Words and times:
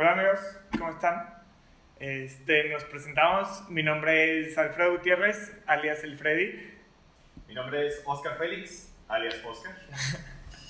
Hola 0.00 0.12
amigos, 0.12 0.40
¿cómo 0.78 0.92
están? 0.92 1.28
Este, 1.98 2.70
nos 2.70 2.84
presentamos, 2.84 3.68
mi 3.68 3.82
nombre 3.82 4.40
es 4.40 4.56
Alfredo 4.56 4.92
Gutiérrez, 4.92 5.54
alias 5.66 6.02
El 6.04 6.16
Freddy. 6.16 6.74
Mi 7.46 7.52
nombre 7.52 7.86
es 7.86 8.02
Oscar 8.06 8.38
Félix, 8.38 8.94
alias 9.08 9.36
Oscar. 9.44 9.74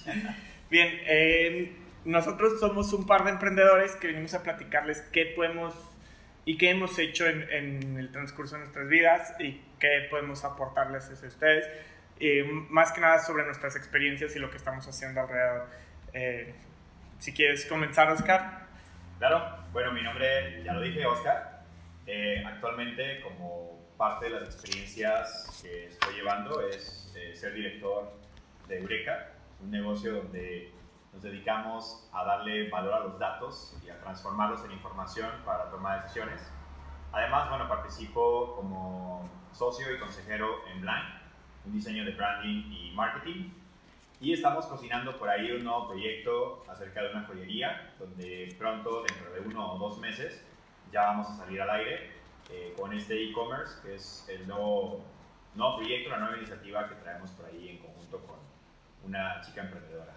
Bien, 0.68 0.88
eh, 1.06 1.76
nosotros 2.04 2.58
somos 2.58 2.92
un 2.92 3.06
par 3.06 3.22
de 3.22 3.30
emprendedores 3.30 3.94
que 3.94 4.08
venimos 4.08 4.34
a 4.34 4.42
platicarles 4.42 5.00
qué 5.12 5.26
podemos 5.26 5.76
y 6.44 6.58
qué 6.58 6.70
hemos 6.70 6.98
hecho 6.98 7.28
en, 7.28 7.48
en 7.52 7.98
el 8.00 8.10
transcurso 8.10 8.56
de 8.56 8.62
nuestras 8.62 8.88
vidas 8.88 9.36
y 9.38 9.62
qué 9.78 10.08
podemos 10.10 10.44
aportarles 10.44 11.08
a 11.08 11.24
ustedes. 11.24 11.68
Eh, 12.18 12.42
más 12.68 12.90
que 12.90 13.00
nada 13.00 13.20
sobre 13.20 13.44
nuestras 13.44 13.76
experiencias 13.76 14.34
y 14.34 14.40
lo 14.40 14.50
que 14.50 14.56
estamos 14.56 14.88
haciendo 14.88 15.20
alrededor. 15.20 15.68
Eh, 16.14 16.52
si 17.20 17.32
quieres 17.32 17.64
comenzar, 17.66 18.10
Oscar. 18.10 18.69
Claro, 19.20 19.54
bueno, 19.74 19.92
mi 19.92 20.02
nombre, 20.02 20.62
ya 20.64 20.72
lo 20.72 20.80
dije, 20.80 21.04
Oscar. 21.04 21.66
Eh, 22.06 22.42
actualmente, 22.46 23.20
como 23.20 23.78
parte 23.98 24.24
de 24.24 24.40
las 24.40 24.44
experiencias 24.44 25.60
que 25.60 25.88
estoy 25.88 26.14
llevando, 26.14 26.62
es 26.62 27.14
ser 27.34 27.52
director 27.52 28.14
de 28.66 28.78
Eureka, 28.78 29.32
un 29.60 29.72
negocio 29.72 30.14
donde 30.22 30.72
nos 31.12 31.22
dedicamos 31.22 32.08
a 32.14 32.24
darle 32.24 32.70
valor 32.70 32.94
a 32.94 33.00
los 33.00 33.18
datos 33.18 33.76
y 33.84 33.90
a 33.90 34.00
transformarlos 34.00 34.64
en 34.64 34.72
información 34.72 35.28
para 35.44 35.68
tomar 35.68 36.02
decisiones. 36.02 36.40
Además, 37.12 37.50
bueno, 37.50 37.68
participo 37.68 38.56
como 38.56 39.28
socio 39.52 39.94
y 39.94 39.98
consejero 39.98 40.66
en 40.72 40.80
Blank, 40.80 41.04
un 41.66 41.72
diseño 41.72 42.06
de 42.06 42.12
branding 42.12 42.72
y 42.72 42.92
marketing. 42.94 43.50
Y 44.22 44.34
estamos 44.34 44.66
cocinando 44.66 45.18
por 45.18 45.30
ahí 45.30 45.50
un 45.50 45.64
nuevo 45.64 45.88
proyecto 45.88 46.62
acerca 46.68 47.02
de 47.02 47.10
una 47.10 47.24
joyería, 47.24 47.94
donde 47.98 48.54
pronto, 48.58 49.02
dentro 49.02 49.32
de 49.32 49.40
uno 49.40 49.72
o 49.72 49.78
dos 49.78 49.98
meses, 49.98 50.44
ya 50.92 51.04
vamos 51.04 51.30
a 51.30 51.36
salir 51.38 51.58
al 51.62 51.70
aire 51.70 52.10
eh, 52.50 52.74
con 52.78 52.92
este 52.92 53.14
e-commerce, 53.14 53.80
que 53.82 53.94
es 53.94 54.28
el 54.28 54.46
nuevo, 54.46 55.02
nuevo 55.54 55.78
proyecto, 55.78 56.10
la 56.10 56.18
nueva 56.18 56.36
iniciativa 56.36 56.86
que 56.86 56.96
traemos 56.96 57.30
por 57.30 57.46
ahí 57.46 57.70
en 57.70 57.78
conjunto 57.78 58.20
con 58.26 58.36
una 59.04 59.40
chica 59.40 59.62
emprendedora. 59.62 60.12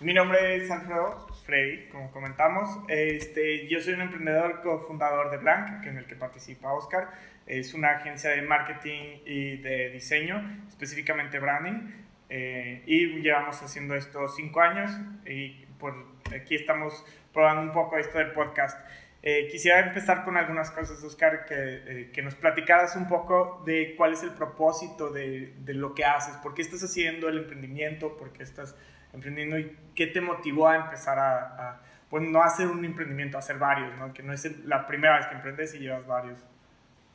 Mi 0.00 0.12
nombre 0.12 0.56
es 0.56 0.68
Alfredo 0.68 1.28
Freddy, 1.46 1.88
como 1.90 2.10
comentamos. 2.10 2.68
Este, 2.88 3.68
yo 3.68 3.80
soy 3.80 3.94
un 3.94 4.00
emprendedor 4.00 4.62
cofundador 4.62 5.30
de 5.30 5.36
Blank, 5.36 5.86
en 5.86 5.98
el 5.98 6.06
que 6.06 6.16
participa 6.16 6.72
Oscar. 6.72 7.12
Es 7.46 7.74
una 7.74 7.90
agencia 7.90 8.30
de 8.30 8.42
marketing 8.42 9.20
y 9.24 9.58
de 9.58 9.90
diseño, 9.90 10.64
específicamente 10.66 11.38
branding. 11.38 12.07
Eh, 12.30 12.82
y 12.86 13.20
llevamos 13.20 13.62
haciendo 13.62 13.94
esto 13.94 14.28
cinco 14.28 14.60
años 14.60 14.90
y 15.26 15.64
por 15.78 15.94
aquí 16.34 16.56
estamos 16.56 17.04
probando 17.32 17.62
un 17.62 17.72
poco 17.72 17.96
esto 17.96 18.18
del 18.18 18.32
podcast. 18.32 18.78
Eh, 19.22 19.48
quisiera 19.50 19.80
empezar 19.80 20.24
con 20.24 20.36
algunas 20.36 20.70
cosas, 20.70 21.02
Oscar, 21.02 21.44
que, 21.44 21.54
eh, 21.56 22.10
que, 22.12 22.22
nos 22.22 22.36
platicaras 22.36 22.94
un 22.94 23.08
poco 23.08 23.62
de 23.66 23.94
cuál 23.96 24.12
es 24.12 24.22
el 24.22 24.30
propósito 24.30 25.10
de, 25.10 25.54
de, 25.58 25.74
lo 25.74 25.92
que 25.92 26.04
haces, 26.04 26.36
por 26.36 26.54
qué 26.54 26.62
estás 26.62 26.84
haciendo 26.84 27.28
el 27.28 27.38
emprendimiento, 27.38 28.16
por 28.16 28.32
qué 28.32 28.44
estás 28.44 28.76
emprendiendo 29.12 29.58
y 29.58 29.76
qué 29.94 30.06
te 30.06 30.20
motivó 30.20 30.68
a 30.68 30.76
empezar 30.76 31.18
a, 31.18 31.80
pues 32.08 32.22
no 32.22 32.42
hacer 32.42 32.68
un 32.68 32.84
emprendimiento, 32.84 33.36
a 33.36 33.40
hacer 33.40 33.58
varios, 33.58 33.96
¿no? 33.98 34.12
que 34.12 34.22
no 34.22 34.32
es 34.32 34.64
la 34.64 34.86
primera 34.86 35.16
vez 35.16 35.26
que 35.26 35.34
emprendes 35.34 35.74
y 35.74 35.80
llevas 35.80 36.06
varios. 36.06 36.38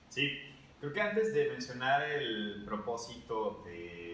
Sí, 0.10 0.40
creo 0.80 0.94
que 0.94 1.02
antes 1.02 1.34
de 1.34 1.50
mencionar 1.50 2.04
el 2.04 2.64
propósito 2.66 3.64
de 3.66 4.13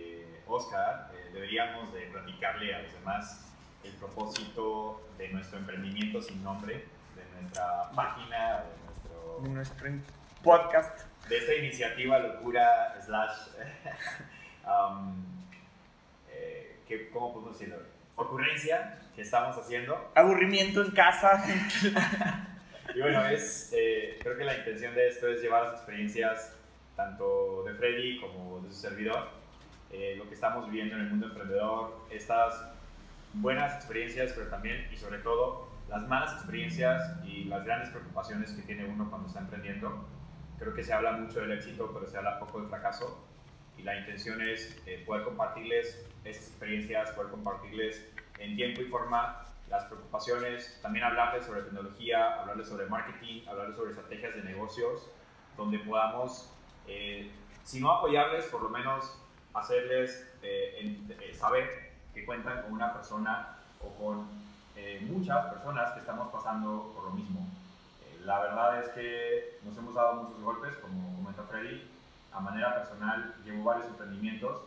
Oscar, 0.50 1.12
eh, 1.14 1.30
deberíamos 1.34 1.94
de 1.94 2.02
platicarle 2.08 2.74
a 2.76 2.82
los 2.82 2.94
demás 2.94 3.46
el 3.84 3.92
propósito 3.94 5.02
de 5.18 5.30
nuestro 5.30 5.60
emprendimiento 5.60 6.22
sin 6.22 6.44
nombre, 6.44 6.86
de 7.16 7.42
nuestra 7.42 7.92
página, 7.96 8.64
de 8.64 8.84
nuestro, 8.86 9.40
de 9.42 9.50
nuestro 9.50 9.90
podcast. 10.44 11.06
De 11.28 11.38
esta 11.38 11.54
iniciativa 11.56 12.20
locura 12.20 13.00
slash 13.02 13.50
um, 14.66 15.30
que, 16.90 17.10
¿cómo 17.12 17.32
podemos 17.32 17.58
decirlo? 17.58 17.82
Ocurrencia 18.16 18.98
que 19.16 19.22
estamos 19.22 19.56
haciendo. 19.56 20.12
Aburrimiento 20.16 20.84
en 20.84 20.92
casa. 20.92 21.46
y 22.96 23.00
bueno, 23.00 23.26
es, 23.28 23.72
eh, 23.74 24.18
creo 24.22 24.36
que 24.36 24.44
la 24.44 24.58
intención 24.58 24.96
de 24.96 25.08
esto 25.08 25.28
es 25.28 25.42
llevar 25.42 25.64
las 25.64 25.76
experiencias 25.76 26.56
tanto 26.96 27.64
de 27.64 27.76
Freddy 27.76 28.20
como 28.20 28.60
de 28.60 28.70
su 28.70 28.76
servidor, 28.76 29.30
eh, 29.92 30.16
lo 30.18 30.28
que 30.28 30.36
estamos 30.36 30.66
viviendo 30.70 30.96
en 30.96 31.02
el 31.02 31.10
mundo 31.10 31.28
emprendedor, 31.28 32.06
estas 32.10 32.72
buenas 33.34 33.76
experiencias, 33.76 34.34
pero 34.34 34.48
también 34.48 34.88
y 34.92 34.98
sobre 34.98 35.20
todo 35.20 35.70
las 35.90 36.08
malas 36.08 36.34
experiencias 36.34 37.16
y 37.26 37.46
las 37.46 37.66
grandes 37.66 37.90
preocupaciones 37.90 38.52
que 38.52 38.62
tiene 38.62 38.86
uno 38.86 39.10
cuando 39.10 39.28
está 39.28 39.40
emprendiendo. 39.40 40.06
Creo 40.60 40.74
que 40.74 40.84
se 40.84 40.94
habla 40.94 41.14
mucho 41.14 41.40
del 41.40 41.52
éxito, 41.54 41.90
pero 41.94 42.08
se 42.08 42.18
habla 42.18 42.40
poco 42.40 42.60
del 42.60 42.70
fracaso. 42.70 43.26
Y 43.78 43.84
la 43.84 43.98
intención 43.98 44.42
es 44.42 44.78
eh, 44.86 45.04
poder 45.06 45.24
compartirles 45.24 46.06
esas 46.24 46.48
experiencias, 46.50 47.12
poder 47.12 47.32
compartirles 47.32 48.06
en 48.40 48.56
tiempo 48.56 48.82
y 48.82 48.86
forma 48.86 49.46
las 49.70 49.86
preocupaciones, 49.86 50.80
también 50.82 51.06
hablarles 51.06 51.46
sobre 51.46 51.62
tecnología, 51.62 52.40
hablarles 52.42 52.68
sobre 52.68 52.88
marketing, 52.88 53.48
hablarles 53.48 53.76
sobre 53.78 53.92
estrategias 53.92 54.36
de 54.36 54.44
negocios, 54.44 55.10
donde 55.56 55.80
podamos, 55.80 56.52
eh, 56.88 57.32
si 57.64 57.80
no 57.80 57.92
apoyarles, 57.92 58.46
por 58.46 58.64
lo 58.64 58.70
menos 58.70 59.22
hacerles 59.60 60.28
eh, 60.42 60.98
eh, 61.10 61.34
saber 61.34 61.92
que 62.14 62.26
cuentan 62.26 62.64
con 62.64 62.74
una 62.74 62.94
persona 62.94 63.56
o 63.82 63.90
con 63.96 64.40
muchas 65.02 65.48
personas 65.48 65.92
que 65.92 66.00
estamos 66.00 66.32
pasando 66.32 66.94
por 66.96 67.04
lo 67.04 67.12
mismo. 67.12 67.46
la 68.24 68.40
verdad 68.40 68.80
es 68.80 68.90
que 68.92 69.60
nos 69.66 69.78
hemos 69.78 69.94
dado 69.94 70.24
muchos 70.24 70.42
golpes, 70.42 70.76
como 70.78 71.18
comenta 71.18 71.44
Freddy, 71.44 71.86
a 72.32 72.40
manera 72.40 72.76
personal 72.76 73.36
llevo 73.44 73.66
varios 73.66 73.88
emprendimientos 73.88 74.62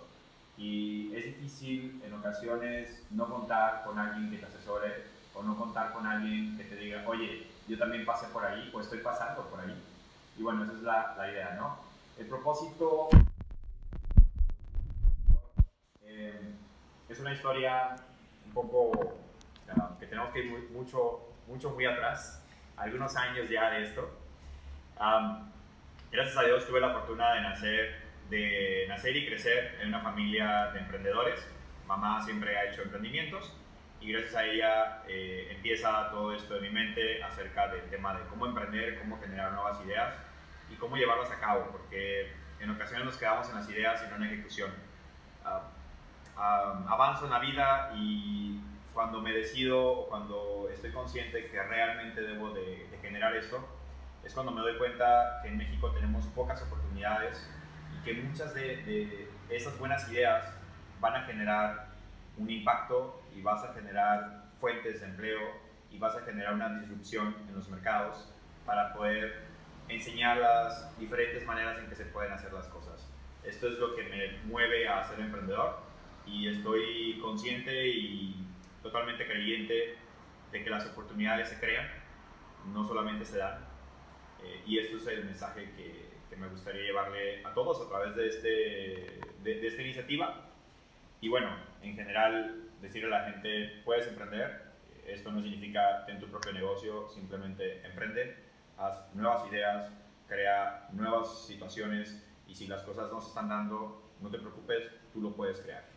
y 0.58 1.14
es 1.16 1.24
difícil 1.24 2.02
en 2.04 2.12
ocasiones 2.14 3.02
no 3.10 3.28
contar 3.28 3.84
con 3.84 3.98
alguien 3.98 4.30
que 4.30 4.38
te 4.38 4.46
asesore 4.46 5.04
o 5.34 5.42
no 5.42 5.56
contar 5.56 5.92
con 5.92 6.06
alguien 6.06 6.56
que 6.58 6.64
te 6.64 6.76
diga, 6.76 7.04
oye, 7.06 7.46
yo 7.68 7.78
también 7.78 8.04
pasé 8.04 8.26
por 8.28 8.44
ahí 8.44 8.70
o 8.74 8.80
estoy 8.80 8.98
pasando 8.98 9.48
por 9.48 9.60
ahí. 9.60 9.82
Y 10.38 10.42
bueno, 10.42 10.64
esa 10.64 10.72
es 10.72 10.82
la, 10.82 11.14
la 11.16 11.30
idea, 11.30 11.54
¿no? 11.58 11.78
El 12.18 12.26
propósito 12.26 13.08
eh, 16.02 16.54
es 17.12 17.20
una 17.20 17.32
historia 17.32 17.94
un 18.46 18.52
poco 18.52 19.18
que 20.00 20.06
tenemos 20.06 20.32
que 20.32 20.40
ir 20.40 20.70
mucho, 20.70 21.20
mucho 21.46 21.70
muy 21.70 21.84
atrás, 21.84 22.44
algunos 22.76 23.14
años 23.16 23.48
ya 23.48 23.70
de 23.70 23.84
esto. 23.84 24.10
gracias 26.10 26.36
a 26.36 26.42
Dios 26.42 26.66
tuve 26.66 26.80
la 26.80 26.90
fortuna 26.90 27.34
de 27.34 27.40
nacer 27.42 28.02
de 28.30 28.86
nacer 28.88 29.14
y 29.14 29.26
crecer 29.26 29.78
en 29.82 29.88
una 29.88 30.00
familia 30.00 30.70
de 30.72 30.78
emprendedores. 30.80 31.46
Mamá 31.86 32.22
siempre 32.22 32.56
ha 32.56 32.64
hecho 32.70 32.82
emprendimientos 32.82 33.54
y 34.00 34.10
gracias 34.10 34.34
a 34.34 34.44
ella 34.46 35.02
eh, 35.06 35.48
empieza 35.54 36.08
todo 36.10 36.32
esto 36.32 36.56
en 36.56 36.62
mi 36.62 36.70
mente 36.70 37.22
acerca 37.22 37.68
del 37.68 37.82
tema 37.90 38.14
de 38.14 38.24
cómo 38.28 38.46
emprender, 38.46 38.98
cómo 39.00 39.20
generar 39.20 39.52
nuevas 39.52 39.78
ideas 39.84 40.14
y 40.70 40.76
cómo 40.76 40.96
llevarlas 40.96 41.30
a 41.30 41.38
cabo, 41.38 41.68
porque 41.72 42.32
en 42.58 42.70
ocasiones 42.70 43.04
nos 43.04 43.18
quedamos 43.18 43.50
en 43.50 43.56
las 43.56 43.68
ideas 43.68 44.02
y 44.02 44.08
no 44.08 44.14
en 44.14 44.20
la 44.22 44.26
ejecución. 44.28 44.70
Ah, 45.44 45.68
ah, 46.36 46.84
avanzo 46.88 47.24
en 47.26 47.30
la 47.30 47.38
vida 47.38 47.92
y 47.94 48.60
cuando 48.94 49.20
me 49.20 49.32
decido 49.32 49.90
o 49.90 50.08
cuando 50.08 50.68
estoy 50.72 50.92
consciente 50.92 51.48
que 51.50 51.62
realmente 51.62 52.20
debo 52.20 52.50
de, 52.50 52.88
de 52.90 52.98
generar 53.00 53.34
esto, 53.36 53.66
es 54.24 54.34
cuando 54.34 54.52
me 54.52 54.60
doy 54.60 54.76
cuenta 54.78 55.40
que 55.42 55.48
en 55.48 55.56
México 55.56 55.90
tenemos 55.90 56.26
pocas 56.28 56.62
oportunidades 56.62 57.48
que 58.04 58.14
muchas 58.14 58.54
de, 58.54 59.28
esas 59.48 59.78
buenas 59.78 60.10
ideas 60.10 60.52
van 61.00 61.14
a 61.14 61.22
generar 61.22 61.88
un 62.36 62.50
impacto 62.50 63.22
y 63.34 63.42
vas 63.42 63.62
a 63.64 63.74
generar 63.74 64.44
fuentes 64.60 65.00
de 65.00 65.06
empleo 65.06 65.40
y 65.90 65.98
vas 65.98 66.16
a 66.16 66.22
generar 66.22 66.54
una 66.54 66.80
disrupción 66.80 67.36
en 67.48 67.54
los 67.54 67.68
mercados 67.68 68.28
para 68.64 68.92
poder 68.94 69.44
enseñar 69.88 70.38
las 70.38 70.98
diferentes 70.98 71.44
maneras 71.46 71.78
en 71.78 71.88
que 71.88 71.94
se 71.94 72.06
pueden 72.06 72.32
hacer 72.32 72.52
las 72.52 72.66
cosas. 72.68 73.08
Esto 73.44 73.68
es 73.68 73.74
lo 73.74 73.94
que 73.94 74.04
me 74.04 74.38
mueve 74.44 74.88
a 74.88 75.04
ser 75.04 75.20
emprendedor 75.20 75.80
y 76.26 76.48
estoy 76.48 77.18
consciente 77.20 77.88
y 77.88 78.36
totalmente 78.82 79.26
creyente 79.26 79.96
de 80.50 80.64
que 80.64 80.70
las 80.70 80.86
oportunidades 80.86 81.48
se 81.48 81.58
crean, 81.58 81.88
no 82.72 82.86
solamente 82.86 83.24
se 83.24 83.38
dan. 83.38 83.58
Eh, 84.42 84.62
y 84.66 84.78
esto 84.78 84.96
es 84.96 85.06
el 85.06 85.24
mensaje 85.24 85.70
que, 85.76 86.12
que 86.32 86.36
me 86.36 86.48
gustaría 86.48 86.82
llevarle 86.82 87.44
a 87.44 87.52
todos 87.52 87.84
a 87.84 87.88
través 87.88 88.16
de, 88.16 88.26
este, 88.26 89.20
de, 89.42 89.66
esta 89.66 89.82
iniciativa. 89.82 90.48
Y 91.20 91.28
bueno, 91.28 91.54
en 91.82 91.94
general, 91.94 92.70
decirle 92.80 93.14
a 93.14 93.20
la 93.20 93.30
gente, 93.30 93.82
puedes 93.84 94.06
emprender, 94.06 94.72
esto 95.06 95.30
no 95.30 95.42
significa 95.42 96.04
ten 96.06 96.20
tu 96.20 96.28
propio 96.28 96.52
negocio, 96.52 97.08
simplemente 97.10 97.84
emprende, 97.84 98.36
haz 98.78 99.14
nuevas 99.14 99.46
ideas, 99.50 99.92
crea 100.26 100.88
nuevas 100.92 101.46
situaciones 101.46 102.26
y 102.46 102.54
si 102.54 102.66
las 102.66 102.82
cosas 102.82 103.12
no 103.12 103.20
se 103.20 103.28
están 103.28 103.50
dando, 103.50 104.10
no 104.20 104.30
te 104.30 104.38
preocupes, 104.38 104.90
tú 105.12 105.20
lo 105.20 105.34
puedes 105.34 105.60
crear. 105.60 105.91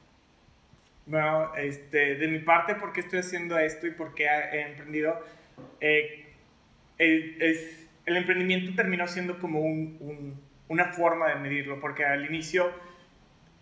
Bueno, 1.06 1.54
este, 1.56 2.16
de 2.16 2.28
mi 2.28 2.40
parte, 2.40 2.76
¿por 2.76 2.92
qué 2.92 3.02
estoy 3.02 3.20
haciendo 3.20 3.58
esto 3.60 3.86
y 3.88 3.92
por 3.92 4.16
qué 4.16 4.26
he 4.26 4.62
emprendido? 4.62 5.20
Eh, 5.80 6.26
el, 6.98 7.42
es, 7.42 7.90
el 8.06 8.18
emprendimiento 8.18 8.74
terminó 8.76 9.08
siendo 9.08 9.40
como 9.40 9.60
un, 9.62 10.42
una 10.68 10.86
forma 10.94 11.30
de 11.30 11.36
medirlo, 11.36 11.80
porque 11.80 12.06
al 12.06 12.26
inicio, 12.26 12.72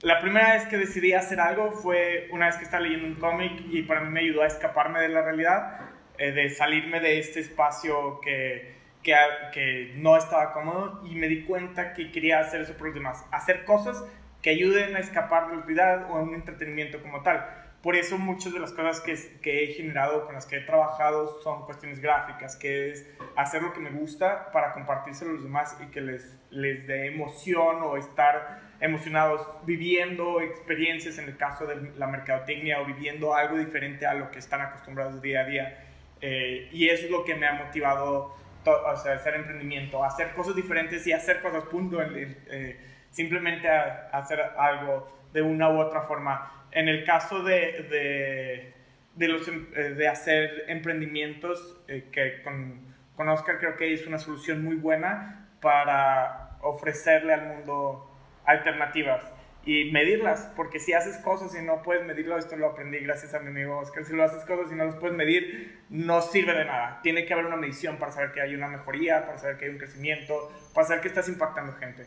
la 0.01 0.21
primera 0.21 0.53
vez 0.53 0.67
que 0.67 0.77
decidí 0.77 1.13
hacer 1.13 1.39
algo 1.39 1.71
fue 1.71 2.29
una 2.31 2.45
vez 2.45 2.55
que 2.55 2.63
estaba 2.63 2.83
leyendo 2.83 3.07
un 3.07 3.15
cómic 3.15 3.51
y 3.71 3.81
para 3.83 4.01
mí 4.01 4.09
me 4.09 4.21
ayudó 4.21 4.43
a 4.43 4.47
escaparme 4.47 5.01
de 5.01 5.09
la 5.09 5.21
realidad, 5.21 5.81
eh, 6.17 6.31
de 6.31 6.49
salirme 6.49 6.99
de 6.99 7.19
este 7.19 7.41
espacio 7.41 8.21
que 8.21 8.73
que, 9.03 9.13
que 9.51 9.93
no 9.97 10.17
estaba 10.17 10.53
cómodo 10.53 11.01
y 11.05 11.15
me 11.15 11.27
di 11.27 11.43
cuenta 11.43 11.93
que 11.93 12.11
quería 12.11 12.39
hacer 12.39 12.61
eso 12.61 12.73
por 12.73 12.87
los 12.87 12.95
demás, 12.95 13.23
hacer 13.31 13.65
cosas 13.65 14.03
que 14.43 14.51
ayuden 14.51 14.95
a 14.95 14.99
escapar 14.99 15.47
de 15.47 15.55
la 15.55 15.61
realidad 15.63 16.11
o 16.11 16.17
a 16.17 16.21
un 16.21 16.35
entretenimiento 16.35 17.01
como 17.01 17.23
tal. 17.23 17.43
Por 17.81 17.95
eso 17.95 18.17
muchas 18.17 18.53
de 18.53 18.59
las 18.59 18.71
cosas 18.71 19.01
que, 19.01 19.17
que, 19.41 19.63
he 19.63 19.73
generado, 19.73 20.25
con 20.25 20.35
las 20.35 20.45
que 20.45 20.57
he 20.57 20.61
trabajado, 20.61 21.41
son 21.41 21.65
cuestiones 21.65 21.99
gráficas, 21.99 22.55
que 22.55 22.91
es 22.91 23.09
hacer 23.35 23.61
lo 23.61 23.73
que 23.73 23.79
me 23.79 23.89
gusta 23.89 24.51
para 24.51 24.71
compartírselo 24.73 25.31
a 25.31 25.33
los 25.33 25.43
demás 25.43 25.77
y 25.81 25.91
que 25.91 26.01
les, 26.01 26.39
les 26.49 26.85
dé 26.87 27.07
emoción 27.07 27.81
o 27.81 27.97
estar 27.97 28.61
emocionados 28.79 29.47
viviendo 29.65 30.39
experiencias 30.41 31.17
en 31.17 31.25
el 31.25 31.37
caso 31.37 31.65
de 31.65 31.91
la 31.97 32.07
mercadotecnia 32.07 32.81
o 32.81 32.85
viviendo 32.85 33.33
algo 33.33 33.57
diferente 33.57 34.05
a 34.05 34.13
lo 34.13 34.29
que 34.29 34.39
están 34.39 34.61
acostumbrados 34.61 35.21
día 35.21 35.41
a 35.41 35.45
día. 35.45 35.85
Eh, 36.21 36.69
y 36.71 36.87
eso 36.87 37.05
es 37.05 37.11
lo 37.11 37.23
que 37.25 37.35
me 37.35 37.47
ha 37.47 37.53
motivado 37.53 38.35
o 38.65 38.97
sea, 38.97 39.13
hacer 39.13 39.35
emprendimiento, 39.35 40.03
hacer 40.03 40.33
cosas 40.33 40.55
diferentes 40.55 41.05
y 41.07 41.11
hacer 41.11 41.41
cosas, 41.41 41.65
punto, 41.65 42.01
eh, 42.01 42.77
simplemente 43.13 43.69
hacer 43.69 44.41
algo 44.57 45.07
de 45.31 45.41
una 45.41 45.69
u 45.69 45.79
otra 45.79 46.01
forma. 46.01 46.67
En 46.71 46.89
el 46.89 47.05
caso 47.05 47.43
de, 47.43 48.73
de, 49.15 49.25
de 49.25 49.25
em, 49.25 49.67
eh, 50.01 50.07
hacer 50.07 50.65
emprendimientos, 50.67 51.81
eh, 51.87 52.09
que 52.11 52.41
con, 52.41 52.93
con 53.15 53.29
Oscar 53.29 53.59
creo 53.59 53.77
que 53.77 53.93
es 53.93 54.07
una 54.07 54.17
solución 54.17 54.63
muy 54.63 54.75
buena 54.75 55.47
para 55.61 56.57
ofrecerle 56.61 57.33
al 57.33 57.47
mundo 57.47 58.09
alternativas 58.45 59.31
y 59.65 59.91
medirlas, 59.91 60.51
porque 60.57 60.79
si 60.79 60.91
haces 60.91 61.17
cosas 61.19 61.55
y 61.55 61.63
no 61.63 61.83
puedes 61.83 62.05
medirlo, 62.05 62.37
esto 62.37 62.57
lo 62.57 62.67
aprendí 62.67 62.99
gracias 62.99 63.33
a 63.33 63.39
mi 63.39 63.47
amigo 63.49 63.77
Oscar, 63.77 64.03
si 64.03 64.13
lo 64.13 64.23
haces 64.23 64.43
cosas 64.43 64.71
y 64.71 64.75
no 64.75 64.85
las 64.85 64.95
puedes 64.95 65.15
medir, 65.15 65.83
no 65.89 66.21
sirve 66.21 66.53
de 66.53 66.65
nada. 66.65 66.99
Tiene 67.01 67.25
que 67.25 67.33
haber 67.33 67.45
una 67.45 67.55
medición 67.55 67.97
para 67.97 68.11
saber 68.11 68.31
que 68.33 68.41
hay 68.41 68.55
una 68.55 68.67
mejoría, 68.67 69.25
para 69.25 69.37
saber 69.37 69.57
que 69.57 69.65
hay 69.65 69.71
un 69.71 69.77
crecimiento, 69.77 70.51
para 70.73 70.87
saber 70.87 71.01
que 71.01 71.07
estás 71.07 71.29
impactando 71.29 71.73
gente. 71.73 72.05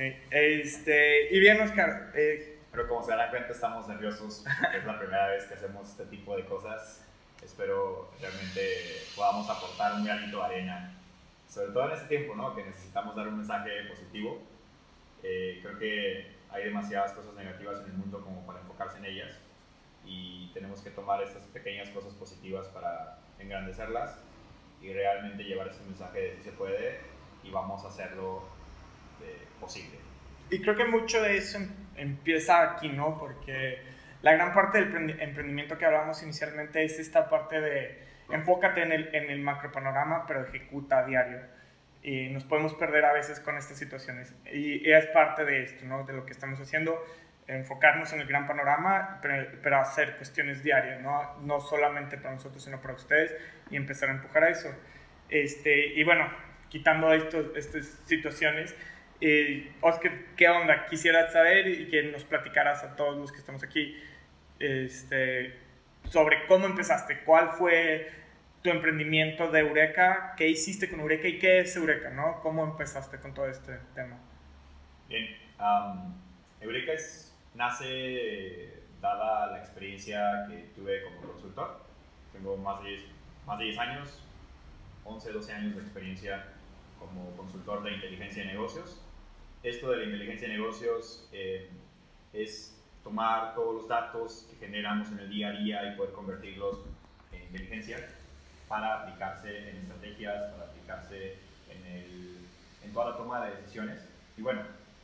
Sí, 0.00 0.16
este, 0.30 1.28
y 1.30 1.40
bien 1.40 1.60
Oscar. 1.60 2.10
Eh, 2.14 2.58
Pero 2.72 2.88
como 2.88 3.02
se 3.02 3.14
dan 3.14 3.28
cuenta 3.28 3.52
estamos 3.52 3.86
nerviosos, 3.86 4.46
es 4.74 4.84
la 4.86 4.98
primera 4.98 5.26
vez 5.26 5.44
que 5.44 5.52
hacemos 5.52 5.90
este 5.90 6.06
tipo 6.06 6.34
de 6.34 6.46
cosas. 6.46 7.06
Espero 7.42 8.10
realmente 8.18 8.78
podamos 9.14 9.50
aportar 9.50 9.96
un 9.96 10.06
granito 10.06 10.38
de 10.38 10.44
arena 10.44 10.96
sobre 11.46 11.72
todo 11.72 11.88
en 11.88 11.92
este 11.92 12.06
tiempo, 12.06 12.34
¿no? 12.34 12.54
Que 12.54 12.64
necesitamos 12.64 13.14
dar 13.14 13.28
un 13.28 13.36
mensaje 13.36 13.70
positivo. 13.90 14.40
Eh, 15.22 15.60
creo 15.62 15.78
que 15.78 16.30
hay 16.48 16.64
demasiadas 16.64 17.12
cosas 17.12 17.34
negativas 17.34 17.80
en 17.80 17.90
el 17.90 17.98
mundo 17.98 18.22
como 18.22 18.46
para 18.46 18.60
enfocarse 18.60 18.96
en 18.96 19.04
ellas 19.04 19.38
y 20.06 20.50
tenemos 20.54 20.80
que 20.80 20.88
tomar 20.88 21.22
estas 21.22 21.42
pequeñas 21.48 21.90
cosas 21.90 22.14
positivas 22.14 22.68
para 22.68 23.18
engrandecerlas 23.38 24.18
y 24.80 24.94
realmente 24.94 25.44
llevar 25.44 25.68
ese 25.68 25.84
mensaje 25.84 26.20
de 26.20 26.36
si 26.36 26.42
se 26.44 26.52
puede 26.52 27.00
y 27.44 27.50
vamos 27.50 27.84
a 27.84 27.88
hacerlo 27.88 28.59
eh, 29.22 29.46
posible. 29.58 29.98
Y 30.50 30.60
creo 30.60 30.76
que 30.76 30.84
mucho 30.84 31.22
de 31.22 31.36
eso 31.36 31.58
em, 31.58 31.68
empieza 31.96 32.62
aquí, 32.62 32.88
¿no? 32.88 33.18
Porque 33.18 33.78
la 34.22 34.32
gran 34.32 34.52
parte 34.52 34.84
del 34.84 35.20
emprendimiento 35.20 35.78
que 35.78 35.86
hablamos 35.86 36.22
inicialmente 36.22 36.84
es 36.84 36.98
esta 36.98 37.28
parte 37.28 37.60
de 37.60 38.10
enfócate 38.30 38.82
en 38.82 38.92
el, 38.92 39.14
en 39.14 39.30
el 39.30 39.40
macro 39.40 39.72
panorama, 39.72 40.24
pero 40.26 40.44
ejecuta 40.44 40.98
a 40.98 41.06
diario. 41.06 41.40
Y 42.02 42.28
nos 42.28 42.44
podemos 42.44 42.74
perder 42.74 43.04
a 43.04 43.12
veces 43.12 43.40
con 43.40 43.56
estas 43.56 43.76
situaciones. 43.76 44.34
Y, 44.52 44.90
es 44.90 45.06
parte 45.06 45.44
de 45.44 45.62
esto, 45.64 45.84
¿no? 45.84 46.04
De 46.04 46.12
lo 46.12 46.24
que 46.24 46.32
estamos 46.32 46.58
haciendo, 46.60 46.98
enfocarnos 47.46 48.12
en 48.12 48.20
el 48.20 48.26
gran 48.26 48.46
panorama, 48.46 49.18
pero, 49.20 49.46
pero, 49.62 49.78
hacer 49.80 50.16
cuestiones 50.16 50.62
diarias, 50.62 51.00
¿no? 51.02 51.38
No 51.42 51.60
solamente 51.60 52.16
para 52.16 52.34
nosotros, 52.34 52.64
sino 52.64 52.80
para 52.80 52.94
ustedes, 52.94 53.34
y 53.70 53.76
empezar 53.76 54.08
a 54.08 54.12
empujar 54.12 54.44
a 54.44 54.50
eso. 54.50 54.74
Este, 55.28 55.94
y 55.94 56.02
bueno, 56.04 56.26
quitando 56.68 57.12
esto, 57.12 57.54
estas 57.54 57.86
situaciones, 58.06 58.74
eh, 59.20 59.72
Oscar, 59.80 60.12
¿qué 60.36 60.48
onda? 60.48 60.86
Quisiera 60.86 61.30
saber 61.30 61.68
y 61.68 61.88
que 61.88 62.02
nos 62.04 62.24
platicaras 62.24 62.82
a 62.84 62.96
todos 62.96 63.16
los 63.16 63.32
que 63.32 63.38
estamos 63.38 63.62
aquí 63.62 63.96
este, 64.58 65.54
sobre 66.04 66.46
cómo 66.46 66.66
empezaste, 66.66 67.20
cuál 67.24 67.50
fue 67.50 68.10
tu 68.62 68.70
emprendimiento 68.70 69.50
de 69.50 69.60
Eureka, 69.60 70.34
qué 70.36 70.48
hiciste 70.48 70.90
con 70.90 71.00
Eureka 71.00 71.28
y 71.28 71.38
qué 71.38 71.60
es 71.60 71.74
Eureka, 71.76 72.10
¿no? 72.10 72.40
¿Cómo 72.42 72.64
empezaste 72.64 73.18
con 73.18 73.32
todo 73.32 73.46
este 73.46 73.78
tema? 73.94 74.18
Bien, 75.08 75.36
Eureka 76.60 76.92
es, 76.92 77.34
nace 77.54 78.80
dada 79.00 79.46
la 79.52 79.58
experiencia 79.58 80.46
que 80.48 80.70
tuve 80.74 81.02
como 81.04 81.32
consultor. 81.32 81.84
Tengo 82.32 82.56
más 82.58 82.82
de 82.82 82.90
10, 82.90 83.02
más 83.46 83.58
de 83.58 83.64
10 83.66 83.78
años, 83.78 84.22
11, 85.04 85.32
12 85.32 85.52
años 85.52 85.76
de 85.76 85.82
experiencia 85.82 86.44
como 86.98 87.34
consultor 87.36 87.82
de 87.82 87.92
inteligencia 87.92 88.42
de 88.42 88.48
negocios. 88.48 89.02
Esto 89.62 89.90
de 89.90 89.98
la 89.98 90.04
inteligencia 90.04 90.48
de 90.48 90.54
negocios 90.54 91.28
eh, 91.32 91.68
es 92.32 92.74
tomar 93.04 93.54
todos 93.54 93.74
los 93.74 93.88
datos 93.88 94.46
que 94.50 94.56
generamos 94.56 95.10
en 95.12 95.18
el 95.18 95.30
día 95.30 95.48
a 95.48 95.52
día 95.52 95.92
y 95.92 95.96
poder 95.96 96.12
convertirlos 96.12 96.78
en 97.32 97.42
inteligencia 97.42 98.08
para 98.68 99.02
aplicarse 99.02 99.70
en 99.70 99.76
estrategias, 99.76 100.52
para 100.52 100.64
aplicarse 100.64 101.34
en, 101.68 101.86
el, 101.86 102.38
en 102.84 102.92
toda 102.92 103.10
la 103.10 103.16
toma 103.16 103.44
de 103.44 103.56
decisiones. 103.56 104.00
Y 104.38 104.42
bueno, 104.42 104.62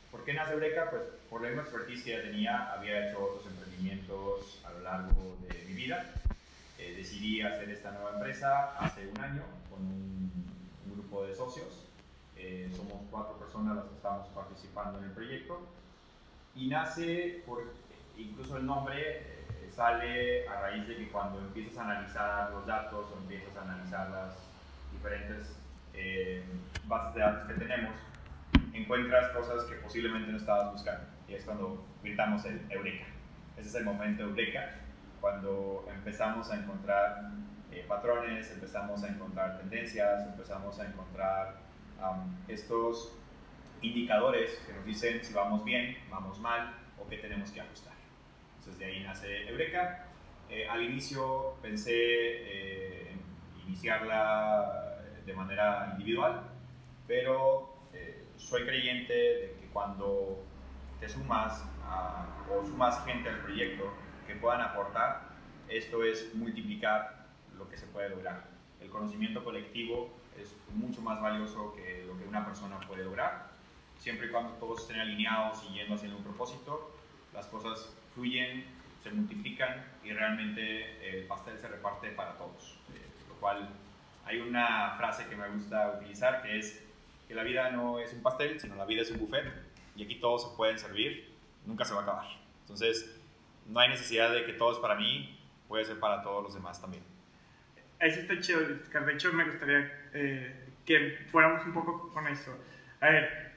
¿por 0.09 0.23
qué 0.23 0.33
nace 0.33 0.53
Eureka? 0.53 0.89
Pues 0.89 1.03
por 1.29 1.41
la 1.41 1.49
misma 1.49 1.63
expertise 1.63 2.03
que 2.03 2.11
ya 2.11 2.21
tenía, 2.21 2.71
había 2.71 3.09
hecho 3.09 3.23
otros 3.23 3.45
emprendimientos 3.45 4.61
a 4.65 4.71
lo 4.71 4.79
largo 4.79 5.37
de 5.47 5.65
mi 5.65 5.73
vida. 5.73 6.13
Eh, 6.79 6.93
decidí 6.95 7.41
hacer 7.41 7.69
esta 7.69 7.91
nueva 7.91 8.13
empresa 8.13 8.77
hace 8.79 9.07
un 9.07 9.19
año 9.19 9.43
con 9.69 9.81
un, 9.81 10.47
grupo 10.93 11.25
de 11.25 11.35
socios. 11.35 11.86
Eh, 12.37 12.71
somos 12.75 13.01
cuatro 13.09 13.37
personas 13.37 13.75
las 13.75 13.85
que 13.85 13.95
estamos 13.95 14.27
participando 14.29 14.99
en 14.99 15.05
el 15.05 15.11
proyecto. 15.11 15.59
Y 16.55 16.67
nace 16.67 17.43
por, 17.45 17.63
incluso 18.17 18.57
el 18.57 18.65
nombre 18.65 19.37
sale 19.77 20.47
a 20.47 20.61
raíz 20.61 20.87
de 20.87 20.97
que 20.97 21.07
cuando 21.09 21.39
empiezas 21.39 21.77
a 21.77 21.83
analizar 21.83 22.49
los 22.49 22.65
datos 22.65 23.05
o 23.13 23.17
empiezas 23.19 23.55
a 23.55 23.61
analizar 23.61 24.09
las 24.09 24.33
diferentes 24.91 25.55
eh, 25.93 26.43
bases 26.87 27.13
de 27.13 27.21
datos 27.21 27.47
que 27.47 27.53
tenemos, 27.53 27.93
encuentras 28.73 29.29
cosas 29.29 29.65
que 29.65 29.75
posiblemente 29.75 30.31
no 30.31 30.37
estabas 30.37 30.71
buscando. 30.71 31.05
Y 31.27 31.35
es 31.35 31.43
cuando 31.43 31.85
gritamos 32.03 32.43
el 32.45 32.59
eureka. 32.71 33.05
Ese 33.55 33.69
es 33.69 33.75
el 33.75 33.85
momento 33.85 34.23
eureka, 34.23 34.71
cuando 35.21 35.87
empezamos 35.93 36.49
a 36.49 36.57
encontrar 36.57 37.29
eh, 37.71 37.85
patrones, 37.87 38.49
empezamos 38.51 39.03
a 39.03 39.09
encontrar 39.09 39.59
tendencias, 39.59 40.25
empezamos 40.27 40.79
a 40.79 40.87
encontrar 40.87 41.55
estos 42.47 43.13
indicadores 43.81 44.61
que 44.65 44.73
nos 44.73 44.85
dicen 44.85 45.23
si 45.23 45.33
vamos 45.33 45.63
bien, 45.63 45.97
vamos 46.09 46.39
mal 46.39 46.73
o 46.99 47.07
qué 47.07 47.17
tenemos 47.17 47.51
que 47.51 47.61
ajustar. 47.61 47.93
Entonces 48.59 48.79
de 48.79 48.85
ahí 48.85 49.03
nace 49.03 49.47
Eureka. 49.47 50.05
Eh, 50.49 50.67
al 50.67 50.83
inicio 50.83 51.55
pensé 51.61 51.93
eh, 51.93 53.11
en 53.11 53.67
iniciarla 53.67 55.03
de 55.25 55.33
manera 55.33 55.89
individual, 55.91 56.41
pero 57.05 57.75
eh, 57.93 58.25
soy 58.37 58.63
creyente 58.63 59.13
de 59.13 59.57
que 59.59 59.67
cuando 59.73 60.43
te 60.99 61.09
sumas 61.09 61.63
o 62.49 62.65
sumas 62.65 63.03
gente 63.05 63.29
al 63.29 63.41
proyecto 63.41 63.91
que 64.25 64.35
puedan 64.35 64.61
aportar, 64.61 65.29
esto 65.67 66.03
es 66.03 66.33
multiplicar 66.33 67.27
lo 67.57 67.69
que 67.69 67.77
se 67.77 67.87
puede 67.87 68.09
lograr. 68.09 68.45
El 68.79 68.89
conocimiento 68.89 69.43
colectivo 69.43 70.13
es 70.41 70.55
mucho 70.73 71.01
más 71.01 71.21
valioso 71.21 71.73
que 71.75 72.05
lo 72.05 72.17
que 72.17 72.27
una 72.27 72.45
persona 72.45 72.79
puede 72.87 73.03
lograr. 73.03 73.51
Siempre 73.97 74.27
y 74.27 74.29
cuando 74.29 74.53
todos 74.53 74.81
estén 74.81 74.99
alineados 74.99 75.63
y 75.69 75.73
yendo 75.73 75.95
hacia 75.95 76.09
un 76.09 76.23
propósito, 76.23 76.95
las 77.33 77.47
cosas 77.47 77.93
fluyen, 78.13 78.65
se 79.03 79.11
multiplican 79.11 79.85
y 80.03 80.11
realmente 80.11 81.09
el 81.09 81.25
pastel 81.25 81.57
se 81.59 81.67
reparte 81.67 82.09
para 82.11 82.37
todos. 82.37 82.77
Eh, 82.93 83.01
lo 83.29 83.35
cual 83.35 83.69
hay 84.25 84.39
una 84.39 84.95
frase 84.97 85.27
que 85.27 85.35
me 85.35 85.47
gusta 85.49 85.97
utilizar 85.97 86.41
que 86.41 86.59
es 86.59 86.83
que 87.27 87.33
la 87.33 87.43
vida 87.43 87.71
no 87.71 87.99
es 87.99 88.13
un 88.13 88.21
pastel, 88.21 88.59
sino 88.59 88.75
la 88.75 88.85
vida 88.85 89.01
es 89.01 89.11
un 89.11 89.19
buffet 89.19 89.45
y 89.95 90.03
aquí 90.03 90.15
todos 90.15 90.49
se 90.49 90.55
pueden 90.55 90.77
servir, 90.77 91.33
nunca 91.65 91.83
se 91.83 91.93
va 91.93 92.01
a 92.01 92.03
acabar. 92.03 92.27
Entonces, 92.61 93.19
no 93.65 93.79
hay 93.79 93.89
necesidad 93.89 94.31
de 94.31 94.45
que 94.45 94.53
todo 94.53 94.71
es 94.71 94.77
para 94.77 94.95
mí, 94.95 95.37
puede 95.67 95.85
ser 95.85 95.99
para 95.99 96.21
todos 96.21 96.43
los 96.43 96.53
demás 96.53 96.79
también. 96.79 97.03
Eso 97.99 98.19
está 98.19 98.39
chido, 98.39 98.61
De 98.61 99.13
hecho, 99.13 99.33
me 99.33 99.45
gustaría 99.45 99.91
eh, 100.13 100.53
que 100.85 101.17
fuéramos 101.31 101.65
un 101.65 101.73
poco 101.73 102.11
con 102.13 102.27
eso. 102.27 102.55
A 103.01 103.09
ver, 103.09 103.53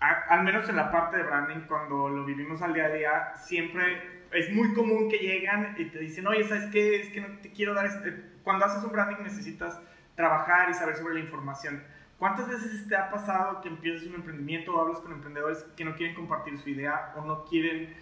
al 0.00 0.42
menos 0.42 0.68
en 0.68 0.76
la 0.76 0.90
parte 0.90 1.18
de 1.18 1.22
branding, 1.22 1.66
cuando 1.66 2.08
lo 2.08 2.24
vivimos 2.24 2.62
al 2.62 2.74
día 2.74 2.86
a 2.86 2.90
día, 2.90 3.32
siempre 3.36 4.24
es 4.32 4.50
muy 4.52 4.74
común 4.74 5.08
que 5.08 5.18
llegan 5.18 5.74
y 5.78 5.84
te 5.86 5.98
dicen, 5.98 6.26
oye, 6.26 6.44
¿sabes 6.44 6.70
qué? 6.70 7.00
Es 7.00 7.10
que 7.10 7.20
no 7.20 7.28
te 7.38 7.52
quiero 7.52 7.74
dar... 7.74 7.86
Este... 7.86 8.34
Cuando 8.42 8.66
haces 8.66 8.84
un 8.84 8.92
branding 8.92 9.22
necesitas 9.22 9.80
trabajar 10.16 10.70
y 10.70 10.74
saber 10.74 10.96
sobre 10.96 11.14
la 11.14 11.20
información. 11.20 11.82
¿Cuántas 12.18 12.48
veces 12.48 12.88
te 12.88 12.96
ha 12.96 13.10
pasado 13.10 13.60
que 13.60 13.68
empiezas 13.68 14.06
un 14.06 14.14
emprendimiento 14.14 14.74
o 14.74 14.80
hablas 14.80 15.00
con 15.00 15.12
emprendedores 15.12 15.64
que 15.76 15.84
no 15.84 15.94
quieren 15.96 16.14
compartir 16.14 16.58
su 16.58 16.70
idea 16.70 17.12
o 17.16 17.24
no 17.24 17.44
quieren 17.44 17.94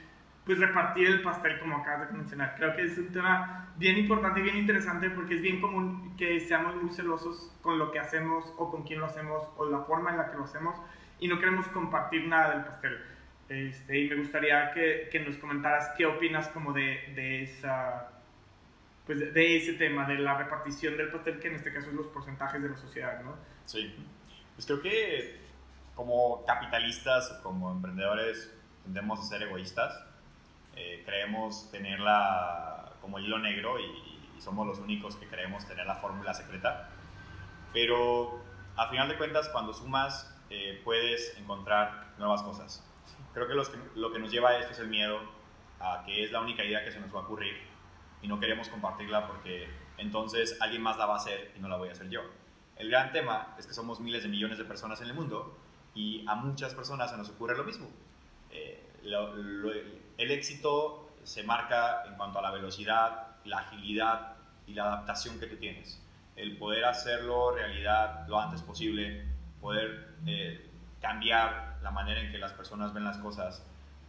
pues 0.45 0.59
repartir 0.59 1.07
el 1.07 1.23
pastel 1.23 1.59
como 1.61 1.77
acabas 1.77 2.11
de 2.11 2.19
mencionar? 2.19 2.55
Creo 2.57 2.75
que 2.75 2.83
es 2.83 2.99
un 2.99 3.13
tema 3.13 3.73
bien 3.77 3.99
importante 3.99 4.41
y 4.41 4.43
bien 4.43 4.57
interesante 4.57 5.11
porque 5.11 5.37
es 5.37 5.43
bien 5.43 5.61
común 5.61 6.17
que 6.17 6.41
seamos 6.41 6.75
muy 6.77 6.93
celosos 6.93 7.55
con 7.63 7.79
lo 7.79 7.91
que 7.93 7.99
hacemos 7.99 8.53
o 8.59 8.71
con 8.71 8.83
quién 8.83 9.01
lo 9.01 9.07
hacemos 9.07 9.49
o 9.57 9.67
la 9.67 9.81
forma 9.81 10.11
en 10.11 10.19
la 10.19 10.31
que 10.31 10.37
lo 10.37 10.45
hacemos 10.45 10.77
y 11.19 11.29
no 11.29 11.39
queremos 11.39 11.67
compartir 11.69 12.27
nada 12.27 12.55
del 12.55 12.65
pastel. 12.65 12.99
Este, 13.49 14.01
y 14.01 14.09
me 14.09 14.17
gustaría 14.17 14.73
que, 14.73 15.09
que, 15.11 15.21
nos 15.21 15.37
comentaras 15.37 15.91
qué 15.97 16.07
opinas 16.07 16.49
como 16.49 16.73
de, 16.73 17.13
de 17.15 17.43
esa 17.43 18.09
pues 19.07 19.35
de 19.35 19.57
ese 19.57 19.75
tema, 19.75 20.07
de 20.07 20.19
la 20.19 20.39
repartición 20.39 20.97
del 20.97 21.11
pastel, 21.11 21.41
que 21.41 21.49
en 21.49 21.57
este 21.57 21.73
caso 21.73 21.91
es 21.91 21.95
los 21.95 22.07
porcentajes 22.07 22.63
de 22.63 22.69
la 22.69 22.77
sociedad, 22.77 23.21
¿no? 23.23 23.37
Sí, 23.67 23.95
pues 24.55 24.65
creo 24.65 24.81
que 24.81 25.41
como 25.95 26.45
capitalistas 26.47 27.31
o 27.33 27.43
como 27.43 27.73
emprendedores 27.73 28.53
tendemos 28.85 29.21
a 29.21 29.25
ser 29.25 29.43
egoístas, 29.43 30.03
eh, 30.77 31.03
creemos 31.05 31.71
tener 31.71 32.01
la, 32.01 32.93
como 33.01 33.19
hilo 33.19 33.39
negro 33.39 33.79
y, 33.79 34.11
somos 34.39 34.67
los 34.67 34.81
únicos 34.81 35.15
que 35.15 35.29
creemos 35.29 35.65
tener 35.69 35.87
la 35.87 35.95
fórmula 35.95 36.35
secreta, 36.35 36.91
pero 37.73 38.43
a 38.75 38.89
final 38.89 39.09
de 39.09 39.17
cuentas 39.17 39.49
cuando 39.51 39.73
sumas 39.73 40.37
eh, 40.51 40.81
puedes 40.83 41.39
encontrar 41.39 42.09
nuevas 42.19 42.43
cosas. 42.43 42.85
Creo 43.35 43.47
que, 43.47 43.55
que 43.55 43.79
lo 43.95 44.13
que 44.13 44.19
nos 44.19 44.33
lleva 44.33 44.51
a 44.51 44.59
esto 44.59 44.73
es 44.73 44.81
el 44.81 44.89
miedo 44.89 45.21
a 45.79 46.03
que 46.05 46.25
es 46.25 46.33
la 46.33 46.41
única 46.41 46.65
idea 46.65 46.85
que 46.85 46.91
se 46.91 46.99
nos 46.99 47.15
va 47.15 47.21
a 47.21 47.23
ocurrir 47.23 47.55
y 48.21 48.27
no 48.27 48.41
queremos 48.41 48.69
compartirla 48.69 49.29
porque 49.29 49.69
entonces 49.99 50.57
alguien 50.61 50.83
más 50.83 50.97
la 50.97 51.07
va 51.07 51.15
a 51.15 51.19
hacer 51.19 51.53
y 51.57 51.61
no 51.61 51.69
la 51.69 51.77
voy 51.77 51.91
a 51.91 51.93
hacer 51.93 52.09
yo. 52.09 52.23
El 52.77 52.91
gran 52.91 53.13
tema 53.13 53.55
es 53.59 53.67
que 53.67 53.75
somos 53.75 54.01
miles 54.01 54.23
de 54.23 54.29
millones 54.29 54.59
de 54.59 54.65
personas 54.65 55.01
en 55.03 55.09
el 55.09 55.15
mundo 55.15 55.57
y 55.95 56.25
a 56.27 56.35
muchas 56.35 56.75
personas 56.75 57.11
se 57.11 57.17
nos 57.17 57.29
ocurre 57.29 57.57
lo 57.57 57.65
mismo. 57.65 57.89
Eh, 58.51 58.92
el 59.05 60.31
éxito 60.31 61.11
se 61.25 61.43
marca 61.43 62.05
en 62.07 62.15
cuanto 62.15 62.39
a 62.39 62.43
la 62.43 62.51
velocidad, 62.51 63.29
la 63.45 63.59
agilidad 63.59 64.37
y 64.67 64.75
la 64.75 64.85
adaptación 64.85 65.39
que 65.39 65.47
tú 65.47 65.57
tienes. 65.57 66.01
El 66.37 66.57
poder 66.57 66.85
hacerlo 66.85 67.53
realidad 67.53 68.27
lo 68.29 68.41
antes 68.41 68.63
posible, 68.63 69.25
poder 69.61 70.15
eh, 70.27 70.71
cambiar 71.01 71.79
la 71.83 71.91
manera 71.91 72.21
en 72.21 72.33
que 72.33 72.39
las 72.39 72.53
personas 72.53 72.95
ven 72.95 73.05
las 73.05 73.19
cosas. 73.19 73.65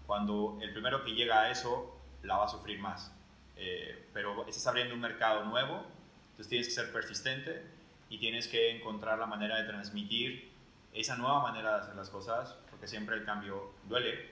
Cuando 0.06 0.58
el 0.62 0.72
primero 0.72 1.04
que 1.04 1.12
llega 1.12 1.42
a 1.42 1.52
eso 1.52 2.00
la 2.24 2.38
va 2.38 2.46
a 2.46 2.50
sufrir 2.50 2.80
más. 2.80 3.12
Eh, 3.56 4.10
pero 4.14 4.46
estás 4.48 4.66
abriendo 4.68 4.94
un 4.96 5.02
mercado 5.02 5.46
nuevo, 5.46 5.86
entonces 6.32 6.48
tienes 6.48 6.68
que 6.68 6.74
ser 6.74 6.92
persistente 6.92 7.64
y 8.10 8.18
tienes 8.18 8.48
que 8.48 8.76
encontrar 8.76 9.20
la 9.20 9.26
manera 9.26 9.58
de 9.58 9.68
transmitir 9.68 10.52
esa 10.94 11.16
nueva 11.18 11.42
manera 11.42 11.76
de 11.76 11.82
hacer 11.82 11.96
las 11.96 12.10
cosas, 12.10 12.56
porque 12.70 12.88
siempre 12.88 13.16
el 13.16 13.26
cambio 13.26 13.74
duele, 13.88 14.32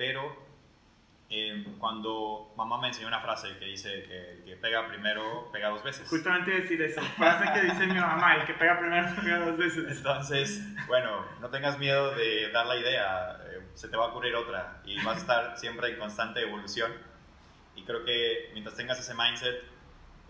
pero 0.00 0.34
eh, 1.28 1.62
cuando 1.78 2.54
mamá 2.56 2.80
me 2.80 2.88
enseñó 2.88 3.06
una 3.06 3.20
frase 3.20 3.58
que 3.58 3.66
dice 3.66 4.02
que 4.04 4.42
que 4.46 4.56
pega 4.56 4.88
primero 4.88 5.50
pega 5.52 5.68
dos 5.68 5.84
veces. 5.84 6.08
Justamente 6.08 6.52
decir 6.52 6.80
esa 6.80 7.02
frase 7.02 7.52
que 7.52 7.66
dice 7.66 7.86
mi 7.86 8.00
mamá, 8.00 8.36
el 8.36 8.46
que 8.46 8.54
pega 8.54 8.80
primero 8.80 9.14
pega 9.22 9.40
dos 9.40 9.58
veces. 9.58 9.98
Entonces, 9.98 10.86
bueno, 10.86 11.26
no 11.42 11.50
tengas 11.50 11.78
miedo 11.78 12.14
de 12.14 12.50
dar 12.50 12.64
la 12.64 12.78
idea, 12.78 13.36
eh, 13.50 13.60
se 13.74 13.88
te 13.88 13.96
va 13.98 14.06
a 14.06 14.08
ocurrir 14.08 14.34
otra 14.36 14.80
y 14.86 14.96
vas 15.04 15.18
a 15.18 15.20
estar 15.20 15.58
siempre 15.58 15.90
en 15.90 15.98
constante 15.98 16.40
evolución 16.40 16.90
y 17.76 17.84
creo 17.84 18.02
que 18.02 18.48
mientras 18.54 18.76
tengas 18.76 18.98
ese 18.98 19.14
mindset, 19.14 19.62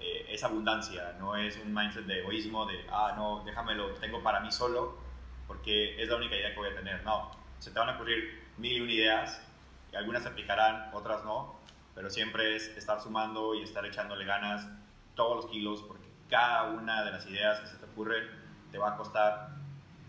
eh, 0.00 0.26
es 0.30 0.42
abundancia, 0.42 1.14
no 1.20 1.36
es 1.36 1.56
un 1.58 1.72
mindset 1.72 2.06
de 2.06 2.18
egoísmo, 2.18 2.66
de, 2.66 2.84
ah, 2.90 3.14
no, 3.16 3.44
déjamelo, 3.44 3.90
tengo 4.00 4.20
para 4.20 4.40
mí 4.40 4.50
solo, 4.50 4.98
porque 5.46 6.02
es 6.02 6.08
la 6.08 6.16
única 6.16 6.34
idea 6.34 6.50
que 6.50 6.58
voy 6.58 6.70
a 6.70 6.74
tener. 6.74 7.04
No, 7.04 7.30
se 7.60 7.70
te 7.70 7.78
van 7.78 7.90
a 7.90 7.94
ocurrir 7.94 8.50
mil 8.56 8.72
y 8.72 8.80
una 8.80 8.92
ideas, 8.92 9.49
algunas 9.96 10.22
se 10.22 10.28
aplicarán, 10.28 10.90
otras 10.92 11.24
no, 11.24 11.56
pero 11.94 12.10
siempre 12.10 12.56
es 12.56 12.68
estar 12.76 13.00
sumando 13.00 13.54
y 13.54 13.62
estar 13.62 13.84
echándole 13.84 14.24
ganas 14.24 14.68
todos 15.14 15.36
los 15.36 15.46
kilos, 15.46 15.82
porque 15.82 16.08
cada 16.28 16.70
una 16.70 17.04
de 17.04 17.10
las 17.10 17.26
ideas 17.26 17.60
que 17.60 17.66
se 17.66 17.76
te 17.76 17.84
ocurren 17.84 18.24
te 18.70 18.78
va 18.78 18.94
a 18.94 18.96
costar 18.96 19.50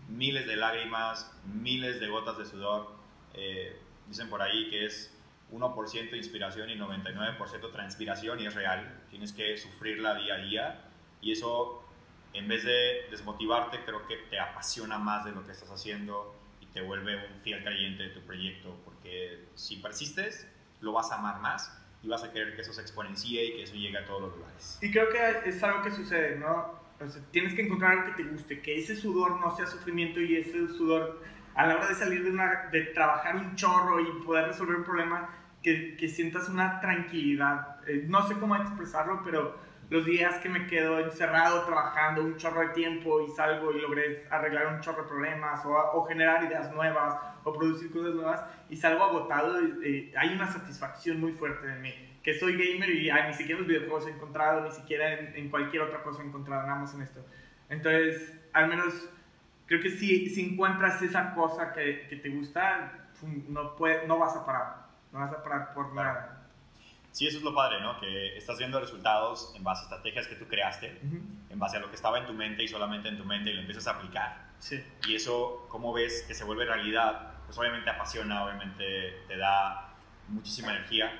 miles 0.08 0.46
de 0.46 0.56
lágrimas, 0.56 1.30
miles 1.44 2.00
de 2.00 2.08
gotas 2.08 2.38
de 2.38 2.44
sudor. 2.44 2.94
Eh, 3.34 3.78
dicen 4.06 4.28
por 4.28 4.42
ahí 4.42 4.70
que 4.70 4.86
es 4.86 5.12
1% 5.52 6.16
inspiración 6.16 6.70
y 6.70 6.76
99% 6.76 7.72
transpiración 7.72 8.40
y 8.40 8.46
es 8.46 8.54
real. 8.54 9.02
Tienes 9.10 9.32
que 9.32 9.56
sufrirla 9.58 10.14
día 10.14 10.34
a 10.34 10.38
día 10.38 10.84
y 11.20 11.32
eso, 11.32 11.82
en 12.32 12.48
vez 12.48 12.64
de 12.64 13.06
desmotivarte, 13.10 13.84
creo 13.84 14.06
que 14.06 14.16
te 14.16 14.38
apasiona 14.38 14.98
más 14.98 15.24
de 15.24 15.32
lo 15.32 15.44
que 15.44 15.52
estás 15.52 15.70
haciendo 15.70 16.34
te 16.72 16.80
vuelve 16.80 17.16
un 17.16 17.40
fiel 17.42 17.62
creyente 17.62 18.04
de 18.04 18.08
tu 18.10 18.20
proyecto, 18.20 18.80
porque 18.84 19.46
si 19.54 19.76
persistes, 19.76 20.48
lo 20.80 20.92
vas 20.92 21.12
a 21.12 21.16
amar 21.16 21.40
más 21.40 21.78
y 22.02 22.08
vas 22.08 22.24
a 22.24 22.32
querer 22.32 22.54
que 22.54 22.62
eso 22.62 22.72
se 22.72 22.80
exponencie 22.80 23.44
y 23.44 23.56
que 23.56 23.62
eso 23.62 23.74
llegue 23.74 23.98
a 23.98 24.04
todos 24.04 24.22
los 24.22 24.36
lugares. 24.36 24.78
Y 24.82 24.90
creo 24.90 25.08
que 25.10 25.48
es 25.48 25.62
algo 25.62 25.82
que 25.82 25.90
sucede, 25.90 26.36
¿no? 26.36 26.82
tienes 27.32 27.54
que 27.54 27.62
encontrar 27.62 27.98
algo 27.98 28.14
que 28.14 28.22
te 28.22 28.28
guste, 28.28 28.60
que 28.60 28.78
ese 28.78 28.94
sudor 28.94 29.40
no 29.40 29.56
sea 29.56 29.66
sufrimiento 29.66 30.20
y 30.20 30.36
ese 30.36 30.68
sudor 30.68 31.20
a 31.54 31.66
la 31.66 31.76
hora 31.76 31.88
de 31.88 31.94
salir 31.94 32.22
de, 32.22 32.30
una, 32.30 32.68
de 32.70 32.82
trabajar 32.86 33.36
un 33.36 33.56
chorro 33.56 34.00
y 34.00 34.24
poder 34.24 34.46
resolver 34.46 34.76
un 34.76 34.84
problema, 34.84 35.28
que, 35.62 35.96
que 35.96 36.08
sientas 36.08 36.48
una 36.48 36.80
tranquilidad. 36.80 37.78
Eh, 37.88 38.04
no 38.08 38.26
sé 38.26 38.34
cómo 38.38 38.56
expresarlo, 38.56 39.22
pero 39.24 39.58
los 39.92 40.06
días 40.06 40.36
que 40.38 40.48
me 40.48 40.66
quedo 40.66 41.00
encerrado 41.00 41.64
trabajando 41.64 42.22
un 42.22 42.38
chorro 42.38 42.62
de 42.62 42.68
tiempo 42.68 43.20
y 43.20 43.28
salgo 43.28 43.72
y 43.72 43.80
logré 43.80 44.26
arreglar 44.30 44.68
un 44.68 44.80
chorro 44.80 45.02
de 45.02 45.08
problemas 45.08 45.62
o, 45.66 45.70
o 45.70 46.06
generar 46.06 46.42
ideas 46.44 46.72
nuevas 46.72 47.14
o 47.44 47.52
producir 47.52 47.92
cosas 47.92 48.14
nuevas 48.14 48.42
y 48.70 48.76
salgo 48.78 49.04
agotado, 49.04 49.58
eh, 49.84 50.10
hay 50.16 50.34
una 50.34 50.46
satisfacción 50.46 51.20
muy 51.20 51.32
fuerte 51.32 51.66
de 51.66 51.78
mí. 51.78 51.92
Que 52.22 52.32
soy 52.32 52.52
gamer 52.52 52.88
y 52.88 53.12
ni 53.12 53.34
siquiera 53.34 53.60
en 53.60 53.66
los 53.66 53.66
videojuegos 53.66 54.06
he 54.06 54.12
encontrado, 54.12 54.62
ni 54.62 54.70
siquiera 54.70 55.12
en, 55.12 55.50
cualquier 55.50 55.82
otra 55.82 56.02
cosa 56.02 56.22
he 56.22 56.26
encontrado, 56.26 56.66
nada 56.66 56.80
más 56.80 56.94
en 56.94 57.02
esto. 57.02 57.22
Entonces, 57.68 58.40
al 58.54 58.68
menos 58.68 59.10
creo 59.66 59.82
que 59.82 59.90
si, 59.90 60.30
si 60.30 60.52
encuentras 60.52 61.02
esa 61.02 61.34
cosa 61.34 61.74
que, 61.74 62.06
que 62.08 62.16
te 62.16 62.30
gusta, 62.30 63.10
no, 63.48 63.76
puede, 63.76 64.06
no 64.06 64.18
vas 64.18 64.36
a 64.36 64.46
parar. 64.46 64.86
No 65.12 65.18
vas 65.18 65.32
a 65.32 65.42
parar 65.42 65.74
por 65.74 65.92
nada. 65.94 66.41
Sí, 67.12 67.26
eso 67.26 67.36
es 67.38 67.44
lo 67.44 67.54
padre, 67.54 67.80
¿no? 67.80 68.00
Que 68.00 68.38
estás 68.38 68.56
viendo 68.56 68.80
resultados 68.80 69.52
en 69.54 69.62
base 69.62 69.82
a 69.82 69.84
estrategias 69.84 70.26
que 70.26 70.34
tú 70.34 70.48
creaste, 70.48 70.98
en 71.50 71.58
base 71.58 71.76
a 71.76 71.80
lo 71.80 71.90
que 71.90 71.96
estaba 71.96 72.18
en 72.18 72.26
tu 72.26 72.32
mente 72.32 72.62
y 72.62 72.68
solamente 72.68 73.10
en 73.10 73.18
tu 73.18 73.24
mente 73.24 73.50
y 73.50 73.52
lo 73.52 73.60
empiezas 73.60 73.86
a 73.86 73.92
aplicar. 73.92 74.50
Sí. 74.58 74.82
Y 75.06 75.14
eso, 75.14 75.66
¿cómo 75.68 75.92
ves 75.92 76.24
que 76.26 76.34
se 76.34 76.44
vuelve 76.44 76.64
realidad? 76.64 77.34
Pues 77.44 77.58
obviamente 77.58 77.90
apasiona, 77.90 78.44
obviamente 78.44 79.24
te 79.28 79.36
da 79.36 79.94
muchísima 80.28 80.70
energía. 80.70 81.12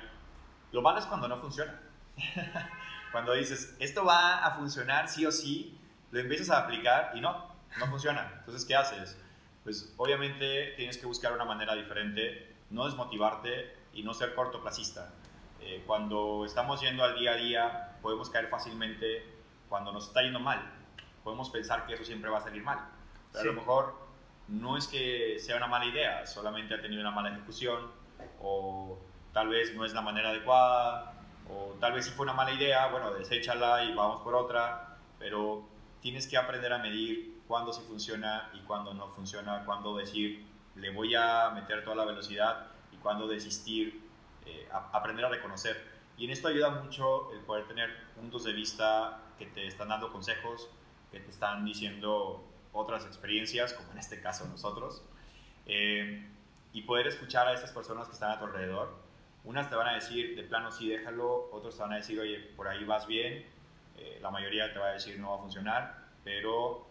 Lo 0.71 0.81
malo 0.81 0.97
es 0.97 1.05
cuando 1.05 1.27
no 1.27 1.37
funciona. 1.37 1.79
cuando 3.11 3.33
dices, 3.33 3.75
esto 3.79 4.03
va 4.03 4.43
a 4.43 4.55
funcionar 4.55 5.07
sí 5.07 5.27
o 5.27 5.31
sí, 5.31 5.77
lo 6.09 6.19
empiezas 6.19 6.49
a 6.49 6.59
aplicar 6.59 7.11
y 7.13 7.21
no, 7.21 7.55
no 7.77 7.87
funciona. 7.87 8.33
Entonces, 8.39 8.65
¿qué 8.65 8.75
haces? 8.75 9.15
Pues 9.63 9.93
obviamente 9.97 10.73
tienes 10.75 10.97
que 10.97 11.05
buscar 11.05 11.33
una 11.33 11.45
manera 11.45 11.75
diferente, 11.75 12.55
no 12.71 12.85
desmotivarte 12.85 13.75
y 13.93 14.01
no 14.01 14.15
ser 14.15 14.33
cortoplacista. 14.33 15.13
Eh, 15.65 15.83
cuando 15.87 16.45
estamos 16.45 16.81
yendo 16.81 17.03
al 17.03 17.17
día 17.17 17.31
a 17.31 17.35
día, 17.35 17.97
podemos 18.01 18.29
caer 18.29 18.47
fácilmente 18.47 19.25
cuando 19.69 19.91
nos 19.91 20.07
está 20.07 20.21
yendo 20.21 20.39
mal. 20.39 20.61
Podemos 21.23 21.49
pensar 21.49 21.85
que 21.85 21.93
eso 21.93 22.03
siempre 22.03 22.29
va 22.29 22.39
a 22.39 22.41
salir 22.41 22.63
mal. 22.63 22.79
Pero 23.31 23.51
a 23.51 23.53
lo 23.53 23.61
mejor 23.61 23.95
no 24.47 24.77
es 24.77 24.87
que 24.87 25.39
sea 25.39 25.57
una 25.57 25.67
mala 25.67 25.85
idea, 25.85 26.25
solamente 26.27 26.73
ha 26.73 26.81
tenido 26.81 27.01
una 27.01 27.11
mala 27.11 27.29
ejecución 27.29 27.91
o 28.41 28.99
tal 29.31 29.47
vez 29.47 29.73
no 29.73 29.85
es 29.85 29.93
la 29.93 30.01
manera 30.01 30.29
adecuada 30.29 31.13
o 31.49 31.75
tal 31.79 31.93
vez 31.93 32.05
si 32.05 32.11
fue 32.11 32.25
una 32.25 32.33
mala 32.33 32.51
idea, 32.51 32.87
bueno, 32.87 33.13
deséchala 33.13 33.83
y 33.83 33.93
vamos 33.93 34.21
por 34.21 34.35
otra, 34.35 34.97
pero 35.17 35.63
tienes 36.01 36.27
que 36.27 36.37
aprender 36.37 36.73
a 36.73 36.77
medir 36.77 37.41
cuándo 37.47 37.73
sí 37.73 37.81
funciona 37.87 38.49
y 38.53 38.59
cuándo 38.61 38.93
no 38.93 39.07
funciona, 39.07 39.63
cuándo 39.65 39.95
decir 39.95 40.45
le 40.75 40.91
voy 40.91 41.15
a 41.15 41.49
meter 41.51 41.83
toda 41.83 41.95
la 41.95 42.05
velocidad 42.05 42.67
y 42.91 42.97
cuándo 42.97 43.27
desistir 43.27 44.02
eh, 44.45 44.67
aprender 44.71 45.25
a 45.25 45.29
reconocer. 45.29 45.81
Y 46.17 46.25
en 46.25 46.31
esto 46.31 46.47
ayuda 46.47 46.69
mucho 46.69 47.31
el 47.33 47.39
poder 47.39 47.67
tener 47.67 47.89
puntos 48.15 48.43
de 48.43 48.53
vista 48.53 49.19
que 49.37 49.47
te 49.47 49.67
están 49.67 49.89
dando 49.89 50.11
consejos, 50.11 50.69
que 51.11 51.19
te 51.19 51.29
están 51.29 51.65
diciendo 51.65 52.43
otras 52.71 53.05
experiencias, 53.05 53.73
como 53.73 53.91
en 53.91 53.97
este 53.97 54.21
caso 54.21 54.47
nosotros, 54.47 55.03
eh, 55.65 56.27
y 56.71 56.81
poder 56.83 57.07
escuchar 57.07 57.47
a 57.47 57.53
esas 57.53 57.71
personas 57.71 58.07
que 58.07 58.13
están 58.13 58.31
a 58.31 58.39
tu 58.39 58.45
alrededor. 58.45 58.95
Unas 59.43 59.69
te 59.69 59.75
van 59.75 59.87
a 59.87 59.95
decir, 59.95 60.35
de 60.35 60.43
plano 60.43 60.71
sí, 60.71 60.87
déjalo, 60.89 61.49
otros 61.51 61.75
te 61.75 61.81
van 61.81 61.93
a 61.93 61.97
decir, 61.97 62.19
oye, 62.19 62.39
por 62.55 62.67
ahí 62.67 62.83
vas 62.85 63.07
bien, 63.07 63.45
eh, 63.97 64.19
la 64.21 64.31
mayoría 64.31 64.71
te 64.71 64.79
va 64.79 64.87
a 64.87 64.93
decir, 64.93 65.19
no 65.19 65.31
va 65.31 65.35
a 65.37 65.39
funcionar, 65.39 66.03
pero 66.23 66.87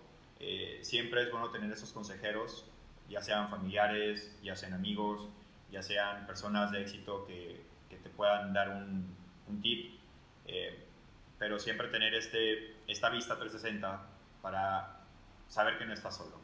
siempre 0.81 1.23
es 1.23 1.31
bueno 1.31 1.51
tener 1.51 1.71
esos 1.71 1.93
consejeros 1.93 2.67
ya 3.13 3.21
sean 3.21 3.51
familiares, 3.51 4.35
ya 4.43 4.57
sean 4.57 4.73
amigos, 4.73 5.29
ya 5.73 5.83
sean 5.83 6.27
personas 6.27 6.71
de 6.71 6.83
éxito 6.83 7.27
que, 7.27 7.61
que 7.89 7.97
te 7.97 8.11
puedan 8.11 8.53
dar 8.53 8.69
un, 8.69 9.17
un 9.49 9.61
tip, 9.63 9.99
eh, 10.47 10.87
pero 11.39 11.59
siempre 11.59 11.89
tener 11.89 12.15
este, 12.15 12.77
esta 12.87 13.09
vista 13.09 13.37
360 13.37 14.03
para 14.41 15.01
saber 15.49 15.79
que 15.79 15.87
no 15.87 15.95
estás 15.95 16.17
solo. 16.17 16.41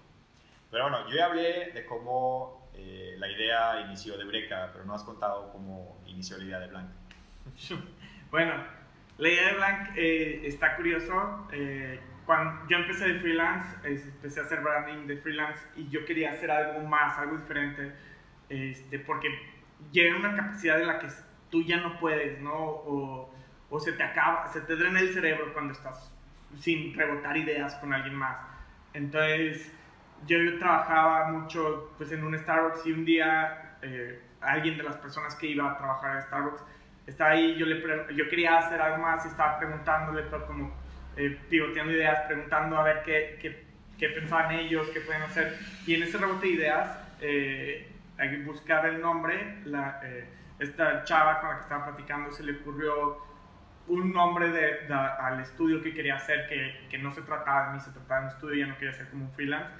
Pero 0.70 0.84
bueno, 0.84 1.08
yo 1.08 1.16
ya 1.16 1.26
hablé 1.26 1.70
de 1.72 1.86
cómo 1.86 2.70
eh, 2.74 3.16
la 3.18 3.28
idea 3.28 3.80
inició 3.82 4.16
de 4.16 4.24
Breca, 4.24 4.70
pero 4.72 4.84
no 4.84 4.94
has 4.94 5.04
contado 5.04 5.52
cómo 5.52 6.02
inició 6.06 6.38
la 6.38 6.44
idea 6.44 6.58
de 6.60 6.66
Blanc. 6.68 6.90
bueno, 8.30 8.54
la 9.18 9.28
idea 9.28 9.48
de 9.48 9.54
Blanc 9.54 9.90
eh, 9.96 10.42
está 10.44 10.76
curioso. 10.76 11.46
cuando 12.26 12.68
yo 12.68 12.78
empecé 12.78 13.08
de 13.08 13.20
freelance, 13.20 13.76
empecé 13.84 14.40
a 14.40 14.42
hacer 14.44 14.60
branding 14.60 15.06
de 15.06 15.16
freelance 15.18 15.66
y 15.76 15.88
yo 15.88 16.04
quería 16.04 16.32
hacer 16.32 16.50
algo 16.50 16.86
más, 16.86 17.18
algo 17.18 17.38
diferente, 17.38 17.92
este, 18.48 18.98
porque 18.98 19.28
llegué 19.92 20.10
a 20.10 20.16
una 20.16 20.36
capacidad 20.36 20.80
en 20.80 20.86
la 20.86 20.98
que 20.98 21.08
tú 21.50 21.62
ya 21.62 21.78
no 21.78 21.98
puedes, 21.98 22.40
¿no? 22.40 22.54
O, 22.54 23.32
o 23.70 23.80
se 23.80 23.92
te 23.92 24.02
acaba, 24.02 24.46
se 24.48 24.60
te 24.62 24.76
drena 24.76 25.00
el 25.00 25.12
cerebro 25.12 25.52
cuando 25.52 25.72
estás 25.72 26.12
sin 26.58 26.94
rebotar 26.94 27.36
ideas 27.36 27.74
con 27.76 27.92
alguien 27.92 28.14
más. 28.14 28.38
Entonces, 28.94 29.70
yo, 30.26 30.38
yo 30.38 30.58
trabajaba 30.58 31.28
mucho 31.28 31.92
pues, 31.98 32.10
en 32.12 32.24
un 32.24 32.36
Starbucks 32.38 32.86
y 32.86 32.92
un 32.92 33.04
día 33.04 33.76
eh, 33.82 34.20
alguien 34.40 34.76
de 34.76 34.82
las 34.82 34.96
personas 34.96 35.34
que 35.36 35.48
iba 35.48 35.70
a 35.70 35.78
trabajar 35.78 36.16
en 36.16 36.22
Starbucks 36.22 36.62
estaba 37.06 37.30
ahí, 37.30 37.56
yo, 37.56 37.66
le 37.66 37.82
yo 38.14 38.28
quería 38.28 38.58
hacer 38.58 38.80
algo 38.80 38.98
más 38.98 39.24
y 39.24 39.28
estaba 39.28 39.58
preguntándole, 39.58 40.22
pero 40.24 40.46
como 40.46 40.74
eh, 41.16 41.38
pivoteando 41.48 41.92
ideas, 41.92 42.20
preguntando 42.26 42.76
a 42.76 42.82
ver 42.82 43.02
qué, 43.02 43.38
qué, 43.40 43.64
qué, 43.98 44.08
pensaban 44.10 44.52
ellos, 44.52 44.88
qué 44.92 45.00
pueden 45.00 45.22
hacer. 45.22 45.58
Y 45.86 45.94
en 45.94 46.02
ese 46.02 46.18
rebote 46.18 46.46
de 46.46 46.52
ideas, 46.52 46.98
eh, 47.20 47.88
buscar 48.44 48.86
el 48.86 49.00
nombre, 49.00 49.60
la, 49.64 50.00
eh, 50.02 50.28
esta 50.58 51.04
chava 51.04 51.40
con 51.40 51.50
la 51.50 51.56
que 51.56 51.62
estaba 51.62 51.84
platicando 51.86 52.30
se 52.32 52.42
le 52.42 52.60
ocurrió 52.60 53.18
un 53.86 54.12
nombre 54.12 54.50
de, 54.50 54.92
al 54.92 55.40
estudio 55.40 55.82
que 55.82 55.94
quería 55.94 56.16
hacer, 56.16 56.46
que, 56.48 56.88
que, 56.90 56.98
no 56.98 57.10
se 57.10 57.22
trataba 57.22 57.68
de 57.68 57.74
mí, 57.74 57.80
se 57.80 57.90
trataba 57.90 58.20
de 58.20 58.26
un 58.26 58.32
estudio, 58.32 58.56
ya 58.56 58.66
no 58.66 58.78
quería 58.78 58.92
ser 58.92 59.08
como 59.08 59.24
un 59.24 59.32
freelance. 59.32 59.70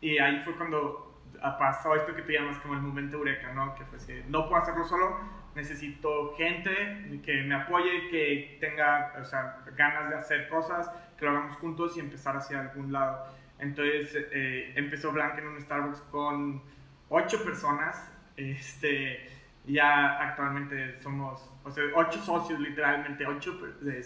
Y 0.00 0.18
ahí 0.18 0.42
fue 0.44 0.56
cuando 0.56 1.12
pasó 1.58 1.94
esto 1.94 2.14
que 2.14 2.22
tú 2.22 2.32
llamas 2.32 2.58
como 2.58 2.74
el 2.74 2.80
momento 2.80 3.16
eureka, 3.16 3.52
¿no? 3.52 3.74
Que 3.74 3.84
fue 3.84 3.98
que 4.04 4.24
no 4.28 4.48
puedo 4.48 4.62
hacerlo 4.62 4.84
solo, 4.84 5.18
necesito 5.54 6.34
gente 6.36 7.20
que 7.24 7.42
me 7.42 7.54
apoye, 7.54 8.08
que 8.10 8.58
tenga 8.60 9.12
o 9.20 9.24
sea, 9.24 9.58
ganas 9.76 10.10
de 10.10 10.16
hacer 10.16 10.48
cosas, 10.48 10.90
que 11.18 11.24
lo 11.24 11.32
hagamos 11.32 11.54
juntos 11.54 11.96
y 11.96 12.00
empezar 12.00 12.36
hacia 12.36 12.60
algún 12.60 12.92
lado. 12.92 13.26
Entonces 13.58 14.16
eh, 14.32 14.72
empezó 14.76 15.12
Blanca 15.12 15.38
en 15.38 15.48
un 15.48 15.60
Starbucks 15.60 16.00
con 16.10 16.62
ocho 17.12 17.44
personas. 17.44 18.08
Este, 18.36 19.28
ya 19.66 20.18
actualmente 20.18 21.00
somos, 21.00 21.48
o 21.62 21.70
sea, 21.70 21.84
ocho 21.94 22.18
socios, 22.20 22.58
literalmente, 22.58 23.24
ocho 23.26 23.56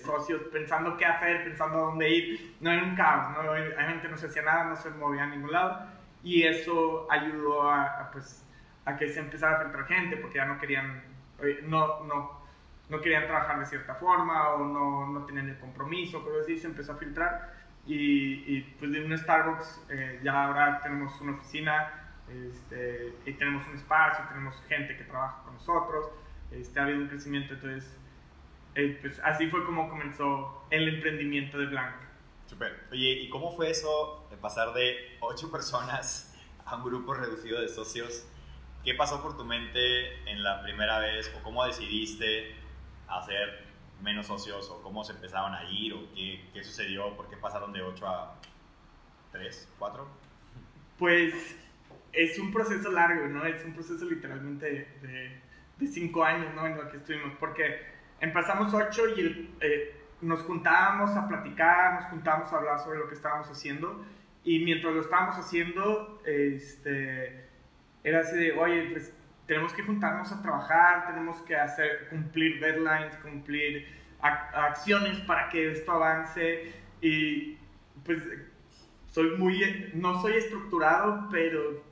socios 0.04 0.42
pensando 0.52 0.96
qué 0.96 1.06
hacer, 1.06 1.44
pensando 1.44 1.78
a 1.78 1.80
dónde 1.82 2.10
ir. 2.10 2.56
No 2.60 2.70
era 2.70 2.82
un 2.82 2.94
caos, 2.94 3.44
¿no? 3.44 3.52
gente 3.88 4.08
no 4.08 4.16
se 4.16 4.26
hacía 4.26 4.42
nada, 4.42 4.64
no 4.64 4.76
se 4.76 4.90
movía 4.90 5.22
a 5.24 5.26
ningún 5.26 5.52
lado. 5.52 5.86
Y 6.22 6.42
eso 6.42 7.06
ayudó 7.10 7.70
a, 7.70 8.10
pues, 8.12 8.44
a 8.84 8.96
que 8.96 9.08
se 9.08 9.20
empezara 9.20 9.56
a 9.56 9.62
filtrar 9.62 9.86
gente, 9.86 10.16
porque 10.16 10.36
ya 10.36 10.44
no 10.44 10.58
querían, 10.58 11.02
eh, 11.40 11.60
no, 11.62 12.04
no, 12.04 12.42
no 12.88 13.00
querían 13.00 13.26
trabajar 13.26 13.60
de 13.60 13.66
cierta 13.66 13.94
forma 13.94 14.50
o 14.50 14.64
no, 14.64 15.06
no 15.06 15.24
tenían 15.24 15.48
el 15.48 15.58
compromiso, 15.58 16.22
cosas 16.24 16.42
así, 16.42 16.58
se 16.58 16.66
empezó 16.66 16.92
a 16.92 16.96
filtrar. 16.96 17.54
Y, 17.86 18.56
y 18.56 18.76
pues 18.80 18.90
de 18.90 19.04
un 19.04 19.16
Starbucks 19.16 19.86
eh, 19.90 20.20
ya 20.22 20.46
ahora 20.46 20.80
tenemos 20.82 21.18
una 21.20 21.32
oficina 21.34 22.05
este, 22.28 23.14
y 23.24 23.32
tenemos 23.34 23.66
un 23.68 23.74
espacio, 23.74 24.24
tenemos 24.28 24.54
gente 24.68 24.96
que 24.96 25.04
trabaja 25.04 25.42
con 25.44 25.54
nosotros, 25.54 26.06
este, 26.50 26.78
ha 26.80 26.84
habido 26.84 27.00
un 27.00 27.08
crecimiento, 27.08 27.54
entonces, 27.54 27.96
eh, 28.74 28.98
pues 29.00 29.20
así 29.24 29.48
fue 29.48 29.64
como 29.64 29.88
comenzó 29.88 30.66
el 30.70 30.88
emprendimiento 30.88 31.58
de 31.58 31.66
Blanc. 31.66 31.94
Super. 32.46 32.84
Oye, 32.92 33.22
¿y 33.22 33.28
cómo 33.28 33.52
fue 33.52 33.70
eso 33.70 34.26
de 34.30 34.36
pasar 34.36 34.72
de 34.72 35.16
ocho 35.20 35.50
personas 35.50 36.36
a 36.64 36.76
un 36.76 36.84
grupo 36.84 37.14
reducido 37.14 37.60
de 37.60 37.68
socios? 37.68 38.26
¿Qué 38.84 38.94
pasó 38.94 39.20
por 39.22 39.36
tu 39.36 39.44
mente 39.44 40.30
en 40.30 40.44
la 40.44 40.62
primera 40.62 41.00
vez 41.00 41.32
o 41.36 41.42
cómo 41.42 41.64
decidiste 41.64 42.54
hacer 43.08 43.66
menos 44.00 44.26
socios 44.26 44.70
o 44.70 44.82
cómo 44.82 45.02
se 45.02 45.12
empezaron 45.12 45.54
a 45.54 45.64
ir 45.70 45.94
o 45.94 46.12
qué, 46.14 46.44
qué 46.52 46.62
sucedió? 46.62 47.16
¿Por 47.16 47.28
qué 47.28 47.36
pasaron 47.36 47.72
de 47.72 47.82
ocho 47.82 48.06
a 48.06 48.36
tres, 49.32 49.68
cuatro? 49.78 50.06
Pues 50.98 51.56
es 52.16 52.38
un 52.38 52.50
proceso 52.50 52.90
largo, 52.90 53.28
¿no? 53.28 53.44
Es 53.44 53.62
un 53.64 53.74
proceso 53.74 54.04
literalmente 54.06 54.88
de, 55.02 55.40
de, 55.78 55.86
cinco 55.86 56.24
años, 56.24 56.52
¿no? 56.54 56.66
En 56.66 56.76
lo 56.76 56.88
que 56.90 56.96
estuvimos, 56.96 57.34
porque 57.38 57.82
empezamos 58.20 58.72
ocho 58.72 59.02
y 59.16 59.54
eh, 59.60 59.94
nos 60.22 60.40
juntábamos 60.40 61.14
a 61.14 61.28
platicar, 61.28 62.00
nos 62.00 62.04
juntábamos 62.06 62.52
a 62.52 62.56
hablar 62.56 62.78
sobre 62.80 62.98
lo 62.98 63.08
que 63.08 63.14
estábamos 63.14 63.48
haciendo 63.50 64.04
y 64.42 64.64
mientras 64.64 64.94
lo 64.94 65.00
estábamos 65.02 65.36
haciendo, 65.36 66.22
este, 66.24 67.44
era 68.02 68.20
así 68.20 68.36
de, 68.36 68.52
oye, 68.52 68.90
pues 68.92 69.12
tenemos 69.46 69.74
que 69.74 69.82
juntarnos 69.82 70.32
a 70.32 70.40
trabajar, 70.40 71.08
tenemos 71.08 71.36
que 71.42 71.54
hacer, 71.54 72.08
cumplir 72.08 72.60
deadlines, 72.60 73.14
cumplir 73.16 73.86
acciones 74.20 75.18
para 75.20 75.50
que 75.50 75.72
esto 75.72 75.92
avance 75.92 76.72
y 77.00 77.58
pues 78.04 78.22
soy 79.10 79.36
muy, 79.36 79.90
no 79.94 80.20
soy 80.20 80.34
estructurado, 80.34 81.28
pero 81.30 81.85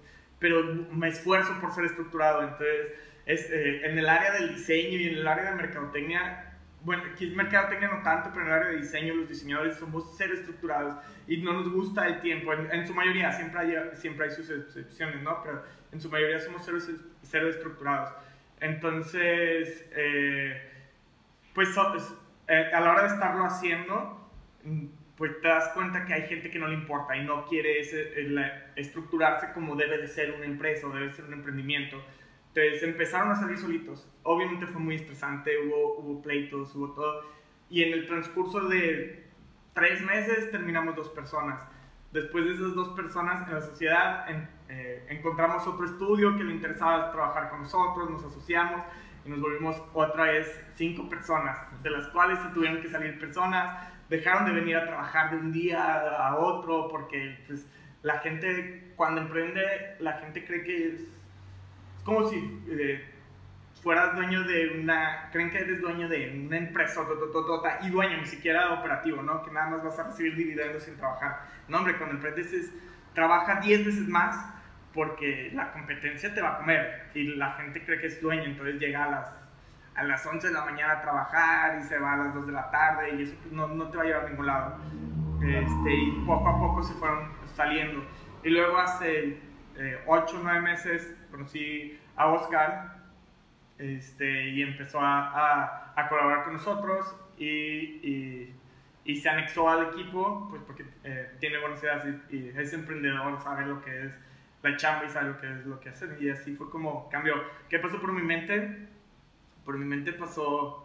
pero 0.45 0.63
me 0.63 1.09
esfuerzo 1.09 1.59
por 1.59 1.73
ser 1.73 1.87
estructurado. 1.87 2.43
Entonces, 2.43 2.93
eh, 3.25 3.81
en 3.83 3.99
el 3.99 4.07
área 4.07 4.33
del 4.33 4.55
diseño 4.55 4.99
y 4.99 5.09
en 5.09 5.15
el 5.15 5.27
área 5.27 5.53
de 5.53 5.57
mercadotecnia, 5.57 6.53
bueno, 6.83 7.03
aquí 7.11 7.29
es 7.29 7.35
mercadotecnia 7.35 7.89
no 7.89 8.03
tanto, 8.03 8.29
pero 8.31 8.43
en 8.43 8.49
el 8.49 8.59
área 8.59 8.69
de 8.69 8.77
diseño 8.77 9.15
los 9.15 9.27
diseñadores 9.27 9.79
somos 9.79 10.19
ser 10.19 10.33
estructurados 10.33 11.03
y 11.27 11.39
no 11.39 11.55
nos 11.55 11.73
gusta 11.73 12.07
el 12.07 12.21
tiempo. 12.21 12.53
En, 12.53 12.87
su 12.87 12.93
mayoría, 12.93 13.33
siempre 13.33 13.59
hay, 13.59 13.97
siempre 13.97 14.27
hay 14.27 14.33
sus 14.33 14.51
excepciones, 14.51 15.23
¿no? 15.23 15.43
Pero 15.43 15.63
en 15.93 15.99
su 15.99 16.11
mayoría 16.11 16.39
somos 16.39 16.63
cero, 17.23 17.49
estructurados. 17.49 18.11
Entonces, 18.61 19.89
eh, 19.97 20.61
pues 21.55 21.71
eh, 22.49 22.71
a 22.71 22.81
la 22.81 22.93
hora 22.93 23.03
de 23.05 23.15
estarlo 23.15 23.47
haciendo, 23.47 24.31
pues 25.17 25.41
te 25.41 25.49
das 25.49 25.69
cuenta 25.69 26.05
que 26.05 26.15
hay 26.15 26.23
gente 26.23 26.51
que 26.51 26.59
no 26.59 26.67
le 26.67 26.75
importa 26.75 27.17
y 27.17 27.25
no 27.25 27.47
quiere 27.47 27.81
estructurarse 28.77 29.53
como 29.53 29.77
debe 29.77 29.99
de 29.99 30.09
ser 30.09 30.33
una 30.33 30.45
empresa 30.45 30.87
o 30.87 30.91
debe 30.91 31.13
ser 31.13 31.27
un 31.27 31.35
emprendimiento. 31.35 32.03
Entonces 32.49 32.83
empezaron 32.83 33.31
a 33.31 33.37
salir 33.37 33.59
solitos. 33.59 34.09
Obviamente 34.25 34.67
fue 34.67 34.81
muy 34.81 34.97
estresante, 34.97 35.53
hubo, 35.67 35.99
hubo 35.99 36.23
pleitos, 36.23 36.75
hubo 36.75 36.93
todo. 36.93 37.25
Y 37.71 37.83
en 37.83 37.93
el 37.93 38.07
transcurso 38.07 38.69
de 38.69 39.25
tres 39.73 40.01
meses 40.03 40.51
terminamos 40.51 40.97
dos 40.97 41.09
personas. 41.11 41.61
Después 42.13 42.45
de 42.45 42.55
esas 42.55 42.75
dos 42.75 42.91
personas 42.91 43.47
en 43.49 43.55
la 43.55 43.61
sociedad 43.61 44.27
eh, 44.69 45.07
encontramos 45.09 45.67
otro 45.67 45.85
estudio 45.85 46.37
que 46.37 46.45
le 46.45 46.53
interesaba 46.55 47.11
trabajar 47.11 47.51
con 47.51 47.63
nosotros, 47.63 48.09
nos 48.09 48.25
asociamos 48.25 48.83
y 49.25 49.31
nos 49.31 49.41
volvimos 49.41 49.83
otra 49.93 50.25
vez 50.25 50.65
cinco 50.75 51.09
personas, 51.09 51.59
de 51.83 51.91
las 51.91 52.07
cuales 52.09 52.39
se 52.39 52.49
tuvieron 52.51 52.81
que 52.83 52.89
salir 52.89 53.19
personas 53.19 53.94
dejaron 54.17 54.47
de 54.47 54.53
venir 54.53 54.77
a 54.77 54.87
trabajar 54.87 55.31
de 55.31 55.37
un 55.37 55.53
día 55.53 55.83
a 55.83 56.37
otro 56.37 56.89
porque 56.89 57.39
pues, 57.47 57.67
la 58.03 58.19
gente 58.19 58.93
cuando 58.97 59.23
emprende, 59.23 59.97
la 59.99 60.15
gente 60.15 60.45
cree 60.45 60.63
que 60.63 60.89
es, 60.89 61.09
como 62.05 62.29
si 62.29 62.63
eh, 62.69 63.05
fueras 63.83 64.15
dueño 64.15 64.45
de 64.45 64.81
una, 64.81 65.29
creen 65.33 65.51
que 65.51 65.59
eres 65.59 65.81
dueño 65.81 66.09
de 66.09 66.45
una 66.47 66.59
empresa 66.59 67.03
y 67.83 67.91
dueño 67.91 68.17
ni 68.19 68.27
siquiera 68.27 68.73
operativo, 68.75 69.23
¿no? 69.23 69.43
Que 69.43 69.51
nada 69.51 69.71
más 69.71 69.85
vas 69.85 69.99
a 69.99 70.05
recibir 70.05 70.37
dividendos 70.37 70.85
sin 70.85 70.97
trabajar. 70.97 71.43
No, 71.69 71.79
hombre, 71.79 71.97
cuando 71.97 72.17
emprendes 72.17 72.53
es, 72.53 72.73
trabaja 73.15 73.61
10 73.61 73.87
veces 73.87 74.09
más 74.09 74.53
porque 74.93 75.51
la 75.53 75.73
competencia 75.73 76.33
te 76.33 76.41
va 76.41 76.55
a 76.55 76.59
comer 76.59 77.11
y 77.15 77.35
la 77.35 77.53
gente 77.53 77.85
cree 77.85 78.01
que 78.01 78.07
es 78.07 78.21
dueño, 78.21 78.45
entonces 78.45 78.79
llega 78.79 79.05
a 79.05 79.11
las 79.11 79.44
a 79.95 80.05
las 80.05 80.27
11 80.27 80.49
de 80.49 80.53
la 80.53 80.65
mañana 80.65 80.95
a 80.95 81.01
trabajar 81.03 81.79
y 81.79 81.83
se 81.83 81.99
va 81.99 82.15
a 82.15 82.17
las 82.17 82.35
2 82.35 82.47
de 82.47 82.53
la 82.53 82.71
tarde 82.71 83.15
y 83.15 83.23
eso 83.23 83.35
no, 83.51 83.69
no 83.69 83.89
te 83.91 83.97
va 83.97 84.03
a 84.03 84.07
llevar 84.07 84.27
a 84.27 84.29
ningún 84.29 84.47
lado. 84.47 84.77
Este, 85.43 85.95
y 85.95 86.11
poco 86.27 86.49
a 86.49 86.59
poco 86.59 86.83
se 86.83 86.95
fueron 86.95 87.29
saliendo. 87.55 88.05
Y 88.43 88.51
luego 88.51 88.79
hace 88.79 89.39
eh, 89.77 90.03
8 90.07 90.37
o 90.37 90.43
9 90.43 90.61
meses 90.61 91.17
conocí 91.31 91.99
a 92.17 92.27
Oscar 92.29 92.97
este, 93.79 94.51
y 94.51 94.63
empezó 94.63 95.01
a, 95.01 95.31
a, 95.31 95.93
a 95.97 96.09
colaborar 96.09 96.45
con 96.45 96.55
nosotros 96.55 97.15
y, 97.37 97.47
y, 97.47 98.55
y, 99.05 99.17
se 99.17 99.29
anexó 99.29 99.69
al 99.69 99.89
equipo 99.89 100.47
pues 100.49 100.63
porque 100.63 100.85
eh, 101.03 101.33
tiene 101.41 101.59
buenas 101.59 101.83
ideas 101.83 102.05
y, 102.31 102.53
es 102.57 102.73
emprendedor, 102.73 103.41
sabe 103.41 103.67
lo 103.67 103.83
que 103.83 104.07
es 104.07 104.15
la 104.63 104.77
chamba 104.77 105.05
y 105.05 105.11
sabe 105.11 105.31
lo 105.31 105.41
que 105.41 105.53
es 105.53 105.67
lo 105.67 105.81
que 105.81 105.89
hacer. 105.89 106.17
Y 106.21 106.31
así 106.31 106.55
fue 106.55 106.71
como 106.71 107.09
cambió. 107.11 107.35
¿Qué 107.69 107.79
pasó 107.79 108.01
por 108.01 108.13
mi 108.13 108.23
mente? 108.23 108.89
Por 109.65 109.79
mi 109.79 109.85
mente 109.85 110.13
pasó 110.13 110.81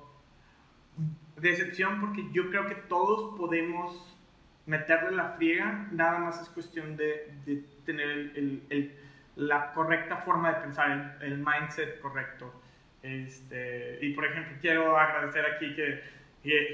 decepción 1.38 2.02
porque 2.02 2.26
yo 2.32 2.50
creo 2.50 2.68
que 2.68 2.76
todos 2.76 3.38
podemos 3.38 4.18
meterle 4.65 5.12
la 5.12 5.32
friega, 5.32 5.88
nada 5.92 6.20
más 6.20 6.42
es 6.42 6.50
cuestión 6.50 6.96
de, 6.98 7.34
de 7.46 7.63
tener 7.86 8.10
el, 8.10 8.63
el, 8.70 8.96
la 9.36 9.74
correcta 9.74 10.18
forma 10.18 10.54
de 10.54 10.62
pensar, 10.62 11.18
el, 11.22 11.34
el 11.34 11.38
mindset 11.38 12.00
correcto. 12.02 12.54
Este, 13.02 14.00
y 14.02 14.13
por 14.13 14.26
ejemplo, 14.26 14.58
quiero 14.60 14.98
agradecer 14.98 15.46
aquí 15.46 15.74
que 15.76 16.04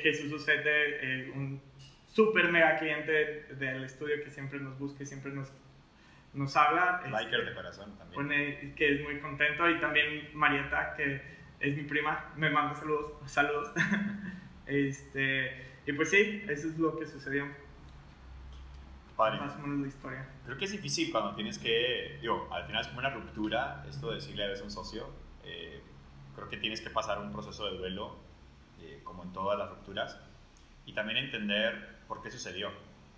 Jesús 0.02 0.32
Ucete, 0.32 1.26
eh, 1.26 1.32
un 1.36 1.62
súper 2.08 2.52
mega 2.52 2.78
cliente 2.78 3.46
del 3.56 3.84
estudio 3.84 4.24
que 4.24 4.30
siempre 4.30 4.60
nos 4.60 4.78
busca 4.80 5.04
y 5.04 5.06
siempre 5.06 5.32
nos, 5.32 5.52
nos 6.34 6.56
habla. 6.56 7.02
Biker 7.12 7.39
este, 7.39 7.50
de 7.50 7.56
corazón 7.56 7.98
también. 7.98 8.15
Pone, 8.15 8.74
que 8.76 8.96
es 8.96 9.02
muy 9.02 9.20
contento. 9.20 9.70
Y 9.70 9.80
también 9.80 10.30
Marieta, 10.34 10.96
que 10.96 11.22
es 11.60 11.76
mi 11.76 11.84
prima, 11.84 12.32
me 12.36 12.50
manda 12.50 12.76
saludos. 12.76 13.13
saludos. 13.26 13.72
este, 14.65 15.65
y 15.86 15.94
pues 15.94 16.10
sí, 16.10 16.44
eso 16.48 16.68
es 16.68 16.78
lo 16.78 16.98
que 16.98 17.06
sucedió. 17.06 17.48
Más 19.18 19.56
o 19.56 19.60
menos 19.60 19.80
la 19.80 19.88
historia. 19.88 20.28
Creo 20.46 20.58
que 20.58 20.65
es 20.65 20.72
difícil 20.72 21.10
cuando 21.10 21.36
tienes 21.36 21.58
que, 21.58 22.18
digo, 22.20 22.50
al 22.52 22.65
final 22.65 22.82
es 22.82 22.88
como 22.88 23.00
una 23.00 23.12
ruptura, 23.12 23.86
esto 23.89 24.10
de 24.10 24.15
decirle 24.15 24.44
a 24.44 24.48
veces 24.48 24.62
a 24.62 24.65
un 24.65 24.72
socio. 24.72 25.08
Eh, 25.46 25.82
creo 26.36 26.50
que 26.50 26.58
tienes 26.58 26.82
que 26.82 26.89
pasar 26.89 27.20
un 27.20 27.32
proceso 27.32 27.65
de 27.72 27.78
duelo, 27.78 28.18
eh, 28.82 29.00
como 29.06 29.24
en 29.24 29.32
todas 29.32 29.58
las 29.58 29.70
rupturas, 29.70 30.20
y 30.86 30.94
también 30.94 31.18
entender 31.18 31.96
por 32.10 32.22
qué 32.22 32.30
sucedió, 32.30 32.72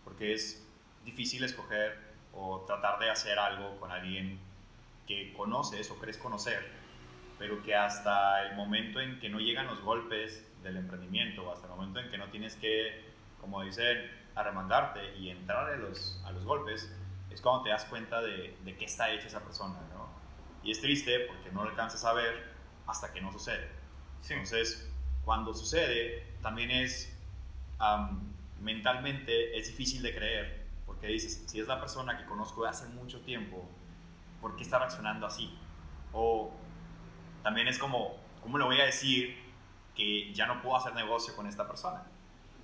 porque 0.04 0.34
es 0.34 0.68
difícil 1.04 1.44
escoger 1.44 1.98
o 2.32 2.64
tratar 2.68 3.00
de 3.00 3.10
hacer 3.10 3.40
algo 3.40 3.80
con 3.80 3.92
alguien 3.92 4.40
que 5.08 5.34
conoces 5.34 5.90
o 5.90 5.98
crees 5.98 6.18
conocer, 6.18 6.60
pero 7.38 7.62
que 7.64 7.76
hasta 7.76 8.48
el 8.48 8.56
momento 8.56 9.00
en 9.00 9.20
que 9.20 9.30
no 9.30 9.40
llegan 9.40 9.68
los 9.68 9.82
golpes 9.82 10.46
del 10.64 10.78
emprendimiento, 10.78 11.48
o 11.48 11.54
hasta 11.54 11.68
el 11.68 11.74
momento 11.74 12.00
en 12.00 12.10
que 12.10 12.18
no 12.18 12.30
tienes 12.30 12.56
que, 12.56 13.06
como 13.40 13.64
dicen, 13.64 14.12
arremandarte 14.36 15.16
y 15.18 15.30
entrar 15.30 15.70
a 15.70 15.78
los, 15.78 16.22
a 16.26 16.32
los 16.32 16.44
golpes, 16.46 16.92
es 17.30 17.42
cuando 17.42 17.64
te 17.64 17.70
das 17.70 17.86
cuenta 17.86 18.22
de, 18.22 18.56
de 18.64 18.78
qué 18.78 18.86
está 18.86 19.12
hecha 19.12 19.28
esa 19.28 19.44
persona, 19.44 19.80
¿no? 19.94 20.10
Y 20.64 20.72
es 20.72 20.82
triste 20.82 21.22
porque 21.22 21.52
no 21.52 21.64
lo 21.64 21.70
alcanzas 21.70 22.04
a 22.06 22.14
ver 22.14 22.52
hasta 22.88 23.14
que 23.14 23.22
no 23.22 23.32
sucede. 23.32 23.70
Entonces, 24.30 24.90
cuando 25.24 25.54
sucede, 25.54 26.24
también 26.42 26.72
es 26.72 27.14
mentalmente 28.60 29.58
es 29.58 29.68
difícil 29.68 30.02
de 30.02 30.16
creer, 30.16 30.66
porque 30.86 31.08
dices, 31.08 31.44
si 31.48 31.60
es 31.60 31.68
la 31.68 31.80
persona 31.80 32.18
que 32.18 32.26
conozco 32.26 32.64
de 32.64 32.70
hace 32.70 32.88
mucho 32.88 33.22
tiempo, 33.22 33.70
¿por 34.42 34.56
qué 34.56 34.64
está 34.64 34.80
reaccionando 34.80 35.28
así? 35.28 35.54
O 36.12 36.52
también 37.48 37.70
es 37.70 37.80
como, 37.80 38.18
¿cómo 38.42 38.58
le 38.58 38.66
voy 38.66 38.78
a 38.82 38.84
decir 38.84 39.38
que 39.96 40.34
ya 40.34 40.48
no 40.48 40.62
puedo 40.62 40.76
hacer 40.76 40.94
negocio 40.94 41.34
con 41.34 41.48
esta 41.48 41.66
persona? 41.66 42.04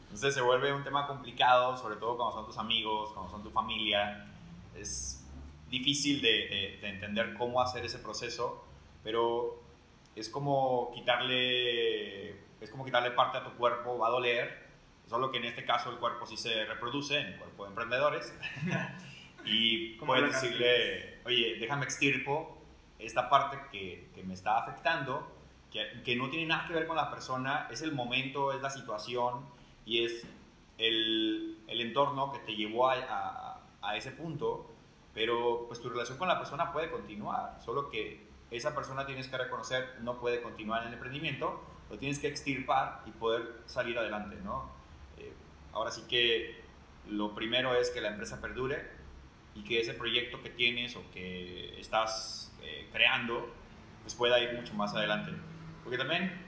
Entonces 0.02 0.34
se 0.34 0.42
vuelve 0.42 0.74
un 0.74 0.84
tema 0.84 1.08
complicado, 1.08 1.78
sobre 1.78 1.96
todo 1.96 2.18
cuando 2.18 2.36
son 2.36 2.46
tus 2.46 2.58
amigos, 2.58 3.12
cuando 3.14 3.32
son 3.32 3.44
tu 3.44 3.50
familia. 3.50 4.28
Es 4.76 5.26
difícil 5.70 6.22
de, 6.22 6.80
de 6.82 6.90
entender 6.90 7.34
cómo 7.36 7.62
hacer 7.62 7.86
ese 7.86 7.98
proceso, 7.98 8.66
pero 9.06 9.64
es 10.18 10.28
como 10.28 10.92
quitarle, 10.94 12.32
es 12.60 12.70
como 12.70 12.84
quitarle 12.84 13.12
parte 13.12 13.38
a 13.38 13.46
tu 13.46 13.52
cuerpo, 13.52 13.98
va 13.98 14.08
a 14.08 14.12
doler, 14.12 14.68
solo 15.08 15.32
que 15.32 15.38
en 15.38 15.46
este 15.46 15.64
caso 15.64 15.92
el 15.92 15.98
cuerpo 15.98 16.26
sí 16.26 16.36
se 16.36 16.66
reproduce, 16.66 17.18
en 17.18 17.28
el 17.28 17.36
cuerpo 17.38 17.64
de 17.64 17.70
emprendedores, 17.70 18.34
y 19.46 19.96
puedes 19.96 20.34
decirle, 20.34 21.22
oye, 21.24 21.56
déjame 21.58 21.86
extirpo 21.86 22.63
esta 23.06 23.30
parte 23.30 23.58
que, 23.72 24.10
que 24.14 24.24
me 24.24 24.34
está 24.34 24.58
afectando, 24.58 25.28
que, 25.72 26.02
que, 26.04 26.16
no 26.16 26.30
tiene 26.30 26.46
nada 26.46 26.68
que 26.68 26.74
ver 26.74 26.88
con 26.88 26.96
la 26.96 27.10
persona, 27.10 27.68
es 27.72 27.82
el 27.82 27.94
momento, 27.94 28.52
es 28.54 28.62
la 28.62 28.70
situación 28.70 29.46
y 29.86 30.06
es 30.06 30.26
el, 30.78 31.60
el 31.68 31.82
entorno 31.82 32.32
que 32.32 32.40
te 32.40 32.56
llevó 32.56 32.90
a, 32.90 32.96
a, 33.10 33.62
a 33.82 33.98
ese 33.98 34.12
punto, 34.12 34.70
pero 35.14 35.66
pues 35.68 35.82
tu 35.82 35.90
relación 35.90 36.18
con 36.18 36.28
la 36.28 36.38
persona 36.38 36.72
puede 36.72 36.90
continuar, 36.90 37.60
solo 37.64 37.90
que 37.90 38.28
esa 38.52 38.76
persona 38.76 39.06
tienes 39.06 39.28
que 39.28 39.38
reconocer 39.38 39.98
no 40.02 40.20
puede 40.20 40.42
continuar 40.42 40.82
en 40.82 40.90
el 40.90 40.94
emprendimiento, 40.94 41.62
lo 41.90 41.98
tienes 41.98 42.20
que 42.20 42.28
extirpar 42.28 43.02
y 43.06 43.12
poder 43.12 43.62
salir 43.66 43.98
adelante, 43.98 44.38
¿no? 44.44 44.70
Eh, 45.18 45.34
ahora 45.74 45.92
sí 45.92 46.04
que 46.08 46.62
lo 47.08 47.36
primero 47.36 47.76
es 47.76 47.90
que 47.90 48.02
la 48.02 48.10
empresa 48.10 48.40
perdure 48.40 49.03
y 49.56 49.64
que 49.64 49.80
ese 49.80 49.94
proyecto 49.94 50.42
que 50.42 50.50
tienes 50.50 50.96
o 50.96 51.04
que 51.12 51.80
estás 51.80 52.54
eh, 52.62 52.88
creando 52.92 53.54
pues 54.02 54.16
pueda 54.16 54.40
ir 54.40 54.54
mucho 54.54 54.74
más 54.74 54.94
adelante. 54.94 55.32
Porque 55.84 55.98
también 55.98 56.42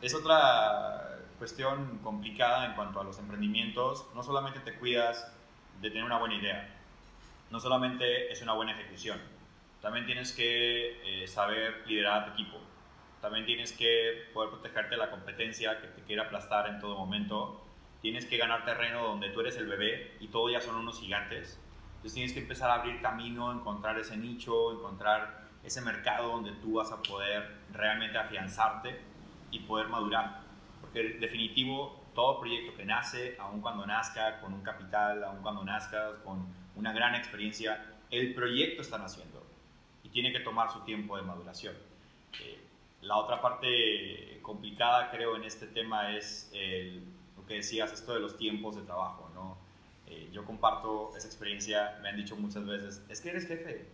es 0.00 0.14
otra 0.14 1.18
cuestión 1.38 1.98
complicada 2.02 2.66
en 2.66 2.74
cuanto 2.74 3.00
a 3.00 3.04
los 3.04 3.18
emprendimientos, 3.18 4.06
no 4.14 4.22
solamente 4.22 4.60
te 4.60 4.74
cuidas 4.74 5.30
de 5.80 5.90
tener 5.90 6.04
una 6.04 6.18
buena 6.18 6.36
idea, 6.36 6.74
no 7.50 7.58
solamente 7.60 8.30
es 8.32 8.40
una 8.42 8.52
buena 8.52 8.72
ejecución, 8.72 9.18
también 9.82 10.06
tienes 10.06 10.30
que 10.32 11.22
eh, 11.24 11.26
saber 11.26 11.82
liderar 11.86 12.22
a 12.22 12.26
tu 12.26 12.32
equipo. 12.32 12.58
También 13.20 13.44
tienes 13.44 13.72
que 13.72 14.28
poder 14.32 14.50
protegerte 14.50 14.90
de 14.90 14.96
la 14.96 15.10
competencia 15.10 15.80
que 15.80 15.88
te 15.88 16.02
quiere 16.02 16.22
aplastar 16.22 16.68
en 16.68 16.78
todo 16.78 16.96
momento. 16.96 17.64
Tienes 18.00 18.24
que 18.24 18.36
ganar 18.36 18.64
terreno 18.64 19.02
donde 19.02 19.30
tú 19.30 19.40
eres 19.40 19.56
el 19.56 19.66
bebé 19.66 20.16
y 20.20 20.28
todos 20.28 20.52
ya 20.52 20.60
son 20.60 20.76
unos 20.76 21.00
gigantes. 21.00 21.60
Entonces 22.02 22.14
tienes 22.14 22.32
que 22.32 22.40
empezar 22.40 22.70
a 22.70 22.74
abrir 22.74 23.00
camino, 23.00 23.52
encontrar 23.52 23.98
ese 23.98 24.16
nicho, 24.16 24.72
encontrar 24.72 25.48
ese 25.62 25.80
mercado 25.80 26.28
donde 26.28 26.52
tú 26.52 26.74
vas 26.74 26.90
a 26.90 27.00
poder 27.02 27.60
realmente 27.72 28.18
afianzarte 28.18 29.00
y 29.50 29.60
poder 29.60 29.88
madurar. 29.88 30.40
Porque 30.80 31.18
definitivo, 31.20 32.02
todo 32.14 32.40
proyecto 32.40 32.76
que 32.76 32.84
nace, 32.84 33.36
aun 33.38 33.60
cuando 33.60 33.86
nazca 33.86 34.40
con 34.40 34.52
un 34.52 34.62
capital, 34.62 35.22
aun 35.24 35.42
cuando 35.42 35.64
nazcas 35.64 36.16
con 36.24 36.46
una 36.74 36.92
gran 36.92 37.14
experiencia, 37.14 37.86
el 38.10 38.34
proyecto 38.34 38.82
está 38.82 38.98
naciendo 38.98 39.42
tiene 40.12 40.32
que 40.32 40.40
tomar 40.40 40.70
su 40.70 40.80
tiempo 40.80 41.16
de 41.16 41.22
maduración. 41.22 41.74
Eh, 42.40 42.60
la 43.00 43.16
otra 43.16 43.40
parte 43.40 44.38
complicada, 44.42 45.10
creo, 45.10 45.36
en 45.36 45.44
este 45.44 45.66
tema 45.66 46.14
es 46.16 46.52
lo 47.36 47.44
que 47.46 47.54
decías, 47.54 47.92
esto 47.92 48.14
de 48.14 48.20
los 48.20 48.36
tiempos 48.36 48.76
de 48.76 48.82
trabajo, 48.82 49.30
¿no? 49.34 49.56
Eh, 50.06 50.28
yo 50.32 50.44
comparto 50.44 51.12
esa 51.16 51.26
experiencia, 51.26 51.98
me 52.02 52.08
han 52.08 52.16
dicho 52.16 52.36
muchas 52.36 52.66
veces, 52.66 53.02
es 53.08 53.20
que 53.20 53.30
eres 53.30 53.46
jefe. 53.46 53.86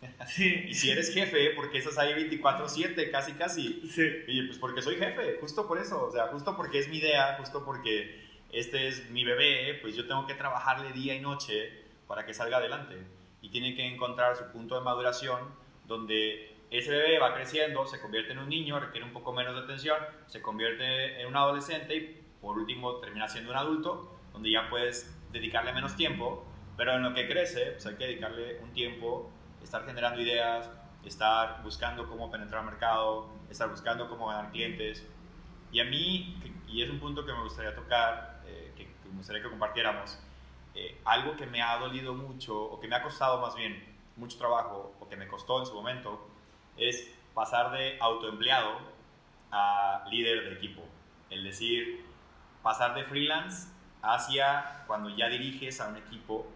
Sí. 0.26 0.64
y 0.66 0.74
si 0.74 0.90
eres 0.90 1.12
jefe, 1.12 1.50
¿por 1.50 1.70
qué 1.70 1.76
estás 1.76 1.98
ahí 1.98 2.14
24/7, 2.14 3.10
casi, 3.10 3.32
casi? 3.32 3.82
Sí. 3.86 4.08
Y 4.26 4.46
pues 4.46 4.58
porque 4.58 4.80
soy 4.80 4.96
jefe, 4.96 5.36
justo 5.40 5.68
por 5.68 5.78
eso, 5.78 6.06
o 6.06 6.10
sea, 6.10 6.28
justo 6.28 6.56
porque 6.56 6.78
es 6.78 6.88
mi 6.88 6.98
idea, 6.98 7.36
justo 7.38 7.64
porque 7.66 8.18
este 8.50 8.88
es 8.88 9.10
mi 9.10 9.24
bebé, 9.24 9.78
pues 9.82 9.94
yo 9.94 10.06
tengo 10.06 10.26
que 10.26 10.34
trabajarle 10.34 10.92
día 10.92 11.14
y 11.14 11.20
noche 11.20 11.70
para 12.06 12.24
que 12.24 12.34
salga 12.34 12.56
adelante. 12.56 12.96
Y 13.42 13.50
tiene 13.50 13.74
que 13.74 13.86
encontrar 13.86 14.36
su 14.36 14.44
punto 14.52 14.74
de 14.74 14.80
maduración 14.80 15.40
donde 15.86 16.54
ese 16.70 16.90
bebé 16.90 17.18
va 17.18 17.34
creciendo, 17.34 17.86
se 17.86 18.00
convierte 18.00 18.32
en 18.32 18.38
un 18.38 18.48
niño, 18.48 18.78
requiere 18.78 19.04
un 19.04 19.12
poco 19.12 19.32
menos 19.32 19.54
de 19.54 19.62
atención, 19.62 19.98
se 20.26 20.40
convierte 20.40 21.20
en 21.20 21.26
un 21.26 21.36
adolescente 21.36 21.96
y 21.96 22.22
por 22.40 22.58
último 22.58 22.96
termina 22.96 23.28
siendo 23.28 23.50
un 23.50 23.56
adulto, 23.56 24.18
donde 24.32 24.50
ya 24.50 24.68
puedes 24.70 25.16
dedicarle 25.32 25.72
menos 25.72 25.96
tiempo, 25.96 26.44
pero 26.76 26.94
en 26.94 27.02
lo 27.02 27.14
que 27.14 27.28
crece, 27.28 27.72
pues 27.72 27.86
hay 27.86 27.96
que 27.96 28.06
dedicarle 28.06 28.58
un 28.60 28.72
tiempo, 28.72 29.30
estar 29.62 29.84
generando 29.84 30.20
ideas, 30.20 30.70
estar 31.04 31.62
buscando 31.62 32.08
cómo 32.08 32.30
penetrar 32.30 32.64
mercado, 32.64 33.28
estar 33.50 33.68
buscando 33.68 34.08
cómo 34.08 34.26
ganar 34.28 34.50
clientes. 34.50 35.06
Y 35.72 35.80
a 35.80 35.84
mí, 35.84 36.40
y 36.66 36.82
es 36.82 36.90
un 36.90 36.98
punto 36.98 37.24
que 37.24 37.32
me 37.32 37.42
gustaría 37.42 37.74
tocar, 37.74 38.42
eh, 38.46 38.72
que, 38.76 38.88
me 39.08 39.16
gustaría 39.18 39.42
que 39.42 39.50
compartiéramos, 39.50 40.18
eh, 40.74 41.00
algo 41.04 41.36
que 41.36 41.46
me 41.46 41.62
ha 41.62 41.76
dolido 41.78 42.14
mucho, 42.14 42.56
o 42.56 42.80
que 42.80 42.88
me 42.88 42.96
ha 42.96 43.02
costado 43.02 43.40
más 43.40 43.54
bien, 43.54 43.84
mucho 44.16 44.38
trabajo, 44.38 44.94
o 45.00 45.08
que 45.08 45.16
me 45.16 45.28
costó 45.28 45.60
en 45.60 45.66
su 45.66 45.74
momento, 45.74 46.28
es 46.76 47.14
pasar 47.34 47.72
de 47.72 47.98
autoempleado 48.00 48.78
a 49.52 50.04
líder 50.10 50.44
de 50.48 50.54
equipo. 50.54 50.82
Es 51.28 51.42
decir, 51.42 52.04
pasar 52.62 52.94
de 52.94 53.04
freelance 53.04 53.68
hacia 54.02 54.84
cuando 54.86 55.08
ya 55.10 55.28
diriges 55.28 55.80
a 55.80 55.88
un 55.88 55.96
equipo 55.96 56.46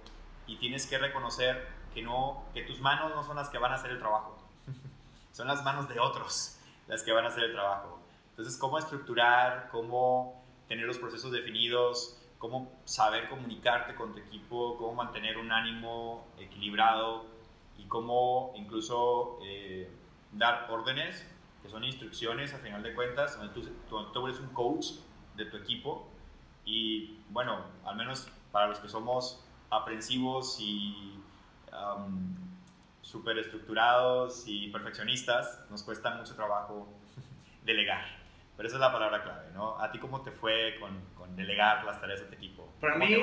y 0.46 0.56
tienes 0.56 0.86
que 0.86 0.98
reconocer 0.98 1.68
que, 1.92 2.02
no, 2.02 2.44
que 2.52 2.62
tus 2.62 2.80
manos 2.80 3.14
no 3.14 3.22
son 3.22 3.36
las 3.36 3.48
que 3.48 3.58
van 3.58 3.72
a 3.72 3.76
hacer 3.76 3.90
el 3.90 3.98
trabajo, 3.98 4.36
son 5.32 5.48
las 5.48 5.62
manos 5.64 5.88
de 5.88 6.00
otros 6.00 6.58
las 6.86 7.02
que 7.02 7.12
van 7.12 7.24
a 7.24 7.28
hacer 7.28 7.44
el 7.44 7.52
trabajo. 7.52 8.00
Entonces, 8.30 8.58
cómo 8.58 8.78
estructurar, 8.78 9.68
cómo 9.70 10.42
tener 10.68 10.86
los 10.86 10.98
procesos 10.98 11.30
definidos, 11.32 12.20
cómo 12.38 12.70
saber 12.84 13.28
comunicarte 13.28 13.94
con 13.94 14.12
tu 14.12 14.18
equipo, 14.18 14.76
cómo 14.76 14.94
mantener 14.94 15.38
un 15.38 15.50
ánimo 15.52 16.26
equilibrado, 16.38 17.24
y 17.78 17.84
cómo 17.84 18.52
incluso 18.56 19.38
eh, 19.42 19.90
dar 20.32 20.68
órdenes, 20.70 21.26
que 21.62 21.68
son 21.68 21.84
instrucciones 21.84 22.52
a 22.54 22.58
final 22.58 22.82
de 22.82 22.94
cuentas, 22.94 23.38
donde 23.38 23.54
tú, 23.54 23.68
tú, 24.12 24.26
eres 24.26 24.40
un 24.40 24.48
coach 24.48 24.86
de 25.36 25.46
tu 25.46 25.56
equipo 25.56 26.06
y 26.64 27.18
bueno, 27.30 27.64
al 27.84 27.96
menos 27.96 28.28
para 28.52 28.68
los 28.68 28.78
que 28.78 28.88
somos 28.88 29.44
aprensivos 29.70 30.58
y 30.60 31.20
um, 31.72 32.34
súper 33.02 33.38
estructurados 33.38 34.44
y 34.46 34.68
perfeccionistas, 34.68 35.64
nos 35.70 35.82
cuesta 35.82 36.10
mucho 36.10 36.34
trabajo 36.34 36.88
delegar. 37.64 38.04
Pero 38.56 38.68
esa 38.68 38.76
es 38.76 38.80
la 38.80 38.92
palabra 38.92 39.22
clave, 39.22 39.50
¿no? 39.52 39.80
¿A 39.80 39.90
ti 39.90 39.98
cómo 39.98 40.22
te 40.22 40.30
fue 40.30 40.76
con, 40.78 41.00
con 41.16 41.34
delegar 41.34 41.84
las 41.84 42.00
tareas 42.00 42.20
de 42.20 42.26
tu 42.26 42.34
equipo? 42.34 42.72
Para 42.80 42.96
mí, 42.96 43.16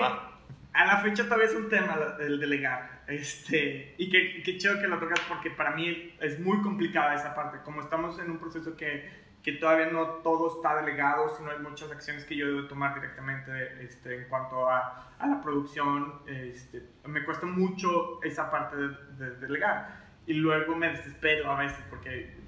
a 0.73 0.85
la 0.85 0.97
fecha 0.97 1.23
todavía 1.23 1.47
es 1.47 1.55
un 1.55 1.69
tema 1.69 2.15
el 2.19 2.39
delegar. 2.39 3.03
Este, 3.07 3.95
y 3.97 4.09
que, 4.09 4.43
que 4.43 4.57
chido 4.57 4.79
que 4.79 4.87
lo 4.87 4.99
tocas 4.99 5.19
porque 5.27 5.51
para 5.51 5.71
mí 5.71 6.15
es 6.19 6.39
muy 6.39 6.61
complicada 6.61 7.15
esa 7.15 7.33
parte. 7.33 7.59
Como 7.63 7.81
estamos 7.81 8.19
en 8.19 8.31
un 8.31 8.39
proceso 8.39 8.75
que, 8.75 9.20
que 9.43 9.53
todavía 9.53 9.87
no 9.87 10.05
todo 10.23 10.55
está 10.55 10.75
delegado, 10.81 11.35
sino 11.35 11.51
hay 11.51 11.59
muchas 11.59 11.91
acciones 11.91 12.25
que 12.25 12.35
yo 12.35 12.47
debo 12.47 12.67
tomar 12.67 12.93
directamente 12.93 13.83
este, 13.83 14.21
en 14.21 14.29
cuanto 14.29 14.69
a, 14.69 15.13
a 15.17 15.27
la 15.27 15.41
producción. 15.41 16.21
Este, 16.27 16.83
me 17.05 17.23
cuesta 17.23 17.47
mucho 17.47 18.21
esa 18.23 18.51
parte 18.51 18.75
de, 18.77 18.89
de, 19.17 19.35
delegar. 19.37 20.01
Y 20.27 20.33
luego 20.33 20.75
me 20.75 20.89
desespero 20.89 21.51
a 21.51 21.59
veces 21.59 21.83
porque 21.89 22.39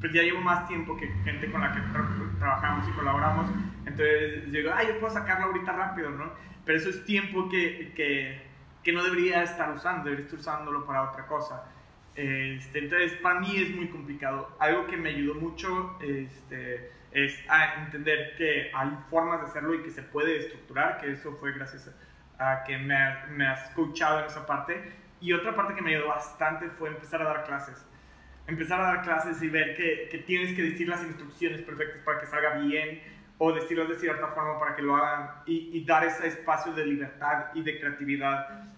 pues 0.00 0.12
ya 0.12 0.22
llevo 0.22 0.40
más 0.40 0.66
tiempo 0.68 0.96
que 0.96 1.06
gente 1.24 1.50
con 1.50 1.60
la 1.60 1.72
que 1.72 1.80
trabajamos 2.38 2.88
y 2.88 2.92
colaboramos. 2.92 3.46
Entonces 3.86 4.52
digo, 4.52 4.72
ay, 4.74 4.88
yo 4.88 5.00
puedo 5.00 5.14
sacarlo 5.14 5.46
ahorita 5.46 5.72
rápido, 5.72 6.10
¿no? 6.10 6.32
Pero 6.64 6.78
eso 6.78 6.90
es 6.90 7.04
tiempo 7.04 7.48
que, 7.48 7.92
que, 7.94 8.42
que 8.82 8.92
no 8.92 9.02
debería 9.02 9.42
estar 9.42 9.72
usando, 9.72 10.04
debería 10.04 10.26
estar 10.26 10.38
usándolo 10.38 10.84
para 10.84 11.10
otra 11.10 11.26
cosa. 11.26 11.64
Este, 12.14 12.78
entonces, 12.78 13.12
para 13.14 13.40
mí 13.40 13.56
es 13.56 13.74
muy 13.74 13.88
complicado. 13.88 14.54
Algo 14.58 14.86
que 14.86 14.96
me 14.96 15.10
ayudó 15.10 15.34
mucho 15.34 15.98
este, 16.02 16.90
es 17.12 17.38
a 17.48 17.84
entender 17.84 18.34
que 18.36 18.70
hay 18.74 18.90
formas 19.10 19.40
de 19.40 19.46
hacerlo 19.46 19.74
y 19.74 19.82
que 19.82 19.90
se 19.90 20.02
puede 20.02 20.38
estructurar, 20.38 21.00
que 21.00 21.12
eso 21.12 21.32
fue 21.36 21.52
gracias 21.52 21.90
a, 22.38 22.64
que 22.64 22.76
me, 22.78 22.96
me, 23.30 23.46
has 23.46 23.68
escuchado 23.68 24.20
en 24.20 24.26
esa 24.26 24.46
parte. 24.46 24.92
Y 25.20 25.32
otra 25.32 25.54
parte 25.54 25.74
que 25.74 25.82
me 25.82 25.94
ayudó 25.94 26.08
bastante 26.08 26.68
fue 26.70 26.88
empezar 26.88 27.22
a 27.22 27.24
dar 27.24 27.44
clases. 27.44 27.86
Empezar 28.46 28.80
a 28.80 28.84
dar 28.84 29.02
clases 29.02 29.40
y 29.42 29.48
ver 29.48 29.76
que, 29.76 30.08
que 30.10 30.18
tienes 30.18 30.54
que 30.54 30.62
decir 30.62 30.88
las 30.88 31.02
instrucciones 31.04 31.62
perfectas 31.62 32.02
para 32.04 32.20
que 32.20 32.26
salga 32.26 32.56
bien, 32.58 33.00
o 33.44 33.52
decirlo 33.52 33.86
de 33.86 33.96
cierta 33.96 34.28
forma 34.28 34.56
para 34.60 34.76
que 34.76 34.82
lo 34.82 34.94
hagan 34.94 35.30
y, 35.46 35.84
dar 35.84 36.04
ese 36.04 36.28
espacio 36.28 36.72
de 36.74 36.86
libertad 36.86 37.46
y 37.54 37.62
de 37.62 37.80
creatividad 37.80 38.68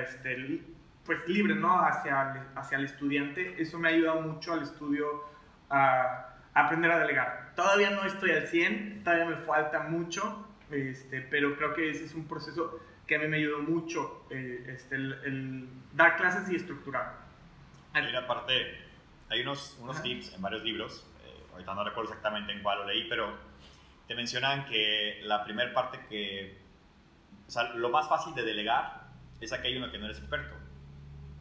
este, 0.00 0.60
pues 1.04 1.26
libre 1.28 1.54
¿no? 1.54 1.78
hacia, 1.80 2.32
el, 2.32 2.58
hacia 2.58 2.78
el 2.78 2.84
estudiante. 2.84 3.60
Eso 3.60 3.78
me 3.78 3.88
ha 3.88 3.92
ayudado 3.92 4.22
mucho 4.22 4.52
al 4.52 4.62
estudio 4.62 5.24
a, 5.70 6.34
aprender 6.54 6.90
a 6.90 6.98
delegar. 6.98 7.52
Todavía 7.56 7.90
no 7.90 8.04
estoy 8.04 8.30
al 8.30 8.46
100, 8.46 9.04
todavía 9.04 9.26
me 9.26 9.36
falta 9.36 9.80
mucho, 9.80 10.48
este, 10.70 11.20
pero 11.20 11.56
creo 11.56 11.74
que 11.74 11.90
ese 11.90 12.04
es 12.04 12.14
un 12.14 12.26
proceso 12.26 12.80
que 13.06 13.16
a 13.16 13.18
mí 13.18 13.28
me 13.28 13.36
ayudó 13.36 13.58
mucho 13.60 14.26
eh, 14.30 14.64
este, 14.68 14.96
el, 14.96 15.68
dar 15.92 16.16
clases 16.16 16.50
y 16.50 16.56
estructurar. 16.56 17.12
Hay 17.92 18.08
una 18.08 18.26
parte, 18.26 18.78
hay 19.28 19.42
unos, 19.42 19.76
unos 19.80 20.02
tips 20.02 20.34
en 20.34 20.42
varios 20.42 20.62
libros, 20.64 21.06
eh, 21.24 21.44
ahorita 21.52 21.74
no 21.74 21.84
recuerdo 21.84 22.10
exactamente 22.10 22.52
en 22.52 22.62
cuál 22.62 22.78
lo 22.78 22.86
leí, 22.86 23.08
pero 23.08 23.36
te 24.08 24.14
mencionan 24.14 24.64
que 24.66 25.20
la 25.22 25.44
primera 25.44 25.72
parte 25.72 26.00
que, 26.08 26.58
o 27.46 27.50
sea, 27.50 27.74
lo 27.74 27.90
más 27.90 28.08
fácil 28.08 28.34
de 28.34 28.42
delegar 28.42 29.04
es 29.40 29.52
aquello 29.52 29.76
en 29.76 29.82
lo 29.82 29.92
que 29.92 29.98
no 29.98 30.06
eres 30.06 30.18
experto, 30.18 30.56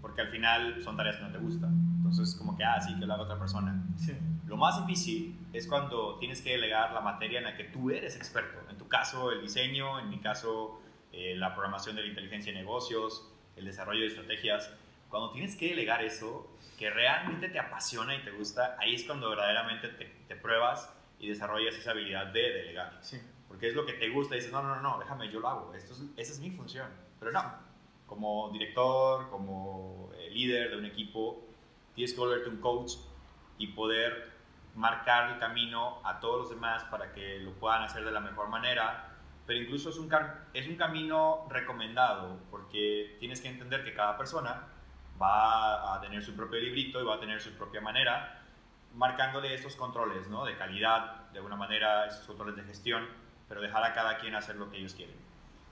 porque 0.03 0.19
al 0.19 0.27
final 0.27 0.83
son 0.83 0.97
tareas 0.97 1.15
que 1.15 1.23
no 1.23 1.31
te 1.31 1.37
gustan. 1.37 1.71
Entonces, 1.95 2.35
como 2.35 2.57
que, 2.57 2.63
ah, 2.65 2.79
sí, 2.81 2.93
que 2.99 3.05
lo 3.05 3.13
haga 3.13 3.23
otra 3.23 3.39
persona. 3.39 3.81
Sí. 3.95 4.13
Lo 4.45 4.57
más 4.57 4.85
difícil 4.85 5.39
es 5.53 5.65
cuando 5.65 6.19
tienes 6.19 6.41
que 6.41 6.51
delegar 6.51 6.91
la 6.91 6.99
materia 6.99 7.39
en 7.39 7.45
la 7.45 7.55
que 7.55 7.63
tú 7.63 7.89
eres 7.89 8.17
experto. 8.17 8.69
En 8.69 8.77
tu 8.77 8.89
caso, 8.89 9.31
el 9.31 9.41
diseño, 9.41 9.97
en 10.01 10.09
mi 10.09 10.19
caso, 10.19 10.81
eh, 11.13 11.35
la 11.37 11.53
programación 11.53 11.95
de 11.95 12.01
la 12.01 12.09
inteligencia 12.09 12.51
de 12.51 12.59
negocios, 12.59 13.31
el 13.55 13.63
desarrollo 13.63 14.01
de 14.01 14.07
estrategias. 14.07 14.69
Cuando 15.07 15.31
tienes 15.31 15.55
que 15.55 15.69
delegar 15.69 16.03
eso, 16.03 16.53
que 16.77 16.89
realmente 16.89 17.47
te 17.47 17.59
apasiona 17.59 18.13
y 18.13 18.25
te 18.25 18.31
gusta, 18.31 18.75
ahí 18.81 18.95
es 18.95 19.05
cuando 19.05 19.29
verdaderamente 19.29 19.87
te, 19.87 20.05
te 20.27 20.35
pruebas 20.35 20.93
y 21.17 21.29
desarrollas 21.29 21.75
esa 21.75 21.91
habilidad 21.91 22.27
de 22.27 22.41
delegar. 22.41 22.97
Sí. 22.99 23.21
Porque 23.47 23.69
es 23.69 23.73
lo 23.73 23.85
que 23.85 23.93
te 23.93 24.09
gusta 24.09 24.35
y 24.35 24.39
dices, 24.39 24.51
no, 24.51 24.61
no, 24.61 24.81
no, 24.81 24.99
déjame, 24.99 25.31
yo 25.31 25.39
lo 25.39 25.47
hago, 25.47 25.73
Esto 25.73 25.93
es, 25.93 26.01
esa 26.17 26.33
es 26.33 26.39
mi 26.41 26.51
función. 26.51 26.89
Pero 27.21 27.31
no, 27.31 27.41
como 28.13 28.51
director, 28.51 29.27
como 29.31 30.11
eh, 30.15 30.29
líder 30.29 30.69
de 30.69 30.77
un 30.77 30.85
equipo, 30.85 31.43
tienes 31.95 32.13
que 32.13 32.19
volverte 32.19 32.47
un 32.47 32.61
coach 32.61 32.93
y 33.57 33.67
poder 33.67 34.31
marcar 34.75 35.31
el 35.31 35.39
camino 35.39 35.99
a 36.03 36.19
todos 36.19 36.41
los 36.41 36.49
demás 36.51 36.83
para 36.85 37.11
que 37.11 37.39
lo 37.39 37.53
puedan 37.53 37.81
hacer 37.81 38.05
de 38.05 38.11
la 38.11 38.19
mejor 38.19 38.49
manera. 38.49 39.17
Pero 39.47 39.59
incluso 39.59 39.89
es 39.89 39.97
un, 39.97 40.13
es 40.53 40.67
un 40.67 40.75
camino 40.75 41.47
recomendado 41.49 42.39
porque 42.51 43.17
tienes 43.19 43.41
que 43.41 43.49
entender 43.49 43.83
que 43.83 43.95
cada 43.95 44.15
persona 44.15 44.67
va 45.19 45.95
a 45.95 45.99
tener 46.01 46.23
su 46.23 46.35
propio 46.35 46.59
librito 46.59 47.01
y 47.01 47.03
va 47.03 47.15
a 47.15 47.19
tener 47.19 47.41
su 47.41 47.51
propia 47.53 47.81
manera 47.81 48.41
marcándole 48.93 49.55
estos 49.55 49.75
controles 49.75 50.27
¿no? 50.27 50.45
de 50.45 50.55
calidad, 50.55 51.31
de 51.31 51.39
alguna 51.39 51.55
manera, 51.55 52.05
estos 52.05 52.27
controles 52.27 52.55
de 52.55 52.63
gestión, 52.63 53.07
pero 53.49 53.59
dejar 53.59 53.83
a 53.83 53.93
cada 53.93 54.19
quien 54.19 54.35
hacer 54.35 54.55
lo 54.55 54.69
que 54.69 54.77
ellos 54.77 54.93
quieren. 54.93 55.15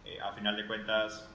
Eh, 0.06 0.20
a 0.20 0.32
final 0.34 0.56
de 0.56 0.66
cuentas, 0.66 1.30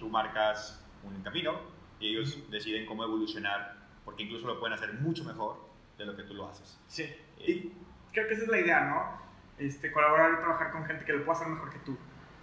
tú 0.00 0.08
marcas 0.08 0.82
un 1.04 1.22
camino 1.22 1.60
y 2.00 2.08
ellos 2.08 2.50
deciden 2.50 2.86
cómo 2.86 3.04
evolucionar, 3.04 3.76
porque 4.04 4.24
incluso 4.24 4.46
lo 4.46 4.58
pueden 4.58 4.74
hacer 4.74 4.94
mucho 4.94 5.22
mejor 5.24 5.60
de 5.98 6.06
lo 6.06 6.16
que 6.16 6.24
tú 6.24 6.34
lo 6.34 6.48
haces. 6.48 6.80
Sí, 6.88 7.02
eh, 7.02 7.44
y 7.46 7.72
creo 8.12 8.26
que 8.26 8.34
esa 8.34 8.44
es 8.44 8.48
la 8.48 8.58
idea, 8.58 8.80
¿no? 8.86 9.20
Este, 9.64 9.92
colaborar 9.92 10.32
y 10.32 10.36
trabajar 10.36 10.72
con 10.72 10.86
gente 10.86 11.04
que 11.04 11.12
lo 11.12 11.24
pueda 11.24 11.38
hacer 11.38 11.48
mejor 11.48 11.70
que 11.70 11.78
tú. 11.80 11.96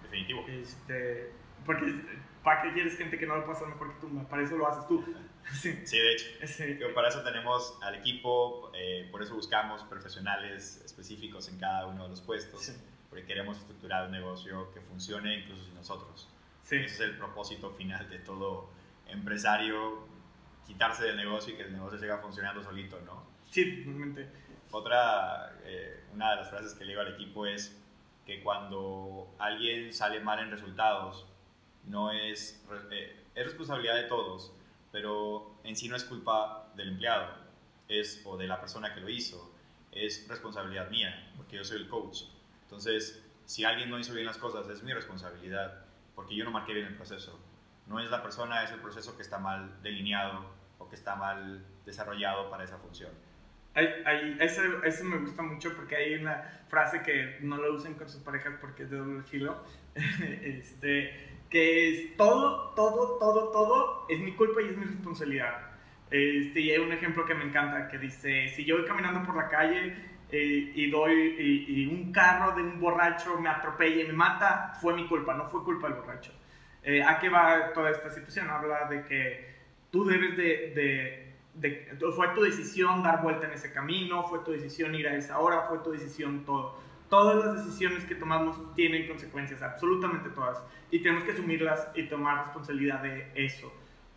Definitivo. 0.03 0.45
Este, 0.47 1.31
porque 1.65 1.85
¿para 2.43 2.61
qué 2.61 2.73
quieres 2.73 2.95
gente 2.95 3.17
que 3.17 3.25
no 3.25 3.35
lo 3.35 3.43
pueda 3.43 3.57
hacer 3.57 3.67
mejor 3.67 3.93
que 3.95 3.99
tú? 3.99 4.27
Para 4.29 4.43
eso 4.43 4.55
lo 4.55 4.67
haces 4.67 4.87
tú. 4.87 5.03
Sí, 5.53 5.71
de 5.71 6.13
hecho. 6.13 6.93
Para 6.93 7.07
eso 7.07 7.23
tenemos 7.23 7.79
al 7.81 7.95
equipo, 7.95 8.69
eh, 8.75 9.07
por 9.09 9.23
eso 9.23 9.33
buscamos 9.33 9.81
profesionales 9.83 10.81
específicos 10.83 11.47
en 11.47 11.57
cada 11.57 11.87
uno 11.87 12.03
de 12.03 12.09
los 12.09 12.19
puestos, 12.19 12.73
porque 13.09 13.25
queremos 13.25 13.57
estructurar 13.57 14.07
un 14.07 14.11
negocio 14.11 14.69
que 14.73 14.81
funcione 14.81 15.39
incluso 15.39 15.63
sin 15.63 15.75
nosotros. 15.75 16.27
Ese 16.69 16.85
es 16.85 16.99
el 16.99 17.17
propósito 17.17 17.71
final 17.71 18.09
de 18.09 18.19
todo 18.19 18.69
empresario, 19.07 20.07
quitarse 20.65 21.05
del 21.05 21.17
negocio 21.17 21.53
y 21.53 21.57
que 21.57 21.63
el 21.63 21.73
negocio 21.73 21.97
siga 21.97 22.17
funcionando 22.17 22.61
solito, 22.61 22.99
¿no? 23.05 23.23
Sí, 23.49 23.83
totalmente. 23.83 24.29
Otra, 24.71 25.57
eh, 25.63 26.03
una 26.13 26.31
de 26.31 26.35
las 26.37 26.49
frases 26.49 26.73
que 26.73 26.83
le 26.83 26.91
digo 26.91 27.01
al 27.01 27.13
equipo 27.13 27.45
es 27.45 27.81
que 28.25 28.43
cuando 28.43 29.33
alguien 29.39 29.93
sale 29.93 30.19
mal 30.19 30.39
en 30.39 30.51
resultados, 30.51 31.25
no 31.85 32.11
es, 32.11 32.61
eh, 32.91 33.23
es 33.33 33.45
responsabilidad 33.45 33.95
de 33.95 34.03
todos, 34.03 34.51
pero 34.91 35.57
en 35.63 35.77
sí 35.77 35.87
no 35.87 35.95
es 35.95 36.03
culpa 36.03 36.67
del 36.75 36.89
empleado 36.89 37.47
es, 37.87 38.21
o 38.25 38.37
de 38.37 38.47
la 38.47 38.59
persona 38.59 38.93
que 38.93 39.01
lo 39.01 39.09
hizo, 39.09 39.51
es 39.91 40.27
responsabilidad 40.27 40.89
mía, 40.89 41.31
porque 41.37 41.55
yo 41.55 41.63
soy 41.63 41.77
el 41.77 41.87
coach. 41.87 42.23
Entonces, 42.63 43.23
si 43.45 43.63
alguien 43.63 43.89
no 43.89 43.99
hizo 43.99 44.13
bien 44.13 44.25
las 44.25 44.37
cosas, 44.37 44.67
es 44.69 44.83
mi 44.83 44.93
responsabilidad, 44.93 45.85
porque 46.17 46.35
yo 46.35 46.43
no 46.43 46.49
marqué 46.49 46.73
bien 46.73 46.87
el 46.87 46.95
proceso. 46.95 47.39
No 47.85 47.99
es 47.99 48.09
la 48.09 48.23
persona, 48.23 48.63
es 48.63 48.71
el 48.71 48.79
proceso 48.79 49.15
que 49.15 49.21
está 49.21 49.37
mal 49.37 49.81
delineado 49.83 50.51
o 50.79 50.89
que 50.89 50.95
está 50.95 51.15
mal 51.15 51.63
desarrollado 51.85 52.49
para 52.49 52.63
esa 52.63 52.79
función. 52.79 53.11
eso, 53.75 54.83
eso, 54.83 55.03
me 55.03 55.17
gusta 55.19 55.43
mucho 55.43 55.75
porque 55.75 55.95
hay 55.95 56.15
una 56.15 56.65
frase 56.69 57.03
que 57.03 57.37
no 57.41 57.57
lo 57.57 57.71
usen 57.71 57.93
con 57.93 58.09
sus 58.09 58.23
parejas 58.23 58.55
porque 58.59 58.83
es 58.83 58.89
de 58.89 58.97
doble 58.97 59.21
filo. 59.21 59.63
este, 59.93 61.37
que 61.51 61.89
es 61.89 62.17
todo, 62.17 62.73
todo, 62.73 63.19
todo, 63.19 63.51
todo 63.51 64.07
es 64.09 64.19
mi 64.19 64.33
culpa 64.33 64.63
y 64.63 64.69
es 64.69 64.77
mi 64.77 64.85
responsabilidad. 64.85 65.67
Este, 66.09 66.61
y 66.61 66.71
hay 66.71 66.79
un 66.79 66.93
ejemplo 66.93 67.25
que 67.25 67.35
me 67.35 67.43
encanta 67.43 67.87
que 67.89 67.99
dice, 67.99 68.47
si 68.55 68.65
yo 68.65 68.77
voy 68.77 68.87
caminando 68.87 69.21
por 69.23 69.35
la 69.35 69.49
calle 69.49 69.95
y 70.31 70.89
doy 70.89 71.35
y, 71.67 71.87
un 71.87 72.11
carro 72.11 72.55
de 72.55 72.61
un 72.61 72.79
borracho 72.79 73.39
me 73.39 73.49
atropella 73.49 74.03
y 74.03 74.07
me 74.07 74.13
mata, 74.13 74.73
fue 74.81 74.93
mi 74.93 75.07
culpa, 75.07 75.33
no 75.33 75.45
fue 75.49 75.63
culpa 75.63 75.87
del 75.87 75.97
borracho. 75.97 76.33
Eh, 76.83 77.03
¿A 77.03 77.19
qué 77.19 77.29
va 77.29 77.73
toda 77.73 77.91
esta 77.91 78.09
situación? 78.09 78.49
Habla 78.49 78.89
de 78.89 79.03
que 79.05 79.55
tú 79.91 80.05
debes 80.05 80.35
de, 80.37 81.33
de, 81.55 81.95
de, 81.95 82.11
fue 82.11 82.29
tu 82.29 82.41
decisión 82.41 83.03
dar 83.03 83.21
vuelta 83.21 83.47
en 83.47 83.53
ese 83.53 83.71
camino, 83.71 84.23
fue 84.23 84.39
tu 84.39 84.51
decisión 84.51 84.95
ir 84.95 85.07
a 85.07 85.15
esa 85.15 85.39
hora, 85.39 85.63
fue 85.69 85.79
tu 85.79 85.91
decisión 85.91 86.43
todo 86.45 86.87
todas 87.09 87.45
las 87.45 87.65
decisiones 87.65 88.03
que 88.05 88.15
tomamos 88.15 88.73
tienen 88.75 89.07
consecuencias, 89.07 89.61
absolutamente 89.61 90.29
todas, 90.29 90.61
y 90.91 90.99
tenemos 90.99 91.23
que 91.23 91.31
asumirlas 91.31 91.87
y 91.95 92.03
tomar 92.03 92.45
responsabilidad 92.45 93.01
de 93.01 93.31
eso, 93.35 93.71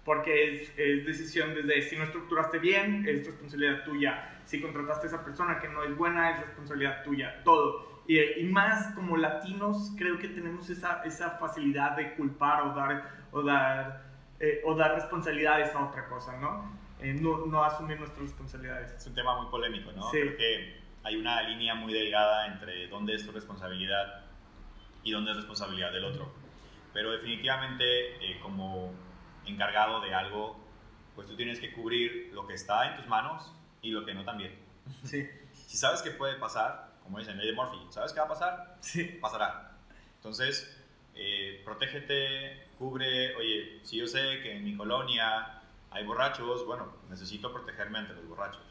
porque 0.05 0.55
es, 0.55 0.73
es, 0.79 1.07
decisión 1.07 1.55
desde 1.55 1.83
si 1.83 1.97
no 1.97 2.05
estructuraste 2.05 2.59
bien, 2.59 3.07
es 3.07 3.27
responsabilidad 3.27 3.85
tuya, 3.85 4.41
si 4.45 4.61
contrataste 4.61 5.07
a 5.07 5.09
esa 5.09 5.25
persona 5.25 5.59
que 5.61 5.69
no 5.69 5.85
es 5.85 5.97
buena, 5.97 6.31
es 6.31 6.41
responsabilidad 6.41 7.03
tuya, 7.05 7.43
todo. 7.45 8.03
Y, 8.07 8.19
y 8.19 8.45
más 8.45 8.95
como 8.95 9.17
latinos, 9.17 9.93
creo 9.97 10.19
que 10.19 10.29
tenemos 10.29 10.69
esa, 10.71 11.03
esa 11.05 11.31
facilidad 11.39 11.97
de 11.97 12.15
culpar 12.15 12.63
o 12.63 12.75
dar, 12.75 13.11
o 13.31 13.43
dar, 13.43 14.03
eh, 14.41 14.63
o 14.65 14.75
dar 14.75 14.95
responsabilidades 14.95 15.75
a 15.75 15.85
otra 15.85 16.09
cosa, 16.09 16.37
¿no? 16.39 16.81
Eh, 17.01 17.15
¿no? 17.15 17.47
¿no? 17.47 17.65
asumir 17.65 17.99
nuestras 17.99 18.23
responsabilidades. 18.23 18.93
Es 18.93 19.07
un 19.07 19.15
tema 19.15 19.41
muy 19.41 19.51
polémico, 19.51 19.93
¿no? 19.93 20.11
Sí. 20.11 20.19
Porque 20.25 20.81
hay 21.03 21.17
una 21.17 21.43
línea 21.43 21.75
muy 21.75 21.93
delgada 21.93 22.47
entre 22.47 22.89
dónde 22.89 23.15
es 23.15 23.25
tu 23.25 23.33
responsabilidad 23.33 24.25
y 25.03 25.13
dónde 25.13 25.31
es 25.31 25.37
responsabilidad 25.39 25.93
del 25.93 26.05
otro. 26.05 26.31
Pero 26.93 27.13
definitivamente 27.13 28.17
eh, 28.17 28.39
como 28.43 28.93
encargado 29.47 30.01
de 30.01 30.15
algo, 30.15 30.59
pues 31.15 31.27
tú 31.27 31.37
tienes 31.37 31.61
que 31.61 31.73
cubrir 31.73 32.31
lo 32.33 32.47
que 32.47 32.55
está 32.55 32.91
en 32.91 32.97
tus 32.97 33.07
manos 33.07 33.53
y 33.83 33.91
lo 33.91 34.05
que 34.05 34.15
no 34.15 34.25
también. 34.25 34.59
Sí. 35.05 35.29
Si 35.53 35.77
sabes 35.77 36.03
que 36.03 36.11
puede 36.11 36.35
pasar, 36.35 36.95
como 37.03 37.19
dicen 37.19 37.37
ley 37.39 37.47
de 37.49 37.53
Murphy, 37.53 37.79
¿sabes 37.91 38.13
qué 38.13 38.21
va 38.21 38.27
a 38.27 38.29
pasar? 38.29 38.77
Sí. 38.81 39.05
Pasará. 39.21 39.79
Entonces, 40.17 40.77
eh, 41.15 41.61
protégete, 41.65 42.69
cubre, 42.79 43.35
oye, 43.37 43.81
si 43.85 43.99
yo 43.99 44.07
sé 44.07 44.41
que 44.43 44.57
en 44.57 44.65
mi 44.65 44.77
colonia 44.77 45.61
hay 45.91 46.05
borrachos, 46.05 46.67
bueno, 46.67 46.93
necesito 47.09 47.53
protegerme 47.53 47.99
ante 47.99 48.15
los 48.15 48.27
borrachos. 48.27 48.63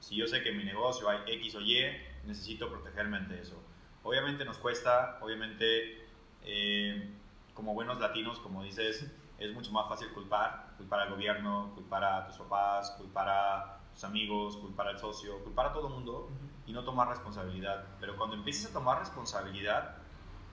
Si 0.00 0.16
yo 0.16 0.26
sé 0.26 0.42
que 0.42 0.50
en 0.50 0.58
mi 0.58 0.64
negocio 0.64 1.08
hay 1.08 1.20
X 1.26 1.54
o 1.54 1.60
Y, 1.60 1.84
necesito 2.24 2.68
protegerme 2.68 3.16
ante 3.16 3.40
eso. 3.40 3.62
Obviamente 4.02 4.44
nos 4.44 4.58
cuesta, 4.58 5.18
obviamente 5.20 6.06
eh, 6.44 7.10
como 7.54 7.74
buenos 7.74 7.98
latinos, 7.98 8.38
como 8.40 8.62
dices, 8.62 9.10
es 9.38 9.52
mucho 9.52 9.70
más 9.72 9.88
fácil 9.88 10.12
culpar, 10.12 10.74
culpar 10.76 11.00
al 11.00 11.10
gobierno, 11.10 11.72
culpar 11.74 12.04
a 12.04 12.26
tus 12.26 12.36
papás, 12.36 12.90
culpar 12.92 13.28
a 13.28 13.78
tus 13.92 14.04
amigos, 14.04 14.56
culpar 14.56 14.88
al 14.88 14.98
socio, 14.98 15.42
culpar 15.44 15.66
a 15.66 15.72
todo 15.72 15.88
el 15.88 15.94
mundo 15.94 16.28
y 16.66 16.72
no 16.72 16.84
tomar 16.84 17.08
responsabilidad. 17.08 17.84
Pero 18.00 18.16
cuando 18.16 18.36
empiezas 18.36 18.70
a 18.70 18.72
tomar 18.72 18.98
responsabilidad, 18.98 19.96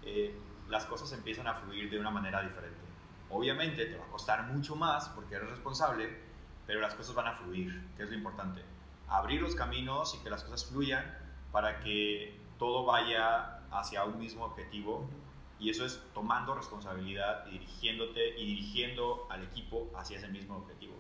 eh, 0.04 0.38
las 0.70 0.86
cosas 0.86 1.12
empiezan 1.14 1.48
a 1.48 1.56
fluir 1.56 1.90
de 1.90 2.00
una 2.00 2.12
manera 2.12 2.42
diferente. 2.42 2.80
Obviamente 3.30 3.86
te 3.86 3.98
va 3.98 4.06
a 4.06 4.10
costar 4.10 4.44
mucho 4.48 4.76
más 4.76 5.10
porque 5.10 5.36
eres 5.36 5.50
responsable, 5.50 6.18
pero 6.68 6.82
las 6.82 6.94
cosas 6.94 7.16
van 7.16 7.28
a 7.28 7.34
fluir, 7.34 7.90
que 7.96 8.04
es 8.04 8.10
lo 8.10 8.16
importante. 8.16 8.64
Abrir 9.08 9.42
los 9.42 9.56
caminos 9.56 10.16
y 10.16 10.24
que 10.24 10.30
las 10.30 10.44
cosas 10.44 10.66
fluyan 10.66 11.18
para 11.52 11.80
que 11.80 12.40
todo 12.60 12.86
vaya 12.86 13.60
hacia 13.72 14.04
un 14.04 14.20
mismo 14.20 14.46
objetivo 14.46 15.10
y 15.60 15.70
eso 15.70 15.86
es 15.86 16.02
tomando 16.14 16.56
responsabilidad 16.56 17.46
y 17.48 17.52
dirigiéndote 17.52 18.38
y 18.38 18.46
dirigiendo 18.46 19.28
al 19.30 19.44
equipo 19.44 19.92
hacia 19.96 20.18
ese 20.18 20.28
mismo 20.28 20.58
objetivo. 20.58 20.94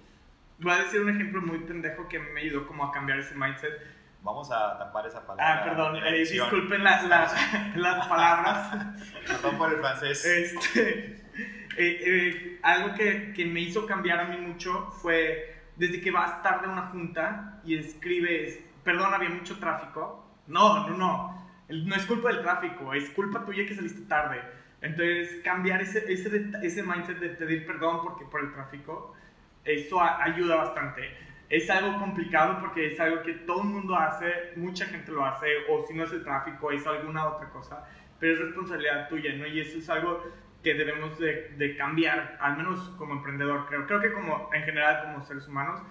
Voy 0.59 0.71
a 0.71 0.83
decir 0.83 1.01
un 1.01 1.09
ejemplo 1.09 1.41
muy 1.41 1.59
pendejo 1.59 2.07
que 2.07 2.19
me 2.19 2.41
ayudó 2.41 2.65
como 2.65 2.85
a 2.85 2.91
cambiar 2.91 3.19
ese 3.19 3.35
mindset. 3.35 3.73
Vamos 4.21 4.49
a 4.51 4.77
tapar 4.77 5.05
esa 5.05 5.25
palabra. 5.25 5.61
Ah, 5.61 5.63
perdón, 5.65 5.97
eh, 5.97 6.19
disculpen 6.19 6.83
las 7.75 8.07
palabras. 8.07 8.93
perdón 9.27 9.57
por 9.57 9.73
el 9.73 9.79
francés. 9.79 10.23
Este, 10.25 10.89
eh, 11.77 11.77
eh, 11.77 12.59
algo 12.63 12.93
que, 12.95 13.33
que, 13.33 13.45
me 13.45 13.59
hizo 13.59 13.85
cambiar 13.85 14.21
a 14.21 14.25
mí 14.25 14.37
mucho 14.37 14.91
fue 15.01 15.63
desde 15.75 15.99
que 15.99 16.11
vas 16.11 16.41
tarde 16.41 16.67
a 16.67 16.69
una 16.69 16.83
junta 16.83 17.59
y 17.65 17.75
escribes, 17.75 18.63
perdón, 18.83 19.13
había 19.13 19.29
mucho 19.29 19.57
tráfico. 19.59 20.25
No, 20.47 20.87
no, 20.87 20.97
no. 20.97 21.42
No 21.69 21.95
es 21.95 22.05
culpa 22.05 22.29
del 22.29 22.41
tráfico, 22.41 22.93
es 22.93 23.09
culpa 23.11 23.45
tuya 23.45 23.65
que 23.65 23.75
saliste 23.75 24.01
tarde. 24.07 24.41
Entonces, 24.81 25.41
cambiar 25.43 25.81
ese, 25.81 26.11
ese, 26.11 26.51
ese 26.61 26.83
mindset 26.83 27.19
de 27.19 27.29
pedir 27.29 27.65
perdón 27.65 28.01
porque 28.03 28.25
por 28.25 28.41
el 28.41 28.51
tráfico, 28.51 29.15
eso 29.63 30.01
ayuda 30.01 30.57
bastante. 30.57 31.09
Es 31.49 31.69
algo 31.69 31.99
complicado 31.99 32.59
porque 32.59 32.87
es 32.87 32.99
algo 32.99 33.21
que 33.23 33.33
todo 33.33 33.61
el 33.61 33.69
mundo 33.69 33.95
hace, 33.95 34.51
mucha 34.57 34.85
gente 34.85 35.11
lo 35.11 35.25
hace, 35.25 35.47
o 35.69 35.85
si 35.87 35.93
no 35.93 36.03
es 36.03 36.11
el 36.11 36.23
tráfico, 36.23 36.71
es 36.71 36.85
alguna 36.85 37.27
otra 37.27 37.49
cosa, 37.49 37.87
pero 38.19 38.33
es 38.33 38.39
responsabilidad 38.39 39.07
tuya, 39.07 39.33
¿no? 39.35 39.47
Y 39.47 39.61
eso 39.61 39.77
es 39.77 39.89
algo 39.89 40.23
que 40.63 40.73
debemos 40.73 41.17
de, 41.19 41.53
de 41.57 41.77
cambiar, 41.77 42.37
al 42.41 42.57
menos 42.57 42.79
como 42.97 43.13
emprendedor, 43.13 43.65
creo. 43.67 43.85
Creo 43.85 44.01
que 44.01 44.13
como 44.13 44.49
en 44.53 44.63
general 44.63 45.03
como 45.03 45.25
seres 45.25 45.47
humanos, 45.47 45.81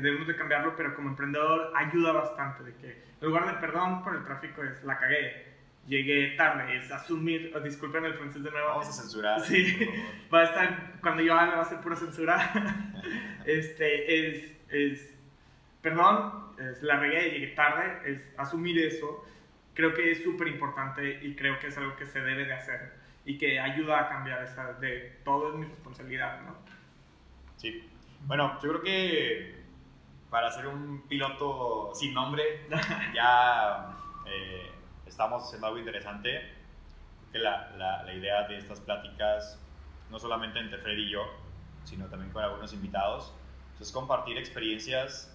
debemos 0.00 0.26
de 0.26 0.36
cambiarlo, 0.36 0.74
pero 0.76 0.94
como 0.94 1.08
emprendedor 1.08 1.72
ayuda 1.74 2.12
bastante 2.12 2.64
de 2.64 2.74
que 2.74 3.02
en 3.20 3.26
lugar 3.28 3.46
de 3.46 3.60
perdón 3.60 4.02
por 4.02 4.14
el 4.14 4.24
tráfico 4.24 4.62
es 4.62 4.84
la 4.84 4.98
cagué, 4.98 5.46
llegué 5.86 6.34
tarde, 6.36 6.76
es 6.76 6.90
asumir, 6.90 7.52
oh, 7.54 7.60
disculpen 7.60 8.04
el 8.04 8.14
francés 8.14 8.42
de 8.42 8.50
nuevo. 8.50 8.68
Vamos 8.68 8.88
a 8.88 8.92
censurar. 8.92 9.40
Sí, 9.40 9.76
va 10.32 10.40
a 10.40 10.44
estar, 10.44 10.92
cuando 11.00 11.22
yo 11.22 11.34
haga 11.34 11.56
va 11.56 11.62
a 11.62 11.64
ser 11.64 11.80
pura 11.80 11.96
censura. 11.96 12.52
este, 13.44 14.28
es, 14.28 14.52
es, 14.70 15.14
perdón, 15.80 16.46
es 16.58 16.82
la 16.82 16.98
regué, 16.98 17.30
llegué 17.30 17.48
tarde, 17.48 18.12
es 18.12 18.20
asumir 18.36 18.78
eso. 18.78 19.24
Creo 19.74 19.92
que 19.94 20.10
es 20.10 20.22
súper 20.22 20.48
importante 20.48 21.20
y 21.22 21.34
creo 21.34 21.58
que 21.58 21.68
es 21.68 21.78
algo 21.78 21.96
que 21.96 22.06
se 22.06 22.20
debe 22.20 22.44
de 22.44 22.54
hacer 22.54 22.92
y 23.26 23.38
que 23.38 23.58
ayuda 23.60 24.00
a 24.00 24.08
cambiar 24.08 24.42
esa 24.42 24.74
de 24.74 25.18
todo 25.24 25.50
es 25.50 25.56
mi 25.56 25.66
responsabilidad, 25.66 26.40
¿no? 26.42 26.56
Sí. 27.56 27.86
Bueno, 28.26 28.58
yo 28.62 28.68
creo 28.70 28.82
que 28.82 29.55
para 30.36 30.50
ser 30.50 30.66
un 30.66 31.00
piloto 31.08 31.92
sin 31.94 32.12
nombre, 32.12 32.68
ya 33.14 33.96
eh, 34.26 34.70
estamos 35.06 35.44
haciendo 35.44 35.68
algo 35.68 35.78
interesante. 35.78 36.52
que 37.32 37.38
la, 37.38 37.70
la, 37.78 38.12
idea 38.12 38.46
de 38.46 38.58
estas 38.58 38.80
pláticas, 38.80 39.58
no 40.10 40.18
solamente 40.18 40.58
entre 40.58 40.76
Fred 40.76 40.98
y 40.98 41.10
yo, 41.10 41.22
sino 41.84 42.04
también 42.08 42.34
con 42.34 42.44
algunos 42.44 42.74
invitados, 42.74 43.32
es 43.80 43.90
compartir 43.90 44.36
experiencias. 44.36 45.34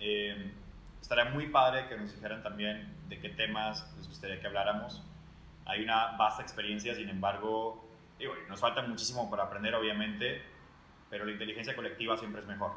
Eh, 0.00 0.50
estaría 0.98 1.26
muy 1.26 1.48
padre 1.48 1.86
que 1.86 1.98
nos 1.98 2.14
dijeran 2.14 2.42
también 2.42 2.96
de 3.10 3.20
qué 3.20 3.28
temas 3.28 3.86
les 3.98 4.08
gustaría 4.08 4.40
que 4.40 4.46
habláramos. 4.46 5.04
Hay 5.66 5.84
una 5.84 6.16
vasta 6.16 6.40
experiencia, 6.40 6.94
sin 6.94 7.10
embargo, 7.10 7.86
digo, 8.18 8.32
nos 8.48 8.60
falta 8.60 8.80
muchísimo 8.80 9.28
por 9.28 9.42
aprender, 9.42 9.74
obviamente, 9.74 10.42
pero 11.10 11.26
la 11.26 11.32
inteligencia 11.32 11.76
colectiva 11.76 12.16
siempre 12.16 12.40
es 12.40 12.46
mejor. 12.46 12.72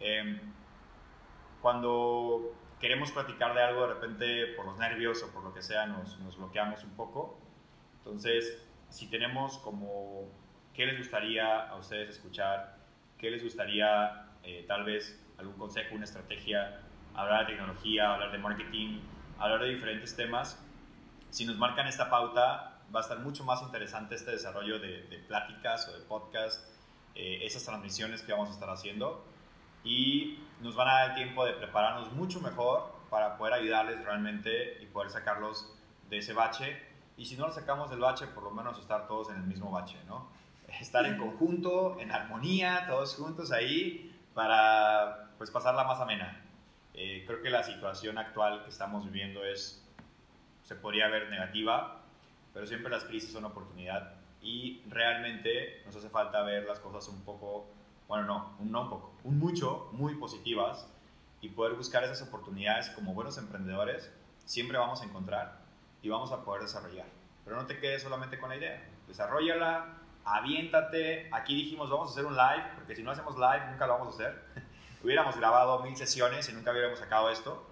Eh, 0.00 0.40
cuando 1.60 2.54
queremos 2.80 3.10
platicar 3.12 3.54
de 3.54 3.62
algo, 3.62 3.82
de 3.82 3.94
repente 3.94 4.46
por 4.56 4.66
los 4.66 4.78
nervios 4.78 5.22
o 5.22 5.32
por 5.32 5.42
lo 5.42 5.54
que 5.54 5.62
sea, 5.62 5.86
nos, 5.86 6.18
nos 6.20 6.36
bloqueamos 6.36 6.84
un 6.84 6.90
poco. 6.90 7.38
Entonces, 7.98 8.62
si 8.88 9.08
tenemos 9.08 9.58
como, 9.58 10.28
¿qué 10.74 10.86
les 10.86 10.98
gustaría 10.98 11.68
a 11.68 11.76
ustedes 11.76 12.10
escuchar? 12.10 12.76
¿Qué 13.18 13.30
les 13.30 13.42
gustaría 13.42 14.30
eh, 14.42 14.64
tal 14.68 14.84
vez 14.84 15.20
algún 15.38 15.56
consejo, 15.56 15.94
una 15.94 16.04
estrategia? 16.04 16.82
Hablar 17.14 17.46
de 17.46 17.52
tecnología, 17.54 18.12
hablar 18.12 18.30
de 18.30 18.38
marketing, 18.38 19.00
hablar 19.38 19.60
de 19.62 19.68
diferentes 19.70 20.14
temas. 20.14 20.62
Si 21.30 21.46
nos 21.46 21.56
marcan 21.56 21.86
esta 21.86 22.10
pauta, 22.10 22.82
va 22.94 23.00
a 23.00 23.02
estar 23.02 23.18
mucho 23.20 23.44
más 23.44 23.62
interesante 23.62 24.14
este 24.14 24.30
desarrollo 24.30 24.78
de, 24.78 25.02
de 25.04 25.18
pláticas 25.20 25.88
o 25.88 25.98
de 25.98 26.04
podcast, 26.04 26.70
eh, 27.14 27.40
esas 27.42 27.64
transmisiones 27.64 28.22
que 28.22 28.32
vamos 28.32 28.50
a 28.50 28.52
estar 28.52 28.68
haciendo 28.68 29.24
y 29.86 30.38
nos 30.60 30.74
van 30.74 30.88
a 30.88 30.92
dar 30.92 31.08
el 31.10 31.14
tiempo 31.14 31.44
de 31.46 31.52
prepararnos 31.52 32.12
mucho 32.12 32.40
mejor 32.40 32.92
para 33.08 33.38
poder 33.38 33.54
ayudarles 33.54 34.04
realmente 34.04 34.82
y 34.82 34.86
poder 34.86 35.10
sacarlos 35.10 35.72
de 36.10 36.18
ese 36.18 36.32
bache. 36.32 36.82
Y 37.16 37.24
si 37.24 37.36
no 37.36 37.46
lo 37.46 37.52
sacamos 37.52 37.88
del 37.88 38.00
bache, 38.00 38.26
por 38.26 38.42
lo 38.42 38.50
menos 38.50 38.78
estar 38.78 39.06
todos 39.06 39.30
en 39.30 39.36
el 39.36 39.44
mismo 39.44 39.70
bache, 39.70 39.96
¿no? 40.06 40.28
Estar 40.80 41.06
en 41.06 41.16
conjunto, 41.16 41.96
en 42.00 42.10
armonía, 42.10 42.84
todos 42.88 43.14
juntos 43.14 43.52
ahí 43.52 44.12
para 44.34 45.30
pues 45.38 45.50
pasarla 45.50 45.84
más 45.84 46.00
amena. 46.00 46.42
Eh, 46.92 47.24
creo 47.26 47.40
que 47.40 47.50
la 47.50 47.62
situación 47.62 48.18
actual 48.18 48.64
que 48.64 48.70
estamos 48.70 49.04
viviendo 49.04 49.44
es, 49.44 49.82
se 50.64 50.74
podría 50.74 51.08
ver 51.08 51.30
negativa, 51.30 52.00
pero 52.52 52.66
siempre 52.66 52.90
las 52.90 53.04
crisis 53.04 53.32
son 53.32 53.44
oportunidad 53.44 54.14
y 54.42 54.82
realmente 54.88 55.82
nos 55.86 55.94
hace 55.94 56.08
falta 56.08 56.42
ver 56.42 56.64
las 56.64 56.80
cosas 56.80 57.08
un 57.08 57.22
poco 57.22 57.68
bueno, 58.08 58.24
no, 58.24 58.56
un 58.58 58.70
no 58.70 58.82
un 58.82 58.90
poco, 58.90 59.12
un 59.24 59.38
mucho, 59.38 59.88
muy 59.92 60.14
positivas 60.14 60.86
y 61.40 61.48
poder 61.48 61.74
buscar 61.74 62.04
esas 62.04 62.22
oportunidades 62.22 62.90
como 62.90 63.14
buenos 63.14 63.38
emprendedores, 63.38 64.10
siempre 64.44 64.78
vamos 64.78 65.02
a 65.02 65.04
encontrar 65.04 65.58
y 66.02 66.08
vamos 66.08 66.32
a 66.32 66.44
poder 66.44 66.62
desarrollar. 66.62 67.06
Pero 67.44 67.56
no 67.56 67.66
te 67.66 67.78
quedes 67.78 68.02
solamente 68.02 68.38
con 68.38 68.48
la 68.48 68.56
idea, 68.56 68.82
desarrollala, 69.06 69.98
aviéntate. 70.24 71.28
Aquí 71.32 71.54
dijimos, 71.54 71.90
vamos 71.90 72.08
a 72.08 72.12
hacer 72.12 72.26
un 72.26 72.36
live, 72.36 72.64
porque 72.74 72.96
si 72.96 73.02
no 73.02 73.10
hacemos 73.10 73.36
live, 73.36 73.70
nunca 73.70 73.86
lo 73.86 73.94
vamos 73.94 74.08
a 74.08 74.22
hacer. 74.22 74.44
Hubiéramos 75.02 75.36
grabado 75.36 75.80
mil 75.80 75.96
sesiones 75.96 76.48
y 76.48 76.52
nunca 76.52 76.72
hubiéramos 76.72 76.98
sacado 76.98 77.30
esto. 77.30 77.64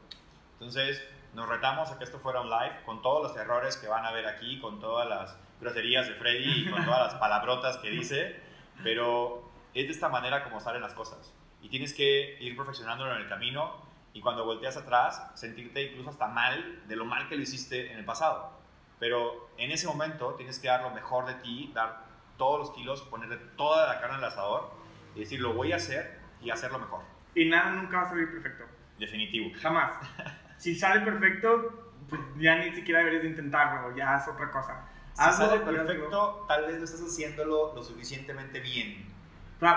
Entonces, 0.55 1.03
nos 1.35 1.49
retamos 1.49 1.91
a 1.91 1.99
que 1.99 2.05
esto 2.05 2.21
fuera 2.21 2.41
un 2.41 2.49
live 2.49 2.83
con 2.85 3.03
todos 3.03 3.23
los 3.23 3.37
errores 3.37 3.77
que 3.77 3.89
van 3.89 4.05
a 4.05 4.13
ver 4.13 4.27
aquí, 4.27 4.61
con 4.61 4.79
todas 4.79 5.09
las 5.09 5.37
groserías 5.61 6.07
de 6.07 6.15
Freddy 6.15 6.63
y 6.63 6.71
con 6.71 6.85
todas 6.85 7.13
las 7.13 7.15
palabrotas 7.15 7.79
que 7.79 7.91
dice, 7.91 8.41
pero 8.83 9.44
es 9.75 9.87
de 9.87 9.93
esta 9.93 10.09
manera 10.09 10.45
como 10.45 10.61
salen 10.61 10.83
las 10.83 10.95
cosas. 10.95 11.33
Y 11.61 11.69
tienes 11.69 11.95
que 11.95 12.39
ir 12.41 12.57
perfeccionándolo 12.57 13.15
en 13.15 13.23
el 13.23 13.29
camino 13.29 13.75
y 14.13 14.21
cuando 14.21 14.45
volteas 14.45 14.77
atrás, 14.77 15.31
sentirte 15.35 15.83
incluso 15.83 16.11
hasta 16.11 16.29
mal 16.29 16.83
de 16.87 16.97
lo 16.97 17.05
mal 17.05 17.29
que 17.29 17.37
lo 17.37 17.43
hiciste 17.43 17.93
en 17.93 17.99
el 17.99 18.05
pasado. 18.05 18.53
Pero 19.01 19.51
en 19.59 19.73
ese 19.73 19.89
momento 19.89 20.35
tienes 20.35 20.61
que 20.61 20.69
dar 20.69 20.83
lo 20.83 20.91
mejor 20.91 21.27
de 21.27 21.35
ti, 21.35 21.73
dar 21.75 22.05
todos 22.39 22.61
los 22.61 22.71
kilos, 22.71 23.03
ponerle 23.03 23.37
toda 23.57 23.93
la 23.93 24.01
carne 24.01 24.19
al 24.19 24.25
asador 24.25 24.71
y 25.17 25.21
decir, 25.21 25.41
lo 25.41 25.53
voy 25.53 25.73
a 25.73 25.77
hacer 25.77 26.21
y 26.41 26.51
hacerlo 26.51 26.79
mejor. 26.79 27.01
Y 27.35 27.47
nada 27.47 27.73
nunca 27.73 27.99
va 27.99 28.03
a 28.05 28.09
salir 28.11 28.31
perfecto. 28.31 28.65
Definitivo. 28.99 29.51
Jamás. 29.61 29.95
si 30.59 30.77
sale 30.77 31.01
perfecto, 31.01 31.93
pues 32.09 32.21
ya 32.37 32.57
ni 32.57 32.73
siquiera 32.73 33.01
deberías 33.01 33.25
de 33.25 33.31
intentarlo, 33.31 33.97
ya 33.97 34.17
es 34.17 34.29
otra 34.29 34.51
cosa. 34.51 34.89
Si 35.15 35.33
sale 35.33 35.61
perfecto, 35.61 36.45
tal 36.47 36.67
vez 36.67 36.79
no 36.79 36.85
estás 36.85 37.03
haciéndolo 37.03 37.75
lo 37.75 37.83
suficientemente 37.83 38.61
bien 38.61 39.14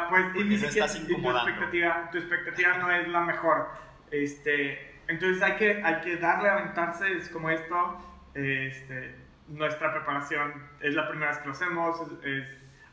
pues 0.10 0.26
y 0.36 0.44
ni 0.44 0.58
siquiera, 0.58 0.88
tu 0.88 1.30
expectativa, 1.30 2.10
tu 2.12 2.18
expectativa 2.18 2.78
no 2.78 2.92
es 2.92 3.08
la 3.08 3.22
mejor. 3.22 3.70
Este, 4.12 5.00
entonces 5.08 5.42
hay 5.42 5.56
que, 5.56 5.84
hay 5.84 6.02
que 6.02 6.18
darle 6.18 6.50
a 6.50 6.54
aventarse, 6.54 7.12
es 7.14 7.30
como 7.30 7.50
esto, 7.50 7.98
este, 8.34 9.16
nuestra 9.48 9.94
preparación 9.94 10.54
es 10.82 10.94
la 10.94 11.08
primera 11.08 11.32
vez 11.32 11.40
que 11.40 11.46
lo 11.46 11.52
hacemos, 11.52 12.02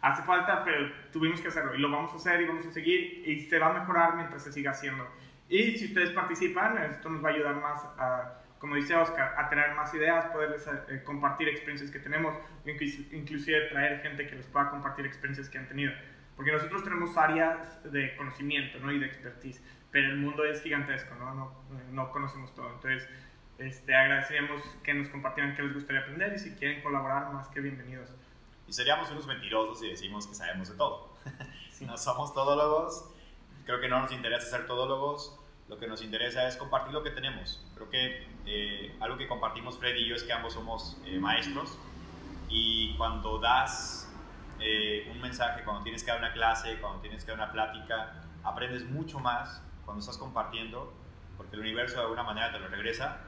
hace 0.01 0.23
falta, 0.23 0.65
pero 0.65 0.91
tuvimos 1.13 1.41
que 1.41 1.49
hacerlo 1.49 1.75
y 1.75 1.79
lo 1.79 1.91
vamos 1.91 2.13
a 2.13 2.17
hacer 2.17 2.41
y 2.41 2.47
vamos 2.47 2.67
a 2.67 2.71
seguir 2.71 3.23
y 3.27 3.41
se 3.41 3.59
va 3.59 3.69
a 3.69 3.81
mejorar 3.81 4.17
mientras 4.17 4.45
se 4.45 4.53
siga 4.53 4.71
haciendo. 4.71 5.09
Y 5.49 5.77
si 5.77 5.87
ustedes 5.87 6.11
participan, 6.11 6.79
esto 6.79 7.09
nos 7.11 7.25
va 7.25 7.31
a 7.31 7.33
ayudar 7.33 7.57
más 7.57 7.85
a 7.99 8.41
como 8.65 8.77
dice 8.77 8.95
Oscar, 8.95 9.35
a 9.37 9.51
tener 9.51 9.75
más 9.75 9.93
ideas, 9.93 10.25
poderles 10.33 10.67
eh, 10.89 11.03
compartir 11.05 11.51
experiencias 11.51 11.91
que 11.91 11.99
tenemos, 11.99 12.35
inclusive 12.65 13.69
traer 13.69 14.01
gente 14.01 14.27
que 14.27 14.37
les 14.37 14.47
pueda 14.47 14.71
compartir 14.71 15.05
experiencias 15.05 15.51
que 15.51 15.59
han 15.59 15.69
tenido. 15.69 15.93
Porque 16.37 16.53
nosotros 16.53 16.83
tenemos 16.83 17.17
áreas 17.17 17.81
de 17.93 18.17
conocimiento 18.17 18.79
¿no? 18.81 18.91
y 18.91 18.99
de 18.99 19.07
expertise, 19.07 19.63
pero 19.91 20.09
el 20.09 20.17
mundo 20.17 20.45
es 20.45 20.63
gigantesco, 20.63 21.15
no, 21.15 21.35
no, 21.35 21.53
no 21.93 22.11
conocemos 22.11 22.53
todo. 22.55 22.69
Entonces, 22.75 23.09
este, 23.59 23.95
agradeceríamos 23.95 24.61
que 24.83 24.95
nos 24.95 25.09
compartieran 25.09 25.55
qué 25.55 25.63
les 25.63 25.75
gustaría 25.75 26.03
aprender 26.03 26.33
y 26.35 26.39
si 26.39 26.55
quieren 26.57 26.83
colaborar, 26.83 27.33
más 27.33 27.49
que 27.49 27.61
bienvenidos. 27.61 28.11
Y 28.67 28.73
seríamos 28.73 29.11
unos 29.11 29.27
mentirosos 29.27 29.81
si 29.81 29.91
decimos 29.91 30.27
que 30.27 30.35
sabemos 30.35 30.69
de 30.71 30.77
todo. 30.77 31.15
no 31.81 31.97
somos 31.97 32.35
todólogos, 32.35 33.09
creo 33.65 33.81
que 33.81 33.89
no 33.89 34.01
nos 34.01 34.11
interesa 34.11 34.59
ser 34.59 34.67
todólogos, 34.67 35.39
lo 35.69 35.79
que 35.79 35.87
nos 35.87 36.03
interesa 36.03 36.47
es 36.49 36.57
compartir 36.57 36.93
lo 36.93 37.03
que 37.03 37.11
tenemos. 37.11 37.65
Creo 37.75 37.91
que 37.91 38.27
eh, 38.47 38.97
algo 39.01 39.17
que 39.17 39.29
compartimos 39.29 39.79
Freddy 39.79 40.01
y 40.01 40.09
yo 40.09 40.17
es 40.17 40.25
que 40.25 40.33
ambos 40.33 40.55
somos 40.55 41.01
eh, 41.07 41.19
maestros 41.19 41.79
y 42.49 42.95
cuando 42.97 43.39
das 43.39 44.04
eh, 44.67 45.07
un 45.13 45.21
mensaje, 45.21 45.63
cuando 45.63 45.83
tienes 45.83 46.03
que 46.03 46.11
dar 46.11 46.21
una 46.21 46.33
clase, 46.33 46.79
cuando 46.81 47.01
tienes 47.01 47.23
que 47.23 47.33
dar 47.33 47.39
una 47.39 47.53
plática, 47.53 48.15
aprendes 48.43 48.89
mucho 48.89 49.21
más 49.21 49.63
cuando 49.85 50.01
estás 50.01 50.17
compartiendo, 50.17 50.95
porque 51.37 51.57
el 51.57 51.61
universo 51.61 51.97
de 51.97 52.03
alguna 52.05 52.23
manera 52.23 52.51
te 52.51 52.59
lo 52.59 52.69
regresa 52.69 53.19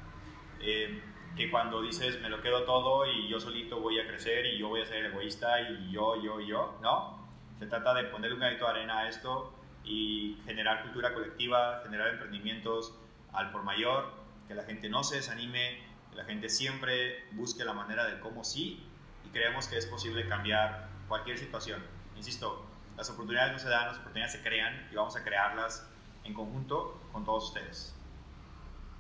eh, 0.61 1.03
que 1.37 1.51
cuando 1.51 1.83
dices 1.83 2.19
me 2.23 2.31
lo 2.31 2.41
quedo 2.41 2.65
todo 2.65 3.05
y 3.05 3.29
yo 3.29 3.39
solito 3.39 3.81
voy 3.81 4.01
a 4.01 4.07
crecer 4.07 4.47
y 4.47 4.59
yo 4.59 4.69
voy 4.69 4.81
a 4.81 4.87
ser 4.87 5.05
egoísta 5.05 5.61
y 5.61 5.91
yo, 5.93 6.23
yo, 6.23 6.41
yo, 6.41 6.79
¿no? 6.81 7.29
Se 7.59 7.67
trata 7.67 7.93
de 7.93 8.05
ponerle 8.05 8.35
un 8.35 8.41
granito 8.41 8.65
de 8.65 8.71
arena 8.71 9.01
a 9.01 9.09
esto 9.11 9.53
y 9.85 10.39
generar 10.47 10.85
cultura 10.85 11.13
colectiva, 11.13 11.81
generar 11.85 12.09
emprendimientos 12.09 12.99
al 13.35 13.53
por 13.53 13.63
mayor, 13.63 14.11
que 14.49 14.55
la 14.55 14.63
gente 14.63 14.89
no 14.89 15.05
se 15.05 15.17
desanime, 15.17 15.83
que 16.11 16.17
la 16.17 16.25
gente 16.25 16.49
siempre 16.49 17.27
busque 17.33 17.63
la 17.63 17.75
manera 17.75 18.07
de 18.07 18.19
cómo 18.21 18.43
sí 18.43 18.83
y 19.27 19.29
creemos 19.29 19.69
que 19.69 19.77
es 19.77 19.85
posible 19.85 20.27
cambiar 20.27 20.96
cualquier 21.09 21.39
situación. 21.39 21.83
Insisto, 22.17 22.65
las 22.97 23.11
oportunidades 23.11 23.53
no 23.53 23.59
se 23.59 23.69
dan, 23.69 23.87
las 23.89 23.99
oportunidades 23.99 24.33
se 24.33 24.43
crean 24.43 24.89
y 24.91 24.95
vamos 24.95 25.17
a 25.17 25.23
crearlas 25.23 25.87
en 26.25 26.35
conjunto 26.35 27.01
con 27.13 27.25
todos 27.25 27.49
ustedes. 27.49 27.95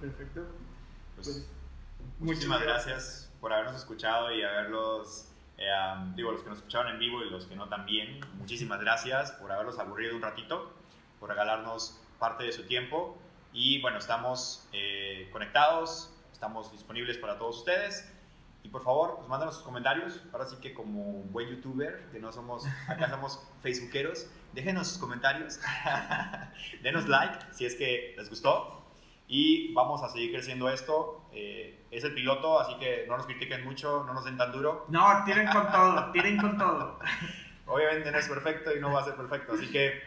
Perfecto. 0.00 0.46
Pues, 1.14 1.28
pues, 1.28 1.48
muchísimas 2.18 2.60
gracias 2.62 3.32
por 3.40 3.52
habernos 3.52 3.76
escuchado 3.76 4.32
y 4.32 4.42
haberlos, 4.42 5.32
eh, 5.56 5.70
digo, 6.14 6.32
los 6.32 6.42
que 6.42 6.50
nos 6.50 6.58
escucharon 6.58 6.92
en 6.92 6.98
vivo 6.98 7.22
y 7.22 7.30
los 7.30 7.46
que 7.46 7.56
no 7.56 7.68
también, 7.68 8.20
muchísimas 8.34 8.80
gracias 8.80 9.32
por 9.32 9.50
haberlos 9.50 9.78
aburrido 9.78 10.14
un 10.14 10.22
ratito, 10.22 10.72
por 11.18 11.30
regalarnos 11.30 12.00
parte 12.18 12.44
de 12.44 12.52
su 12.52 12.64
tiempo 12.64 13.18
y 13.52 13.80
bueno, 13.80 13.98
estamos 13.98 14.68
eh, 14.72 15.28
conectados, 15.32 16.12
estamos 16.32 16.70
disponibles 16.72 17.16
para 17.16 17.38
todos 17.38 17.58
ustedes. 17.58 18.12
Y 18.66 18.68
por 18.68 18.82
favor, 18.82 19.14
pues 19.18 19.28
mándanos 19.28 19.54
sus 19.54 19.62
comentarios. 19.62 20.20
Ahora 20.32 20.44
sí 20.44 20.56
que 20.60 20.74
como 20.74 21.22
buen 21.30 21.48
youtuber, 21.48 22.08
que 22.10 22.18
no 22.18 22.32
somos, 22.32 22.66
acá 22.88 23.08
somos 23.08 23.40
facebookeros, 23.62 24.28
déjenos 24.54 24.88
sus 24.88 24.98
comentarios. 24.98 25.60
Denos 26.82 27.06
like 27.06 27.38
si 27.52 27.64
es 27.64 27.76
que 27.76 28.14
les 28.16 28.28
gustó 28.28 28.84
y 29.28 29.72
vamos 29.72 30.02
a 30.02 30.08
seguir 30.08 30.32
creciendo 30.32 30.68
esto. 30.68 31.28
Eh, 31.30 31.86
es 31.92 32.02
el 32.02 32.12
piloto, 32.12 32.58
así 32.58 32.74
que 32.80 33.04
no 33.06 33.16
nos 33.16 33.26
critiquen 33.26 33.64
mucho, 33.64 34.02
no 34.04 34.12
nos 34.12 34.24
den 34.24 34.36
tan 34.36 34.50
duro. 34.50 34.84
No, 34.88 35.22
tiren 35.24 35.46
con 35.46 35.70
todo, 35.70 36.10
tiren 36.10 36.36
con 36.36 36.58
todo. 36.58 36.98
Obviamente 37.66 38.10
no 38.10 38.18
es 38.18 38.28
perfecto 38.28 38.76
y 38.76 38.80
no 38.80 38.90
va 38.90 39.02
a 39.02 39.04
ser 39.04 39.14
perfecto, 39.14 39.52
así 39.52 39.70
que 39.70 40.02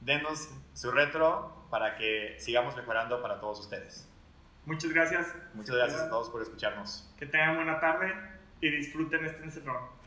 denos 0.00 0.48
su 0.72 0.90
retro 0.90 1.66
para 1.68 1.96
que 1.96 2.36
sigamos 2.38 2.74
mejorando 2.74 3.20
para 3.20 3.38
todos 3.38 3.60
ustedes. 3.60 4.07
Muchas 4.68 4.92
gracias. 4.92 5.34
Muchas 5.54 5.74
gracias 5.76 6.02
a 6.02 6.10
todos 6.10 6.28
por 6.28 6.42
escucharnos. 6.42 7.10
Que 7.18 7.24
tengan 7.24 7.56
buena 7.56 7.80
tarde 7.80 8.12
y 8.60 8.68
disfruten 8.70 9.24
este 9.24 9.42
encerrón. 9.42 9.97